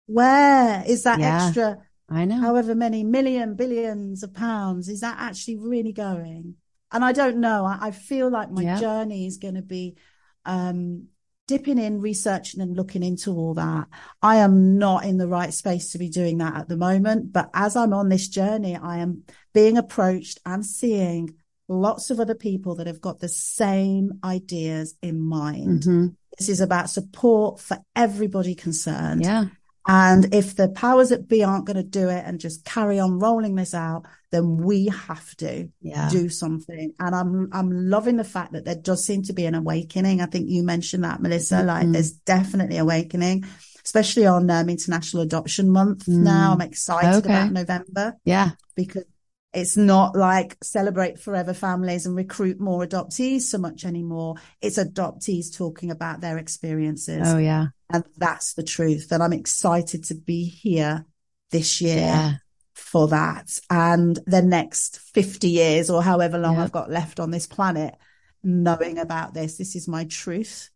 Where 0.07 0.85
is 0.87 1.03
that 1.03 1.19
Yeah. 1.19 1.35
extra 1.35 1.79
I 2.09 2.25
know. 2.25 2.41
however 2.41 2.75
many 2.77 3.03
million 3.03 3.55
billions 3.57 4.23
of 4.23 4.33
pounds 4.33 4.89
is 4.89 5.01
that 5.01 5.17
actually 5.19 5.57
really 5.57 5.93
going 5.93 6.57
and 6.93 7.03
i 7.05 7.11
don't 7.13 7.39
know 7.39 7.65
i, 7.65 7.79
I 7.89 7.91
feel 7.91 8.29
like 8.29 8.51
my 8.51 8.65
Yep. 8.65 8.81
journey 8.81 9.27
is 9.27 9.39
going 9.39 9.55
to 9.55 9.63
be 9.63 9.97
um 10.45 11.09
dipping 11.49 11.79
in 11.79 12.01
researching 12.01 12.61
and 12.61 12.77
looking 12.77 13.03
into 13.03 13.33
all 13.33 13.55
that 13.55 13.87
i 14.23 14.37
am 14.37 14.79
not 14.79 15.05
in 15.05 15.17
the 15.19 15.27
right 15.29 15.53
space 15.53 15.91
to 15.93 15.99
be 15.99 16.09
doing 16.09 16.39
that 16.39 16.55
at 16.57 16.69
the 16.69 16.77
moment 16.77 17.33
but 17.33 17.51
as 17.53 17.75
i'm 17.77 17.93
on 17.93 18.09
this 18.09 18.29
journey 18.29 18.77
i 18.77 18.99
am 18.99 19.23
being 19.53 19.77
approached 19.77 20.39
and 20.47 20.65
seeing 20.65 21.35
lots 21.69 22.11
of 22.11 22.21
other 22.21 22.35
people 22.35 22.77
that 22.77 22.87
have 22.87 23.01
got 23.01 23.19
the 23.19 23.29
same 23.29 24.13
ideas 24.25 24.95
in 25.03 25.21
mind 25.21 25.83
Mhm. 25.83 26.15
this 26.39 26.49
is 26.49 26.61
about 26.61 26.91
support 26.91 27.59
for 27.61 27.79
everybody 27.97 28.55
concerned 28.55 29.23
Yeah. 29.23 29.47
And 29.87 30.33
if 30.35 30.55
the 30.57 30.69
powers 30.69 31.09
that 31.09 31.27
be 31.29 31.43
aren't 31.43 31.67
going 31.67 31.77
to 31.77 31.83
do 31.83 32.09
it 32.09 32.25
and 32.27 32.39
just 32.41 32.65
carry 32.65 32.99
on 33.01 33.19
rolling 33.19 33.55
this 33.57 33.75
out, 33.75 34.05
then 34.31 34.57
we 34.59 34.87
have 34.87 35.35
to 35.37 35.69
Yeah. 35.81 36.09
do 36.09 36.29
something. 36.29 36.93
And 37.01 37.15
I'm 37.15 37.49
I'm 37.53 37.71
loving 37.89 38.17
the 38.17 38.25
fact 38.25 38.53
that 38.53 38.65
there 38.65 38.77
does 38.77 39.05
seem 39.05 39.23
to 39.25 39.33
be 39.33 39.45
an 39.47 39.55
awakening. 39.55 40.21
I 40.21 40.27
think 40.27 40.49
you 40.49 40.63
mentioned 40.63 41.05
that, 41.05 41.21
Melissa. 41.21 41.63
Like 41.63 41.87
Mhm. 41.87 41.93
there's 41.95 42.13
definitely 42.13 42.79
awakening, 42.79 43.45
especially 43.85 44.27
on 44.27 44.49
um, 44.51 44.69
International 44.69 45.23
Adoption 45.23 45.69
Month. 45.71 46.07
Mm. 46.07 46.23
Now 46.23 46.53
I'm 46.53 46.61
excited 46.61 47.15
Okay. 47.25 47.29
about 47.33 47.53
November 47.53 48.15
Yeah. 48.25 48.51
because 48.77 49.05
it's 49.53 49.77
not 49.77 50.17
like 50.17 50.57
celebrate 50.65 51.19
forever 51.19 51.53
families 51.53 52.07
and 52.07 52.17
recruit 52.17 52.59
more 52.59 52.87
adoptees 52.87 53.43
so 53.43 53.59
much 53.59 53.85
anymore. 53.85 54.37
It's 54.63 54.79
adoptees 54.79 55.55
talking 55.55 55.91
about 55.91 56.23
their 56.23 56.39
experiences. 56.39 57.21
Oh, 57.27 57.37
yeah. 57.37 57.67
And 57.93 58.05
that's 58.17 58.55
the 58.55 58.63
truth. 58.63 59.13
And 59.13 59.23
I'm 59.23 59.33
excited 59.33 60.05
to 60.05 60.15
be 60.15 60.45
here 60.45 61.05
this 61.51 61.81
year 61.81 61.97
Yeah. 61.97 62.37
for 62.75 63.09
that. 63.09 63.59
And 63.71 64.19
the 64.27 64.43
next 64.43 64.99
50 64.99 65.49
years 65.49 65.91
or 65.91 66.03
however 66.03 66.39
long 66.39 66.55
Yep. 66.55 66.65
I've 66.65 66.73
got 66.73 66.91
left 66.91 67.21
on 67.21 67.31
this 67.31 67.47
planet, 67.47 67.95
knowing 68.43 68.99
about 68.99 69.35
this. 69.35 69.57
This 69.57 69.77
is 69.77 69.87
my 69.87 70.05
truth. 70.05 70.71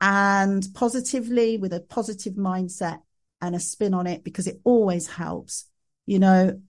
And 0.00 0.66
positively 0.74 1.56
with 1.56 1.72
a 1.72 1.80
positive 1.80 2.34
mindset 2.34 3.00
and 3.40 3.54
a 3.54 3.60
spin 3.60 3.94
on 3.94 4.06
it 4.06 4.24
because 4.24 4.46
it 4.46 4.60
always 4.64 5.06
helps. 5.06 5.66
You 6.06 6.18
know, 6.18 6.60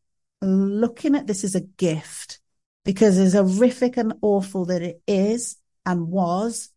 looking 0.41 1.15
at 1.15 1.27
this 1.27 1.43
as 1.43 1.55
a 1.55 1.61
gift 1.61 2.39
because 2.83 3.17
as 3.17 3.33
horrific 3.33 3.97
and 3.97 4.13
awful 4.21 4.65
that 4.65 4.81
it 4.81 5.01
is 5.07 5.57
and 5.85 6.07
was, 6.07 6.69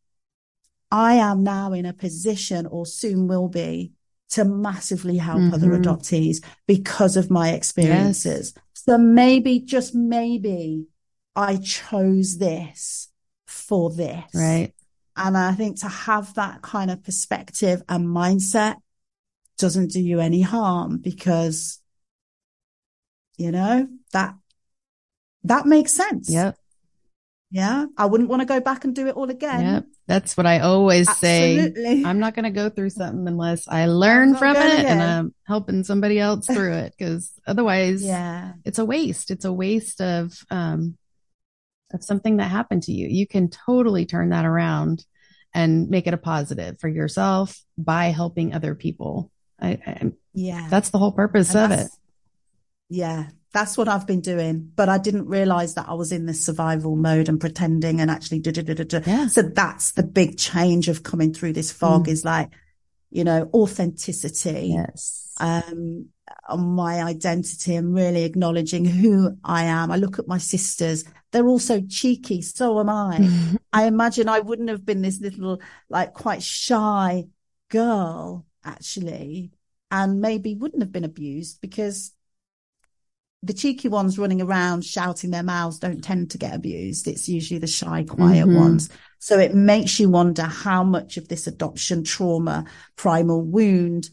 I 0.90 1.14
am 1.14 1.42
now 1.42 1.72
in 1.72 1.86
a 1.86 1.92
position 1.92 2.66
or 2.66 2.86
soon 2.86 3.28
will 3.28 3.48
be 3.48 3.92
to 4.30 4.44
massively 4.44 5.16
help 5.18 5.52
other 5.52 5.70
Mhm. 5.70 5.82
adoptees 5.82 6.42
because 6.66 7.16
of 7.16 7.30
my 7.30 7.50
experiences. 7.50 8.54
So 8.74 8.96
maybe, 8.98 9.60
just 9.60 9.94
maybe 9.94 10.86
I 11.36 11.56
chose 11.56 12.38
this 12.38 13.08
for 13.46 13.90
this. 13.90 14.34
Right. 14.34 14.72
And 15.16 15.36
I 15.36 15.52
think 15.52 15.80
to 15.80 15.88
have 15.88 16.34
that 16.34 16.62
kind 16.62 16.90
of 16.90 17.02
perspective 17.02 17.82
and 17.88 18.06
mindset 18.06 18.76
doesn't 19.58 19.88
do 19.90 20.00
you 20.00 20.20
any 20.20 20.42
harm 20.42 20.98
because, 20.98 21.80
you 23.36 23.50
know, 23.50 23.88
that, 24.12 24.34
that 25.44 25.66
makes 25.66 25.92
sense. 25.92 26.30
Yep. 26.30 26.56
Yeah. 27.50 27.86
I 27.96 28.06
wouldn't 28.06 28.30
want 28.30 28.40
to 28.42 28.46
go 28.46 28.60
back 28.60 28.84
and 28.84 28.94
do 28.94 29.08
it 29.08 29.16
all 29.16 29.28
again. 29.28 29.60
Yep. 29.60 29.84
That's 30.06 30.36
what 30.36 30.46
I 30.46 30.60
always 30.60 31.10
say. 31.18 31.58
Absolutely. 31.58 32.04
I'm 32.04 32.20
not 32.20 32.34
going 32.34 32.44
to 32.44 32.50
go 32.50 32.68
through 32.70 32.90
something 32.90 33.26
unless 33.26 33.66
I 33.66 33.86
learn 33.86 34.36
from 34.36 34.56
it 34.56 34.84
and. 34.84 35.02
I'm 35.02 35.34
helping 35.46 35.82
somebody 35.82 36.20
else 36.20 36.46
through 36.46 36.74
it 36.74 36.94
because 36.96 37.32
otherwise 37.46 38.04
yeah. 38.04 38.52
it's 38.64 38.78
a 38.78 38.84
waste. 38.84 39.30
It's 39.32 39.44
a 39.44 39.52
waste 39.52 40.00
of, 40.00 40.32
um, 40.50 40.96
of 41.92 42.04
something 42.04 42.36
that 42.36 42.50
happened 42.50 42.84
to 42.84 42.92
you. 42.92 43.08
You 43.08 43.26
can 43.26 43.48
totally 43.48 44.06
turn 44.06 44.30
that 44.30 44.44
around 44.44 45.04
and 45.52 45.90
make 45.90 46.06
it 46.06 46.14
a 46.14 46.18
positive 46.18 46.78
for 46.78 46.88
yourself 46.88 47.60
by 47.76 48.06
helping 48.06 48.54
other 48.54 48.76
people. 48.76 49.32
I, 49.60 49.70
I 49.84 50.12
Yeah. 50.32 50.68
that's 50.70 50.90
the 50.90 50.98
whole 50.98 51.10
purpose 51.12 51.52
And 51.54 51.72
of 51.72 51.78
it. 51.80 51.90
Yeah, 52.88 53.26
that's 53.52 53.76
what 53.76 53.88
I've 53.88 54.06
been 54.06 54.20
doing. 54.20 54.70
But 54.74 54.88
I 54.88 54.98
didn't 54.98 55.26
realize 55.26 55.74
that 55.74 55.88
I 55.88 55.94
was 55.94 56.12
in 56.12 56.26
this 56.26 56.44
survival 56.44 56.96
mode 56.96 57.28
and 57.28 57.40
pretending 57.40 58.00
and 58.00 58.10
actually 58.10 58.40
da 58.40 58.52
da 58.52 58.62
da 58.62 58.74
da 58.74 58.84
da. 58.84 59.00
Yeah. 59.06 59.26
So 59.28 59.42
that's 59.42 59.92
the 59.92 60.02
big 60.02 60.38
change 60.38 60.88
of 60.88 61.02
coming 61.02 61.32
through 61.34 61.54
this 61.54 61.72
fog 61.72 62.06
Mm. 62.06 62.10
is 62.10 62.24
like, 62.24 62.50
you 63.10 63.24
know, 63.24 63.50
authenticity. 63.52 64.74
Yes. 64.76 65.32
Um, 65.40 66.06
on 66.48 66.60
my 66.60 67.02
identity 67.02 67.74
and 67.74 67.92
really 67.94 68.22
acknowledging 68.24 68.84
who 68.84 69.36
I 69.44 69.64
am. 69.64 69.90
I 69.90 69.96
look 69.96 70.18
at 70.18 70.28
my 70.28 70.38
sisters. 70.38 71.04
They're 71.32 71.46
all 71.46 71.58
so 71.58 71.80
cheeky. 71.88 72.40
So 72.42 72.78
am 72.78 72.88
I. 72.88 73.28
I 73.72 73.86
imagine 73.86 74.28
I 74.28 74.40
wouldn't 74.40 74.68
have 74.68 74.84
been 74.84 75.02
this 75.02 75.20
little, 75.20 75.60
like 75.88 76.12
quite 76.12 76.42
shy 76.42 77.24
girl, 77.68 78.46
actually, 78.64 79.50
and 79.90 80.20
maybe 80.20 80.54
wouldn't 80.54 80.82
have 80.82 80.92
been 80.92 81.04
abused 81.04 81.60
because 81.60 82.12
the 83.42 83.54
cheeky 83.54 83.88
ones 83.88 84.18
running 84.18 84.42
around 84.42 84.84
shouting 84.84 85.30
their 85.30 85.42
mouths 85.42 85.78
don't 85.78 86.04
tend 86.04 86.30
to 86.30 86.38
get 86.38 86.54
abused. 86.54 87.08
It's 87.08 87.28
usually 87.28 87.58
the 87.58 87.66
shy, 87.66 88.04
quiet 88.04 88.46
Mhm. 88.46 88.54
ones. 88.54 88.90
So 89.18 89.38
it 89.38 89.54
makes 89.54 89.98
you 89.98 90.10
wonder 90.10 90.42
how 90.42 90.84
much 90.84 91.16
of 91.16 91.28
this 91.28 91.46
adoption 91.46 92.04
trauma, 92.04 92.66
primal 92.96 93.42
wound 93.42 94.10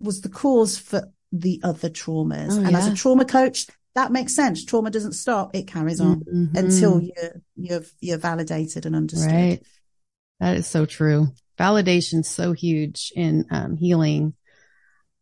was 0.00 0.20
the 0.20 0.28
cause 0.28 0.76
for 0.76 1.10
the 1.32 1.60
other 1.62 1.88
traumas. 1.88 2.50
Oh, 2.52 2.58
and 2.58 2.76
as 2.76 2.86
a 2.86 2.94
trauma 2.94 3.24
coach, 3.24 3.66
that 3.94 4.12
makes 4.12 4.34
sense. 4.34 4.64
Trauma 4.64 4.90
doesn't 4.90 5.12
stop. 5.12 5.54
It 5.54 5.66
carries 5.66 6.00
on 6.00 6.20
Mhm. 6.20 6.56
until 6.56 7.00
you're, 7.00 7.42
you're, 7.56 7.84
you're 8.00 8.18
validated 8.18 8.84
and 8.84 8.94
understood. 8.94 9.32
Right. 9.32 9.62
That 10.40 10.56
is 10.58 10.66
so 10.66 10.84
true. 10.84 11.28
Validation's 11.58 12.28
so 12.28 12.52
huge 12.52 13.10
in 13.16 13.46
um, 13.50 13.76
healing. 13.78 14.34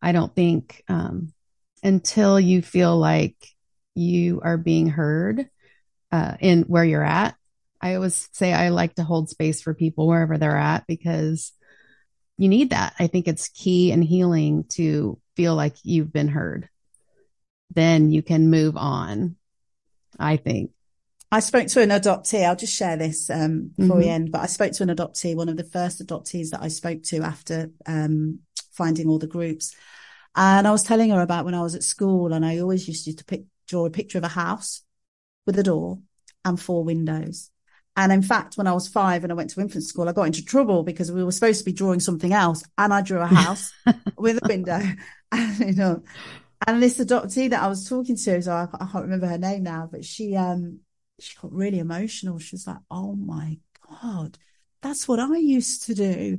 I 0.02 0.10
don't 0.10 0.34
think 0.34 0.82
um, 0.88 1.32
until 1.84 2.40
you 2.40 2.62
feel 2.62 2.98
like 2.98 3.36
you 3.94 4.40
are 4.42 4.56
being 4.56 4.88
heard 4.88 5.48
uh, 6.10 6.36
in 6.40 6.62
where 6.62 6.84
you're 6.84 7.04
at. 7.04 7.36
I 7.80 7.94
always 7.94 8.28
say 8.32 8.52
I 8.52 8.70
like 8.70 8.94
to 8.94 9.04
hold 9.04 9.28
space 9.28 9.60
for 9.60 9.74
people 9.74 10.08
wherever 10.08 10.38
they're 10.38 10.56
at 10.56 10.86
because 10.88 11.52
you 12.38 12.48
need 12.48 12.70
that. 12.70 12.94
I 12.98 13.06
think 13.06 13.28
it's 13.28 13.48
key 13.48 13.92
in 13.92 14.00
healing 14.02 14.64
to 14.70 15.20
feel 15.36 15.54
like 15.54 15.76
you've 15.82 16.12
been 16.12 16.28
heard. 16.28 16.68
Then 17.74 18.10
you 18.10 18.22
can 18.22 18.50
move 18.50 18.76
on. 18.76 19.36
I 20.18 20.36
think. 20.36 20.70
I 21.30 21.40
spoke 21.40 21.66
to 21.68 21.82
an 21.82 21.90
adoptee. 21.90 22.44
I'll 22.46 22.54
just 22.56 22.72
share 22.74 22.96
this 22.96 23.28
um, 23.28 23.72
before 23.76 23.96
we 23.96 24.04
Mhm. 24.04 24.10
end. 24.10 24.32
But 24.32 24.42
I 24.42 24.46
spoke 24.46 24.72
to 24.72 24.84
an 24.84 24.90
adoptee, 24.90 25.34
one 25.34 25.48
of 25.48 25.56
the 25.56 25.64
first 25.64 26.04
adoptees 26.04 26.50
that 26.50 26.62
I 26.62 26.68
spoke 26.68 27.02
to 27.04 27.22
after 27.22 27.70
um, 27.86 28.38
finding 28.72 29.08
all 29.08 29.18
the 29.18 29.26
groups. 29.26 29.74
And 30.36 30.66
I 30.66 30.70
was 30.72 30.82
telling 30.82 31.10
her 31.10 31.20
about 31.20 31.44
when 31.44 31.54
I 31.54 31.62
was 31.62 31.74
at 31.74 31.82
school, 31.82 32.32
and 32.32 32.44
I 32.44 32.58
always 32.58 32.88
used 32.88 33.18
to 33.18 33.24
pick, 33.24 33.44
draw 33.68 33.86
a 33.86 33.90
picture 33.90 34.18
of 34.18 34.24
a 34.24 34.28
house 34.28 34.82
with 35.46 35.58
a 35.58 35.62
door 35.62 36.00
and 36.44 36.60
four 36.60 36.84
windows. 36.84 37.50
And 37.96 38.12
in 38.12 38.22
fact, 38.22 38.56
when 38.56 38.66
I 38.66 38.72
was 38.72 38.88
five 38.88 39.22
and 39.22 39.32
I 39.32 39.36
went 39.36 39.50
to 39.50 39.60
infant 39.60 39.84
school, 39.84 40.08
I 40.08 40.12
got 40.12 40.24
into 40.24 40.44
trouble 40.44 40.82
because 40.82 41.12
we 41.12 41.22
were 41.22 41.30
supposed 41.30 41.60
to 41.60 41.64
be 41.64 41.72
drawing 41.72 42.00
something 42.00 42.32
else, 42.32 42.64
and 42.76 42.92
I 42.92 43.02
drew 43.02 43.20
a 43.20 43.26
house 43.26 43.72
with 44.18 44.38
a 44.42 44.48
window. 44.48 44.80
And, 45.32 45.58
you 45.58 45.74
know, 45.74 46.00
and 46.66 46.82
this 46.82 46.98
adoptee 46.98 47.50
that 47.50 47.62
I 47.62 47.66
was 47.66 47.88
talking 47.88 48.16
to, 48.16 48.42
so 48.42 48.52
I, 48.52 48.68
I 48.72 48.86
can't 48.86 49.04
remember 49.04 49.26
her 49.26 49.38
name 49.38 49.64
now, 49.64 49.88
but 49.90 50.04
she 50.04 50.36
um 50.36 50.80
she 51.18 51.36
got 51.40 51.52
really 51.52 51.78
emotional. 51.78 52.38
She 52.38 52.54
was 52.54 52.66
like, 52.66 52.78
"Oh 52.90 53.14
my 53.14 53.58
god, 54.02 54.38
that's 54.80 55.08
what 55.08 55.20
I 55.20 55.36
used 55.36 55.84
to 55.86 55.94
do," 55.94 56.38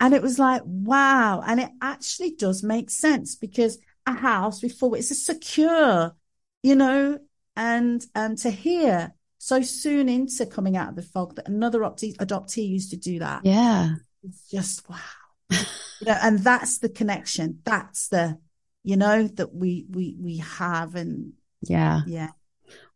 and 0.00 0.14
it 0.14 0.22
was 0.22 0.38
like, 0.38 0.62
"Wow!" 0.64 1.42
And 1.46 1.60
it 1.60 1.70
actually 1.80 2.32
does 2.32 2.62
make 2.62 2.90
sense 2.90 3.34
because 3.34 3.78
a 4.06 4.12
house 4.12 4.60
before 4.60 4.96
it's 4.96 5.10
a 5.10 5.14
secure, 5.14 6.14
you 6.62 6.74
know, 6.74 7.18
and 7.56 8.04
and 8.14 8.38
to 8.38 8.50
hear 8.50 9.14
so 9.38 9.62
soon 9.62 10.08
into 10.08 10.46
coming 10.46 10.76
out 10.76 10.90
of 10.90 10.96
the 10.96 11.02
fog 11.02 11.36
that 11.36 11.48
another 11.48 11.80
adoptee, 11.80 12.16
adoptee 12.16 12.68
used 12.68 12.90
to 12.90 12.96
do 12.96 13.18
that. 13.20 13.44
Yeah. 13.44 13.94
It's 14.22 14.50
just 14.50 14.88
wow. 14.88 14.96
you 15.50 16.06
know, 16.06 16.18
and 16.20 16.40
that's 16.40 16.78
the 16.78 16.88
connection. 16.88 17.60
That's 17.64 18.08
the, 18.08 18.38
you 18.82 18.96
know, 18.96 19.28
that 19.28 19.54
we 19.54 19.86
we 19.90 20.16
we 20.20 20.38
have 20.38 20.94
and 20.94 21.34
Yeah. 21.62 22.02
yeah. 22.06 22.30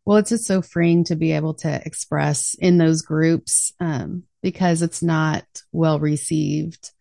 Well, 0.05 0.17
it's 0.17 0.29
just 0.29 0.45
so 0.45 0.61
freeing 0.61 1.03
to 1.05 1.15
be 1.15 1.33
able 1.33 1.53
to 1.55 1.81
express 1.85 2.55
in 2.55 2.77
those 2.77 3.03
groups 3.03 3.71
um, 3.79 4.23
because 4.41 4.81
it's 4.81 5.03
not 5.03 5.45
well 5.71 5.99
received. 5.99 6.91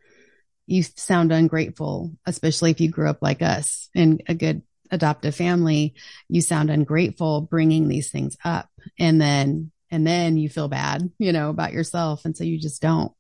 You 0.67 0.83
sound 0.83 1.33
ungrateful, 1.33 2.13
especially 2.27 2.71
if 2.71 2.81
you 2.81 2.91
grew 2.91 3.09
up 3.09 3.19
like 3.23 3.43
us 3.43 3.89
in 3.95 4.21
a 4.29 4.35
good 4.35 4.63
adoptive 4.91 5.35
family. 5.35 5.95
You 6.29 6.43
sound 6.43 6.71
ungrateful 6.71 7.41
bringing 7.43 7.89
these 7.89 8.11
things 8.11 8.37
up, 8.45 8.69
and 8.99 9.21
then 9.21 9.73
and 9.91 10.07
then 10.07 10.37
you 10.37 10.49
feel 10.49 10.69
bad, 10.69 11.11
you 11.19 11.33
know, 11.33 11.51
about 11.51 11.73
yourself, 11.73 12.25
and 12.25 12.37
so 12.37 12.45
you 12.45 12.59
just 12.59 12.83
don't. 12.83 13.13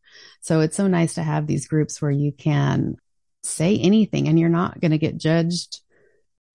So 0.42 0.60
it's 0.60 0.76
so 0.76 0.86
nice 0.86 1.14
to 1.14 1.22
have 1.22 1.46
these 1.46 1.66
groups 1.66 2.00
where 2.00 2.10
you 2.10 2.32
can 2.32 2.96
say 3.42 3.78
anything, 3.78 4.28
and 4.28 4.38
you're 4.38 4.48
not 4.50 4.78
going 4.78 4.92
to 4.92 4.98
get 4.98 5.16
judged 5.16 5.80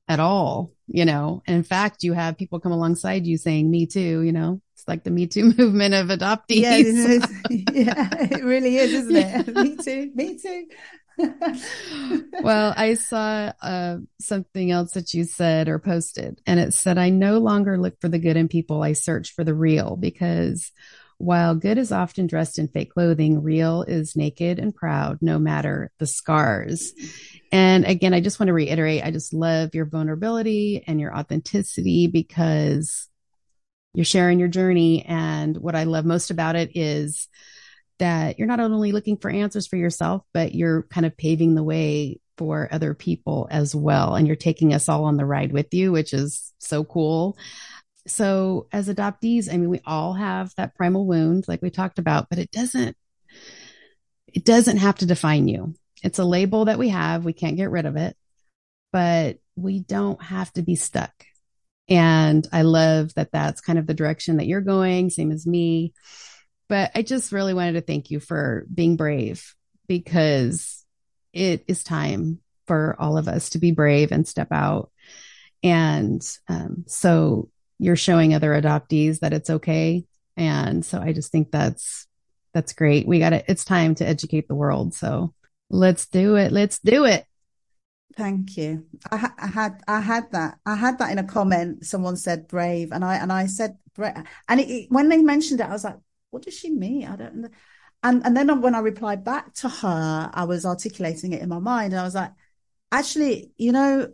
at 0.08 0.20
all, 0.20 0.72
you 0.88 1.06
know. 1.06 1.42
And 1.48 1.56
in 1.58 1.64
fact, 1.64 2.04
you 2.04 2.14
have 2.14 2.38
people 2.38 2.60
come 2.60 2.72
alongside 2.72 3.26
you 3.26 3.38
saying, 3.38 3.70
me 3.70 3.86
too, 3.86 4.22
you 4.22 4.32
know, 4.32 4.62
it's 4.74 4.88
like 4.88 5.04
the 5.04 5.12
Me 5.12 5.28
Too 5.28 5.54
movement 5.58 5.94
of 5.94 6.08
adoptees. 6.08 6.62
Yeah, 6.62 6.78
it 6.78 6.88
is. 6.88 7.28
yeah, 7.50 8.10
it 8.38 8.44
really 8.44 8.78
is, 8.78 8.94
isn't 8.94 9.16
it? 9.16 9.56
me 9.56 9.78
too. 9.78 10.12
Me 10.16 10.38
too. 10.38 10.68
well, 12.42 12.74
I 12.76 12.96
saw 12.96 13.54
uh, 13.62 13.98
something 14.20 14.72
else 14.72 14.92
that 14.92 15.14
you 15.14 15.24
said 15.24 15.70
or 15.70 15.80
posted, 15.80 16.42
and 16.46 16.60
it 16.60 16.74
said, 16.74 16.98
I 16.98 17.10
no 17.10 17.40
longer 17.40 17.78
look 17.78 18.00
for 18.02 18.10
the 18.10 18.20
good 18.20 18.38
in 18.38 18.48
people. 18.48 18.84
I 18.84 18.94
search 18.94 19.34
for 19.34 19.44
the 19.44 19.54
real 19.56 19.96
because 19.96 20.72
while 21.18 21.56
good 21.56 21.78
is 21.78 21.92
often 21.92 22.28
dressed 22.28 22.60
in 22.60 22.68
fake 22.68 22.92
clothing, 22.92 23.42
real 23.42 23.84
is 23.84 24.16
naked 24.16 24.60
and 24.60 24.76
proud, 24.76 25.20
no 25.22 25.40
matter 25.40 25.92
the 25.98 26.08
scars. 26.08 26.94
And 27.52 27.86
again, 27.86 28.14
I 28.14 28.20
just 28.20 28.40
want 28.40 28.48
to 28.48 28.54
reiterate 28.54 29.04
I 29.04 29.12
just 29.12 29.34
love 29.34 29.74
your 29.74 29.86
vulnerability 29.86 30.84
and 30.86 31.00
your 31.00 31.16
authenticity 31.16 32.08
because 32.08 33.08
you're 33.94 34.06
sharing 34.06 34.40
your 34.40 34.50
journey. 34.50 35.06
And 35.06 35.56
what 35.58 35.76
I 35.76 35.86
love 35.86 36.06
most 36.06 36.32
about 36.32 36.56
it 36.56 36.72
is 36.76 37.30
that 38.00 38.38
you're 38.38 38.48
not 38.48 38.60
only 38.60 38.92
looking 38.92 39.18
for 39.18 39.32
answers 39.32 39.68
for 39.68 39.78
yourself, 39.78 40.24
but 40.34 40.54
you're 40.54 40.84
kind 40.84 41.06
of 41.06 41.16
paving 41.16 41.56
the 41.56 41.64
way 41.64 42.20
for 42.38 42.68
other 42.72 42.94
people 42.94 43.48
as 43.50 43.74
well. 43.74 44.16
And 44.16 44.28
you're 44.28 44.36
taking 44.36 44.74
us 44.74 44.90
all 44.90 45.06
on 45.06 45.16
the 45.16 45.26
ride 45.26 45.54
with 45.54 45.74
you, 45.74 45.94
which 45.94 46.14
is 46.14 46.54
so 46.60 46.84
cool. 46.84 47.38
So 48.08 48.68
as 48.72 48.88
adoptees, 48.88 49.52
I 49.52 49.58
mean, 49.58 49.70
we 49.70 49.82
all 49.86 50.14
have 50.14 50.54
that 50.56 50.76
primal 50.76 51.06
wound, 51.06 51.46
like 51.48 51.62
we 51.62 51.70
talked 51.70 52.00
about, 52.00 52.28
but 52.30 52.40
it 52.40 52.52
doesn't, 52.52 52.96
it 54.28 54.46
doesn't 54.46 54.78
have 54.78 54.96
to 54.98 55.06
define 55.06 55.48
you. 55.48 55.74
It's 56.04 56.20
a 56.20 56.26
label 56.26 56.66
that 56.66 56.78
we 56.78 56.90
have. 56.90 57.26
We 57.26 57.34
can't 57.34 57.58
get 57.58 57.72
rid 57.72 57.86
of 57.86 57.96
it, 57.96 58.16
but 58.92 59.38
we 59.56 59.80
don't 59.80 60.22
have 60.22 60.52
to 60.54 60.62
be 60.62 60.76
stuck. 60.76 61.14
And 61.88 62.48
I 62.52 62.64
love 62.64 63.14
that 63.16 63.32
that's 63.32 63.62
kind 63.62 63.80
of 63.80 63.88
the 63.88 63.94
direction 63.94 64.38
that 64.38 64.48
you're 64.48 64.62
going, 64.62 65.10
same 65.10 65.32
as 65.32 65.48
me. 65.48 65.94
But 66.68 66.92
I 66.96 67.02
just 67.02 67.32
really 67.32 67.54
wanted 67.54 67.74
to 67.74 67.82
thank 67.82 68.12
you 68.12 68.20
for 68.20 68.66
being 68.74 68.96
brave 68.98 69.54
because 69.88 70.84
it 71.34 71.64
is 71.68 71.84
time 71.84 72.40
for 72.68 72.96
all 73.00 73.18
of 73.18 73.28
us 73.28 73.50
to 73.50 73.60
be 73.60 73.72
brave 73.72 74.12
and 74.12 74.28
step 74.28 74.48
out. 74.52 74.92
And 75.62 76.22
um, 76.48 76.86
so 76.88 77.50
you're 77.80 77.96
showing 77.96 78.34
other 78.34 78.52
adoptees 78.52 79.20
that 79.20 79.34
it's 79.34 79.50
okay. 79.50 80.06
And 80.38 80.86
so 80.86 81.00
I 81.00 81.14
just 81.14 81.32
think 81.32 81.52
that's 81.52 82.08
that's 82.54 82.74
great. 82.74 83.08
We 83.08 83.20
got 83.20 83.34
it. 83.34 83.46
It's 83.48 83.66
time 83.66 83.96
to 83.96 84.08
educate 84.08 84.48
the 84.48 84.56
world. 84.56 84.94
So 84.94 85.34
let's 85.70 86.06
do 86.06 86.36
it. 86.36 86.52
Let's 86.52 86.80
do 86.80 87.06
it. 87.06 87.26
Thank 88.16 88.56
you. 88.56 88.86
I, 89.12 89.18
ha- 89.18 89.36
I, 89.38 89.48
had 89.48 89.84
I 89.88 90.00
had 90.00 90.32
that 90.32 90.58
I 90.66 90.76
had 90.76 91.00
that 91.00 91.12
in 91.12 91.20
a 91.20 91.24
comment. 91.24 91.86
Someone 91.86 92.16
said 92.16 92.48
brave, 92.48 92.94
and 92.94 93.04
I 93.04 93.18
and 93.18 93.32
I 93.32 93.48
said 93.48 93.78
brave. 93.94 94.14
And 94.48 94.62
it, 94.62 94.70
it, 94.70 94.88
when 94.90 95.10
they 95.10 95.18
mentioned 95.18 95.60
it, 95.60 95.68
I 95.68 95.72
was 95.72 95.84
like, 95.84 95.98
what 96.32 96.44
does 96.44 96.58
she 96.58 96.70
mean? 96.70 97.08
I 97.08 97.18
don't 97.18 97.36
know. 97.36 97.50
And 98.04 98.26
and 98.26 98.38
then 98.38 98.62
when 98.62 98.76
I 98.76 98.80
replied 98.80 99.26
back 99.26 99.54
to 99.56 99.70
her, 99.70 100.30
I 100.34 100.46
was 100.46 100.66
articulating 100.66 101.34
it 101.34 101.42
in 101.42 101.50
my 101.50 101.60
mind, 101.60 101.92
and 101.92 102.00
I 102.00 102.04
was 102.04 102.16
like, 102.16 102.32
actually, 102.90 103.52
you 103.58 103.74
know, 103.74 104.14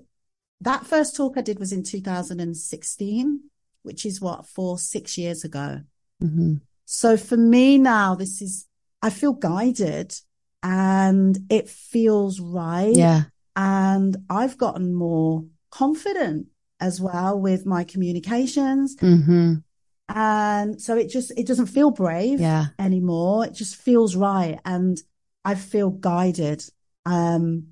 that 0.62 0.88
first 0.88 1.16
talk 1.16 1.38
I 1.38 1.42
did 1.42 1.60
was 1.60 1.72
in 1.72 1.84
2016, 1.84 3.40
which 3.84 4.06
is 4.06 4.22
what 4.22 4.46
four 4.46 4.78
six 4.78 5.18
years 5.18 5.44
ago. 5.44 5.82
Mm-hmm. 6.24 6.56
So 6.86 7.18
for 7.18 7.38
me 7.38 7.78
now, 7.78 8.16
this 8.16 8.42
is 8.42 8.68
I 9.02 9.10
feel 9.10 9.34
guided, 9.34 10.14
and 10.62 11.38
it 11.50 11.70
feels 11.70 12.40
right. 12.40 12.96
Yeah. 12.96 13.24
And 13.56 14.16
I've 14.30 14.58
gotten 14.58 14.94
more 14.94 15.46
confident 15.72 16.48
as 16.80 17.02
well 17.02 17.40
with 17.40 17.66
my 17.66 17.84
communications. 17.84 18.96
Mm-hmm. 18.98 19.56
And 20.14 20.82
so 20.82 20.98
it 20.98 21.10
just, 21.10 21.32
it 21.38 21.48
doesn't 21.48 21.68
feel 21.68 21.92
brave 21.92 22.40
yeah. 22.40 22.68
anymore. 22.78 23.46
It 23.46 23.54
just 23.54 23.76
feels 23.76 24.16
right. 24.16 24.60
And 24.66 25.02
I 25.46 25.56
feel 25.56 25.90
guided, 25.90 26.64
um, 27.06 27.68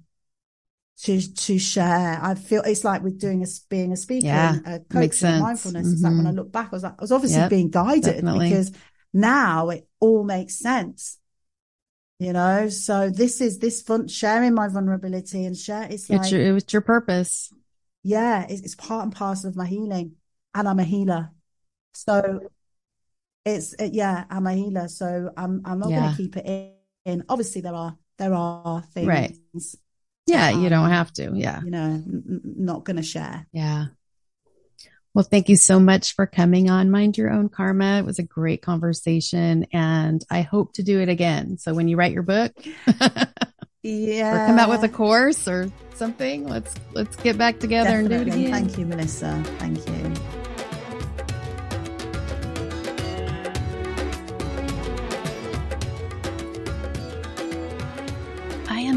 to, 1.03 1.33
to 1.33 1.59
share. 1.59 2.19
I 2.21 2.35
feel 2.35 2.61
it's 2.63 2.83
like 2.83 3.01
with 3.01 3.19
doing 3.19 3.43
a, 3.43 3.47
being 3.69 3.91
a 3.91 3.97
speaker, 3.97 4.27
yeah, 4.27 4.57
a 4.65 4.79
coach 4.79 5.21
in 5.23 5.41
mindfulness. 5.41 5.87
Mm-hmm. 5.87 5.93
It's 5.93 6.03
like 6.03 6.13
when 6.13 6.25
I 6.25 6.29
mm-hmm. 6.29 6.37
look 6.37 6.51
back, 6.51 6.69
I 6.71 6.75
was 6.75 6.83
like, 6.83 6.95
I 6.97 7.01
was 7.01 7.11
obviously 7.11 7.39
yep, 7.39 7.49
being 7.49 7.69
guided 7.69 8.03
definitely. 8.03 8.49
because 8.49 8.71
now 9.13 9.69
it 9.69 9.87
all 9.99 10.23
makes 10.23 10.59
sense 10.59 11.17
you 12.19 12.31
know 12.31 12.69
so 12.69 13.09
this 13.09 13.41
is 13.41 13.57
this 13.57 13.81
fun 13.81 14.07
sharing 14.07 14.53
my 14.53 14.67
vulnerability 14.67 15.45
and 15.45 15.57
share 15.57 15.87
it's 15.89 16.09
like 16.09 16.19
it's 16.19 16.31
your, 16.31 16.57
it's 16.57 16.73
your 16.73 16.81
purpose 16.81 17.51
yeah 18.03 18.45
it's, 18.47 18.61
it's 18.61 18.75
part 18.75 19.03
and 19.03 19.15
parcel 19.15 19.49
of 19.49 19.55
my 19.55 19.65
healing 19.65 20.11
and 20.53 20.67
i'm 20.67 20.77
a 20.77 20.83
healer 20.83 21.31
so 21.93 22.41
it's 23.45 23.73
it, 23.73 23.93
yeah, 23.93 24.25
I'm 24.29 24.47
a 24.47 24.53
healer, 24.53 24.87
so 24.87 25.31
I'm 25.35 25.61
I'm 25.65 25.79
not 25.79 25.89
yeah. 25.89 25.99
going 25.99 26.11
to 26.11 26.17
keep 26.17 26.37
it 26.37 26.75
in. 27.05 27.23
Obviously, 27.29 27.61
there 27.61 27.73
are 27.73 27.97
there 28.17 28.33
are 28.33 28.81
things. 28.93 29.07
Right. 29.07 29.35
Yeah, 30.29 30.49
you 30.51 30.69
don't 30.69 30.85
um, 30.85 30.91
have 30.91 31.11
to. 31.13 31.31
Yeah. 31.33 31.61
You 31.61 31.71
know, 31.71 31.85
n- 31.85 32.41
not 32.43 32.83
going 32.83 32.97
to 32.97 33.03
share. 33.03 33.45
Yeah. 33.51 33.85
Well, 35.13 35.25
thank 35.29 35.49
you 35.49 35.55
so 35.55 35.79
much 35.79 36.13
for 36.15 36.27
coming 36.27 36.69
on 36.69 36.91
Mind 36.91 37.17
Your 37.17 37.31
Own 37.31 37.49
Karma. 37.49 37.97
It 37.97 38.05
was 38.05 38.19
a 38.19 38.23
great 38.23 38.61
conversation 38.61 39.65
and 39.73 40.23
I 40.29 40.41
hope 40.41 40.73
to 40.73 40.83
do 40.83 40.99
it 40.99 41.09
again. 41.09 41.57
So 41.57 41.73
when 41.73 41.87
you 41.87 41.97
write 41.97 42.13
your 42.13 42.23
book, 42.23 42.53
yeah, 43.83 44.43
or 44.43 44.47
come 44.47 44.59
out 44.59 44.69
with 44.69 44.83
a 44.83 44.89
course 44.89 45.47
or 45.47 45.71
something, 45.95 46.47
let's 46.47 46.73
let's 46.93 47.15
get 47.17 47.37
back 47.37 47.59
together 47.59 48.03
Definitely. 48.03 48.15
and 48.15 48.25
do 48.25 48.31
it 48.31 48.35
again. 48.35 48.51
Thank 48.51 48.77
you, 48.77 48.85
Melissa. 48.85 49.43
Thank 49.57 49.87
you. 49.89 50.38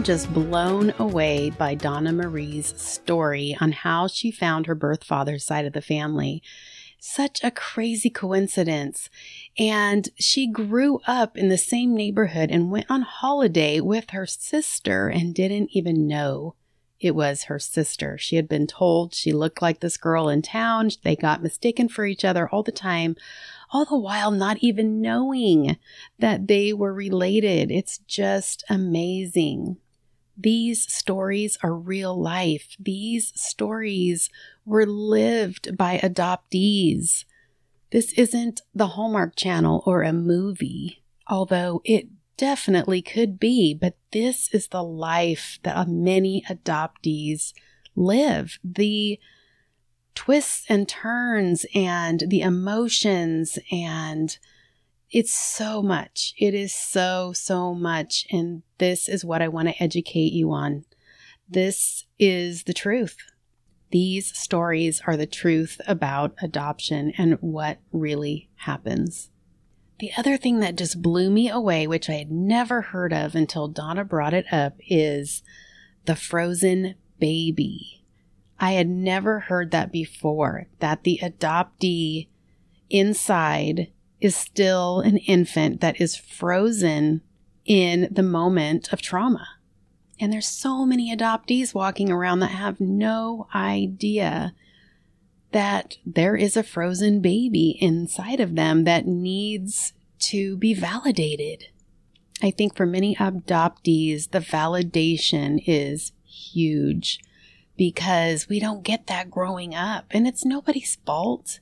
Just 0.02 0.32
blown 0.34 0.92
away 0.98 1.50
by 1.50 1.76
Donna 1.76 2.12
Marie's 2.12 2.74
story 2.80 3.56
on 3.60 3.70
how 3.70 4.08
she 4.08 4.32
found 4.32 4.66
her 4.66 4.74
birth 4.74 5.04
father's 5.04 5.44
side 5.44 5.64
of 5.64 5.74
the 5.74 5.80
family. 5.80 6.42
Such 6.98 7.42
a 7.44 7.52
crazy 7.52 8.10
coincidence. 8.10 9.08
And 9.56 10.08
she 10.18 10.48
grew 10.48 11.00
up 11.06 11.36
in 11.36 11.50
the 11.50 11.58
same 11.58 11.94
neighborhood 11.94 12.50
and 12.50 12.70
went 12.70 12.86
on 12.90 13.02
holiday 13.02 13.80
with 13.80 14.10
her 14.10 14.26
sister 14.26 15.06
and 15.06 15.34
didn't 15.34 15.70
even 15.72 16.08
know 16.08 16.56
it 16.98 17.14
was 17.14 17.44
her 17.44 17.58
sister. 17.60 18.18
She 18.18 18.36
had 18.36 18.48
been 18.48 18.66
told 18.66 19.14
she 19.14 19.32
looked 19.32 19.62
like 19.62 19.80
this 19.80 19.96
girl 19.96 20.28
in 20.28 20.42
town. 20.42 20.90
They 21.04 21.14
got 21.14 21.42
mistaken 21.42 21.88
for 21.88 22.06
each 22.06 22.24
other 22.24 22.48
all 22.48 22.62
the 22.64 22.72
time, 22.72 23.16
all 23.72 23.84
the 23.84 23.98
while 23.98 24.32
not 24.32 24.58
even 24.60 25.00
knowing 25.00 25.76
that 26.18 26.48
they 26.48 26.72
were 26.72 26.94
related. 26.94 27.70
It's 27.70 27.98
just 27.98 28.64
amazing. 28.68 29.78
These 30.36 30.92
stories 30.92 31.58
are 31.62 31.74
real 31.74 32.20
life. 32.20 32.76
These 32.78 33.32
stories 33.34 34.30
were 34.64 34.86
lived 34.86 35.76
by 35.76 35.98
adoptees. 35.98 37.24
This 37.90 38.12
isn't 38.14 38.62
the 38.74 38.88
Hallmark 38.88 39.36
Channel 39.36 39.82
or 39.84 40.02
a 40.02 40.12
movie, 40.12 41.02
although 41.28 41.82
it 41.84 42.08
definitely 42.36 43.02
could 43.02 43.38
be, 43.38 43.74
but 43.74 43.96
this 44.12 44.52
is 44.52 44.68
the 44.68 44.82
life 44.82 45.58
that 45.62 45.88
many 45.88 46.42
adoptees 46.48 47.52
live. 47.94 48.58
The 48.64 49.20
twists 50.14 50.64
and 50.68 50.88
turns 50.88 51.66
and 51.74 52.24
the 52.26 52.40
emotions 52.40 53.58
and 53.70 54.38
it's 55.12 55.34
so 55.34 55.82
much. 55.82 56.32
It 56.38 56.54
is 56.54 56.74
so, 56.74 57.32
so 57.34 57.74
much. 57.74 58.26
And 58.30 58.62
this 58.78 59.08
is 59.08 59.24
what 59.24 59.42
I 59.42 59.48
want 59.48 59.68
to 59.68 59.82
educate 59.82 60.32
you 60.32 60.50
on. 60.50 60.84
This 61.48 62.06
is 62.18 62.64
the 62.64 62.72
truth. 62.72 63.16
These 63.90 64.36
stories 64.36 65.02
are 65.06 65.18
the 65.18 65.26
truth 65.26 65.78
about 65.86 66.34
adoption 66.40 67.12
and 67.18 67.34
what 67.42 67.78
really 67.92 68.48
happens. 68.54 69.28
The 69.98 70.12
other 70.16 70.38
thing 70.38 70.60
that 70.60 70.76
just 70.76 71.02
blew 71.02 71.30
me 71.30 71.50
away, 71.50 71.86
which 71.86 72.08
I 72.08 72.14
had 72.14 72.32
never 72.32 72.80
heard 72.80 73.12
of 73.12 73.34
until 73.34 73.68
Donna 73.68 74.04
brought 74.04 74.32
it 74.32 74.46
up, 74.50 74.76
is 74.88 75.42
the 76.06 76.16
frozen 76.16 76.94
baby. 77.20 78.02
I 78.58 78.72
had 78.72 78.88
never 78.88 79.40
heard 79.40 79.72
that 79.72 79.92
before, 79.92 80.68
that 80.78 81.04
the 81.04 81.20
adoptee 81.22 82.28
inside 82.88 83.92
is 84.22 84.34
still 84.36 85.00
an 85.00 85.18
infant 85.18 85.80
that 85.80 86.00
is 86.00 86.16
frozen 86.16 87.20
in 87.64 88.08
the 88.10 88.22
moment 88.22 88.92
of 88.92 89.02
trauma. 89.02 89.46
And 90.18 90.32
there's 90.32 90.46
so 90.46 90.86
many 90.86 91.14
adoptees 91.14 91.74
walking 91.74 92.10
around 92.10 92.38
that 92.40 92.52
have 92.52 92.80
no 92.80 93.48
idea 93.54 94.54
that 95.50 95.98
there 96.06 96.36
is 96.36 96.56
a 96.56 96.62
frozen 96.62 97.20
baby 97.20 97.76
inside 97.80 98.40
of 98.40 98.54
them 98.54 98.84
that 98.84 99.06
needs 99.06 99.92
to 100.30 100.56
be 100.56 100.72
validated. 100.72 101.66
I 102.42 102.50
think 102.52 102.76
for 102.76 102.86
many 102.86 103.16
adoptees, 103.16 104.30
the 104.30 104.38
validation 104.40 105.62
is 105.66 106.12
huge. 106.24 107.18
because 107.76 108.48
we 108.48 108.60
don't 108.60 108.84
get 108.84 109.06
that 109.06 109.30
growing 109.30 109.74
up. 109.74 110.04
And 110.10 110.26
it's 110.26 110.44
nobody's 110.44 110.98
fault. 111.06 111.58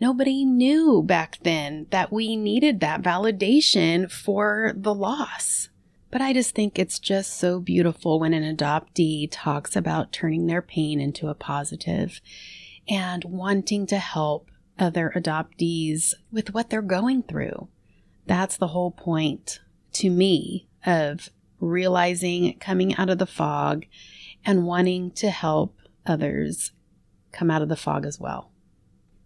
Nobody 0.00 0.44
knew 0.44 1.02
back 1.02 1.38
then 1.42 1.86
that 1.90 2.12
we 2.12 2.36
needed 2.36 2.80
that 2.80 3.02
validation 3.02 4.10
for 4.10 4.72
the 4.76 4.94
loss. 4.94 5.68
But 6.10 6.22
I 6.22 6.32
just 6.32 6.54
think 6.54 6.78
it's 6.78 6.98
just 6.98 7.36
so 7.36 7.60
beautiful 7.60 8.18
when 8.18 8.32
an 8.32 8.56
adoptee 8.56 9.28
talks 9.30 9.76
about 9.76 10.12
turning 10.12 10.46
their 10.46 10.62
pain 10.62 11.00
into 11.00 11.28
a 11.28 11.34
positive 11.34 12.20
and 12.88 13.24
wanting 13.24 13.86
to 13.86 13.98
help 13.98 14.50
other 14.78 15.12
adoptees 15.14 16.14
with 16.30 16.54
what 16.54 16.70
they're 16.70 16.80
going 16.80 17.24
through. 17.24 17.68
That's 18.26 18.56
the 18.56 18.68
whole 18.68 18.90
point 18.90 19.60
to 19.94 20.08
me 20.08 20.68
of 20.86 21.30
realizing 21.60 22.56
coming 22.58 22.94
out 22.96 23.10
of 23.10 23.18
the 23.18 23.26
fog 23.26 23.84
and 24.44 24.64
wanting 24.64 25.10
to 25.10 25.30
help 25.30 25.76
others 26.06 26.72
come 27.32 27.50
out 27.50 27.62
of 27.62 27.68
the 27.68 27.76
fog 27.76 28.06
as 28.06 28.18
well. 28.20 28.50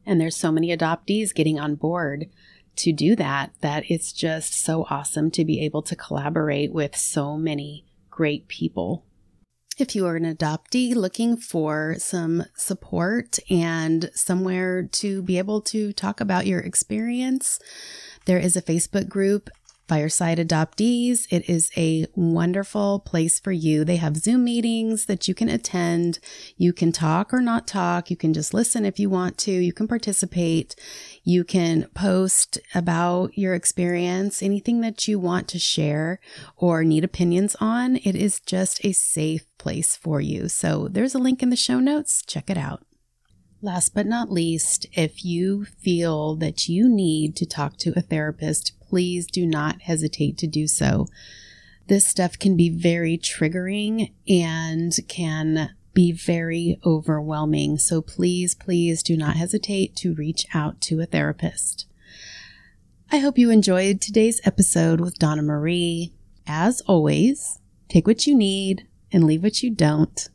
And 0.04 0.20
there's 0.20 0.36
so 0.36 0.52
many 0.52 0.76
adoptees 0.76 1.34
getting 1.34 1.58
on 1.58 1.76
board 1.76 2.26
to 2.76 2.92
do 2.92 3.14
that 3.16 3.52
that 3.60 3.84
it's 3.88 4.12
just 4.12 4.54
so 4.54 4.86
awesome 4.88 5.30
to 5.32 5.44
be 5.44 5.60
able 5.64 5.82
to 5.82 5.96
collaborate 5.96 6.72
with 6.72 6.96
so 6.96 7.36
many 7.36 7.84
great 8.10 8.48
people. 8.48 9.04
If 9.78 9.96
you 9.96 10.06
are 10.06 10.16
an 10.16 10.24
adoptee 10.36 10.94
looking 10.94 11.36
for 11.36 11.96
some 11.98 12.44
support 12.54 13.38
and 13.50 14.10
somewhere 14.14 14.82
to 14.84 15.22
be 15.22 15.38
able 15.38 15.62
to 15.62 15.92
talk 15.92 16.20
about 16.20 16.46
your 16.46 16.60
experience, 16.60 17.58
there 18.26 18.38
is 18.38 18.54
a 18.56 18.62
Facebook 18.62 19.08
group 19.08 19.48
Fireside 19.92 20.38
Adoptees. 20.38 21.26
It 21.28 21.50
is 21.50 21.70
a 21.76 22.06
wonderful 22.14 23.00
place 23.00 23.38
for 23.38 23.52
you. 23.52 23.84
They 23.84 23.96
have 23.96 24.16
Zoom 24.16 24.44
meetings 24.44 25.04
that 25.04 25.28
you 25.28 25.34
can 25.34 25.50
attend. 25.50 26.18
You 26.56 26.72
can 26.72 26.92
talk 26.92 27.34
or 27.34 27.42
not 27.42 27.66
talk. 27.66 28.10
You 28.10 28.16
can 28.16 28.32
just 28.32 28.54
listen 28.54 28.86
if 28.86 28.98
you 28.98 29.10
want 29.10 29.36
to. 29.40 29.50
You 29.52 29.74
can 29.74 29.86
participate. 29.86 30.74
You 31.24 31.44
can 31.44 31.88
post 31.94 32.58
about 32.74 33.36
your 33.36 33.52
experience, 33.52 34.42
anything 34.42 34.80
that 34.80 35.06
you 35.08 35.18
want 35.18 35.46
to 35.48 35.58
share 35.58 36.20
or 36.56 36.84
need 36.84 37.04
opinions 37.04 37.54
on. 37.60 37.96
It 37.96 38.16
is 38.16 38.40
just 38.40 38.82
a 38.86 38.92
safe 38.92 39.44
place 39.58 39.94
for 39.94 40.22
you. 40.22 40.48
So 40.48 40.88
there's 40.88 41.14
a 41.14 41.18
link 41.18 41.42
in 41.42 41.50
the 41.50 41.54
show 41.54 41.80
notes. 41.80 42.22
Check 42.26 42.48
it 42.48 42.56
out. 42.56 42.82
Last 43.60 43.94
but 43.94 44.06
not 44.06 44.32
least, 44.32 44.86
if 44.94 45.22
you 45.22 45.66
feel 45.66 46.34
that 46.36 46.66
you 46.66 46.88
need 46.88 47.36
to 47.36 47.46
talk 47.46 47.76
to 47.76 47.92
a 47.94 48.00
therapist, 48.00 48.72
please 48.92 49.26
do 49.26 49.46
not 49.46 49.80
hesitate 49.80 50.36
to 50.36 50.46
do 50.46 50.66
so. 50.66 51.06
This 51.86 52.06
stuff 52.06 52.38
can 52.38 52.58
be 52.58 52.68
very 52.68 53.16
triggering 53.16 54.12
and 54.28 54.94
can 55.08 55.70
be 55.94 56.12
very 56.12 56.78
overwhelming. 56.84 57.78
So 57.78 58.02
please, 58.02 58.54
please 58.54 59.02
do 59.02 59.16
not 59.16 59.36
hesitate 59.36 59.96
to 59.96 60.12
reach 60.12 60.44
out 60.52 60.82
to 60.82 61.00
a 61.00 61.06
therapist. 61.06 61.86
I 63.10 63.16
hope 63.16 63.38
you 63.38 63.48
enjoyed 63.48 64.02
today's 64.02 64.42
episode 64.44 65.00
with 65.00 65.18
Donna 65.18 65.40
Marie. 65.40 66.12
As 66.46 66.82
always, 66.82 67.60
take 67.88 68.06
what 68.06 68.26
you 68.26 68.34
need 68.34 68.86
and 69.10 69.24
leave 69.24 69.42
what 69.42 69.62
you 69.62 69.70
don't. 69.70 70.28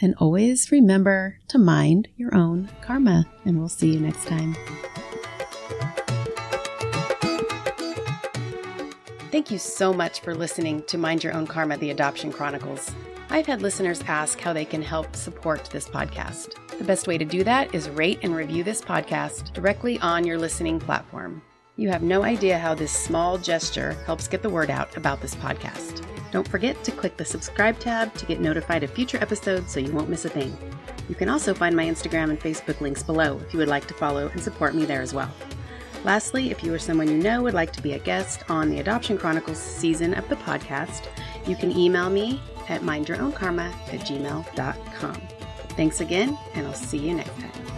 And 0.00 0.14
always 0.18 0.70
remember 0.70 1.40
to 1.48 1.58
mind 1.58 2.06
your 2.16 2.32
own 2.32 2.70
karma. 2.80 3.26
And 3.44 3.58
we'll 3.58 3.68
see 3.68 3.92
you 3.92 3.98
next 3.98 4.28
time. 4.28 4.54
Thank 9.34 9.50
you 9.50 9.58
so 9.58 9.92
much 9.92 10.20
for 10.20 10.32
listening 10.32 10.84
to 10.84 10.96
Mind 10.96 11.24
Your 11.24 11.32
Own 11.32 11.48
Karma, 11.48 11.76
the 11.76 11.90
Adoption 11.90 12.30
Chronicles. 12.30 12.92
I've 13.30 13.46
had 13.46 13.62
listeners 13.62 14.00
ask 14.06 14.38
how 14.38 14.52
they 14.52 14.64
can 14.64 14.80
help 14.80 15.16
support 15.16 15.64
this 15.72 15.88
podcast. 15.88 16.54
The 16.78 16.84
best 16.84 17.08
way 17.08 17.18
to 17.18 17.24
do 17.24 17.42
that 17.42 17.74
is 17.74 17.90
rate 17.90 18.20
and 18.22 18.36
review 18.36 18.62
this 18.62 18.80
podcast 18.80 19.52
directly 19.52 19.98
on 19.98 20.24
your 20.24 20.38
listening 20.38 20.78
platform. 20.78 21.42
You 21.74 21.88
have 21.88 22.04
no 22.04 22.22
idea 22.22 22.60
how 22.60 22.76
this 22.76 22.92
small 22.92 23.36
gesture 23.36 23.94
helps 24.06 24.28
get 24.28 24.40
the 24.40 24.50
word 24.50 24.70
out 24.70 24.96
about 24.96 25.20
this 25.20 25.34
podcast. 25.34 26.06
Don't 26.30 26.46
forget 26.46 26.84
to 26.84 26.92
click 26.92 27.16
the 27.16 27.24
subscribe 27.24 27.80
tab 27.80 28.14
to 28.14 28.26
get 28.26 28.38
notified 28.38 28.84
of 28.84 28.92
future 28.92 29.18
episodes 29.20 29.72
so 29.72 29.80
you 29.80 29.90
won't 29.90 30.08
miss 30.08 30.24
a 30.24 30.28
thing. 30.28 30.56
You 31.08 31.16
can 31.16 31.28
also 31.28 31.54
find 31.54 31.74
my 31.74 31.86
Instagram 31.86 32.30
and 32.30 32.38
Facebook 32.38 32.80
links 32.80 33.02
below 33.02 33.40
if 33.44 33.52
you 33.52 33.58
would 33.58 33.66
like 33.66 33.88
to 33.88 33.94
follow 33.94 34.28
and 34.28 34.40
support 34.40 34.76
me 34.76 34.84
there 34.84 35.02
as 35.02 35.12
well. 35.12 35.34
Lastly, 36.04 36.50
if 36.50 36.62
you 36.62 36.72
or 36.72 36.78
someone 36.78 37.08
you 37.08 37.16
know 37.16 37.42
would 37.42 37.54
like 37.54 37.72
to 37.72 37.82
be 37.82 37.94
a 37.94 37.98
guest 37.98 38.42
on 38.50 38.70
the 38.70 38.80
Adoption 38.80 39.16
Chronicles 39.16 39.58
season 39.58 40.14
of 40.14 40.28
the 40.28 40.36
podcast, 40.36 41.06
you 41.46 41.56
can 41.56 41.70
email 41.76 42.10
me 42.10 42.40
at 42.68 42.82
mindyourownkarma 42.82 43.72
at 43.92 44.00
gmail.com. 44.00 45.14
Thanks 45.70 46.00
again, 46.00 46.38
and 46.54 46.66
I'll 46.66 46.74
see 46.74 46.98
you 46.98 47.14
next 47.14 47.34
time. 47.40 47.73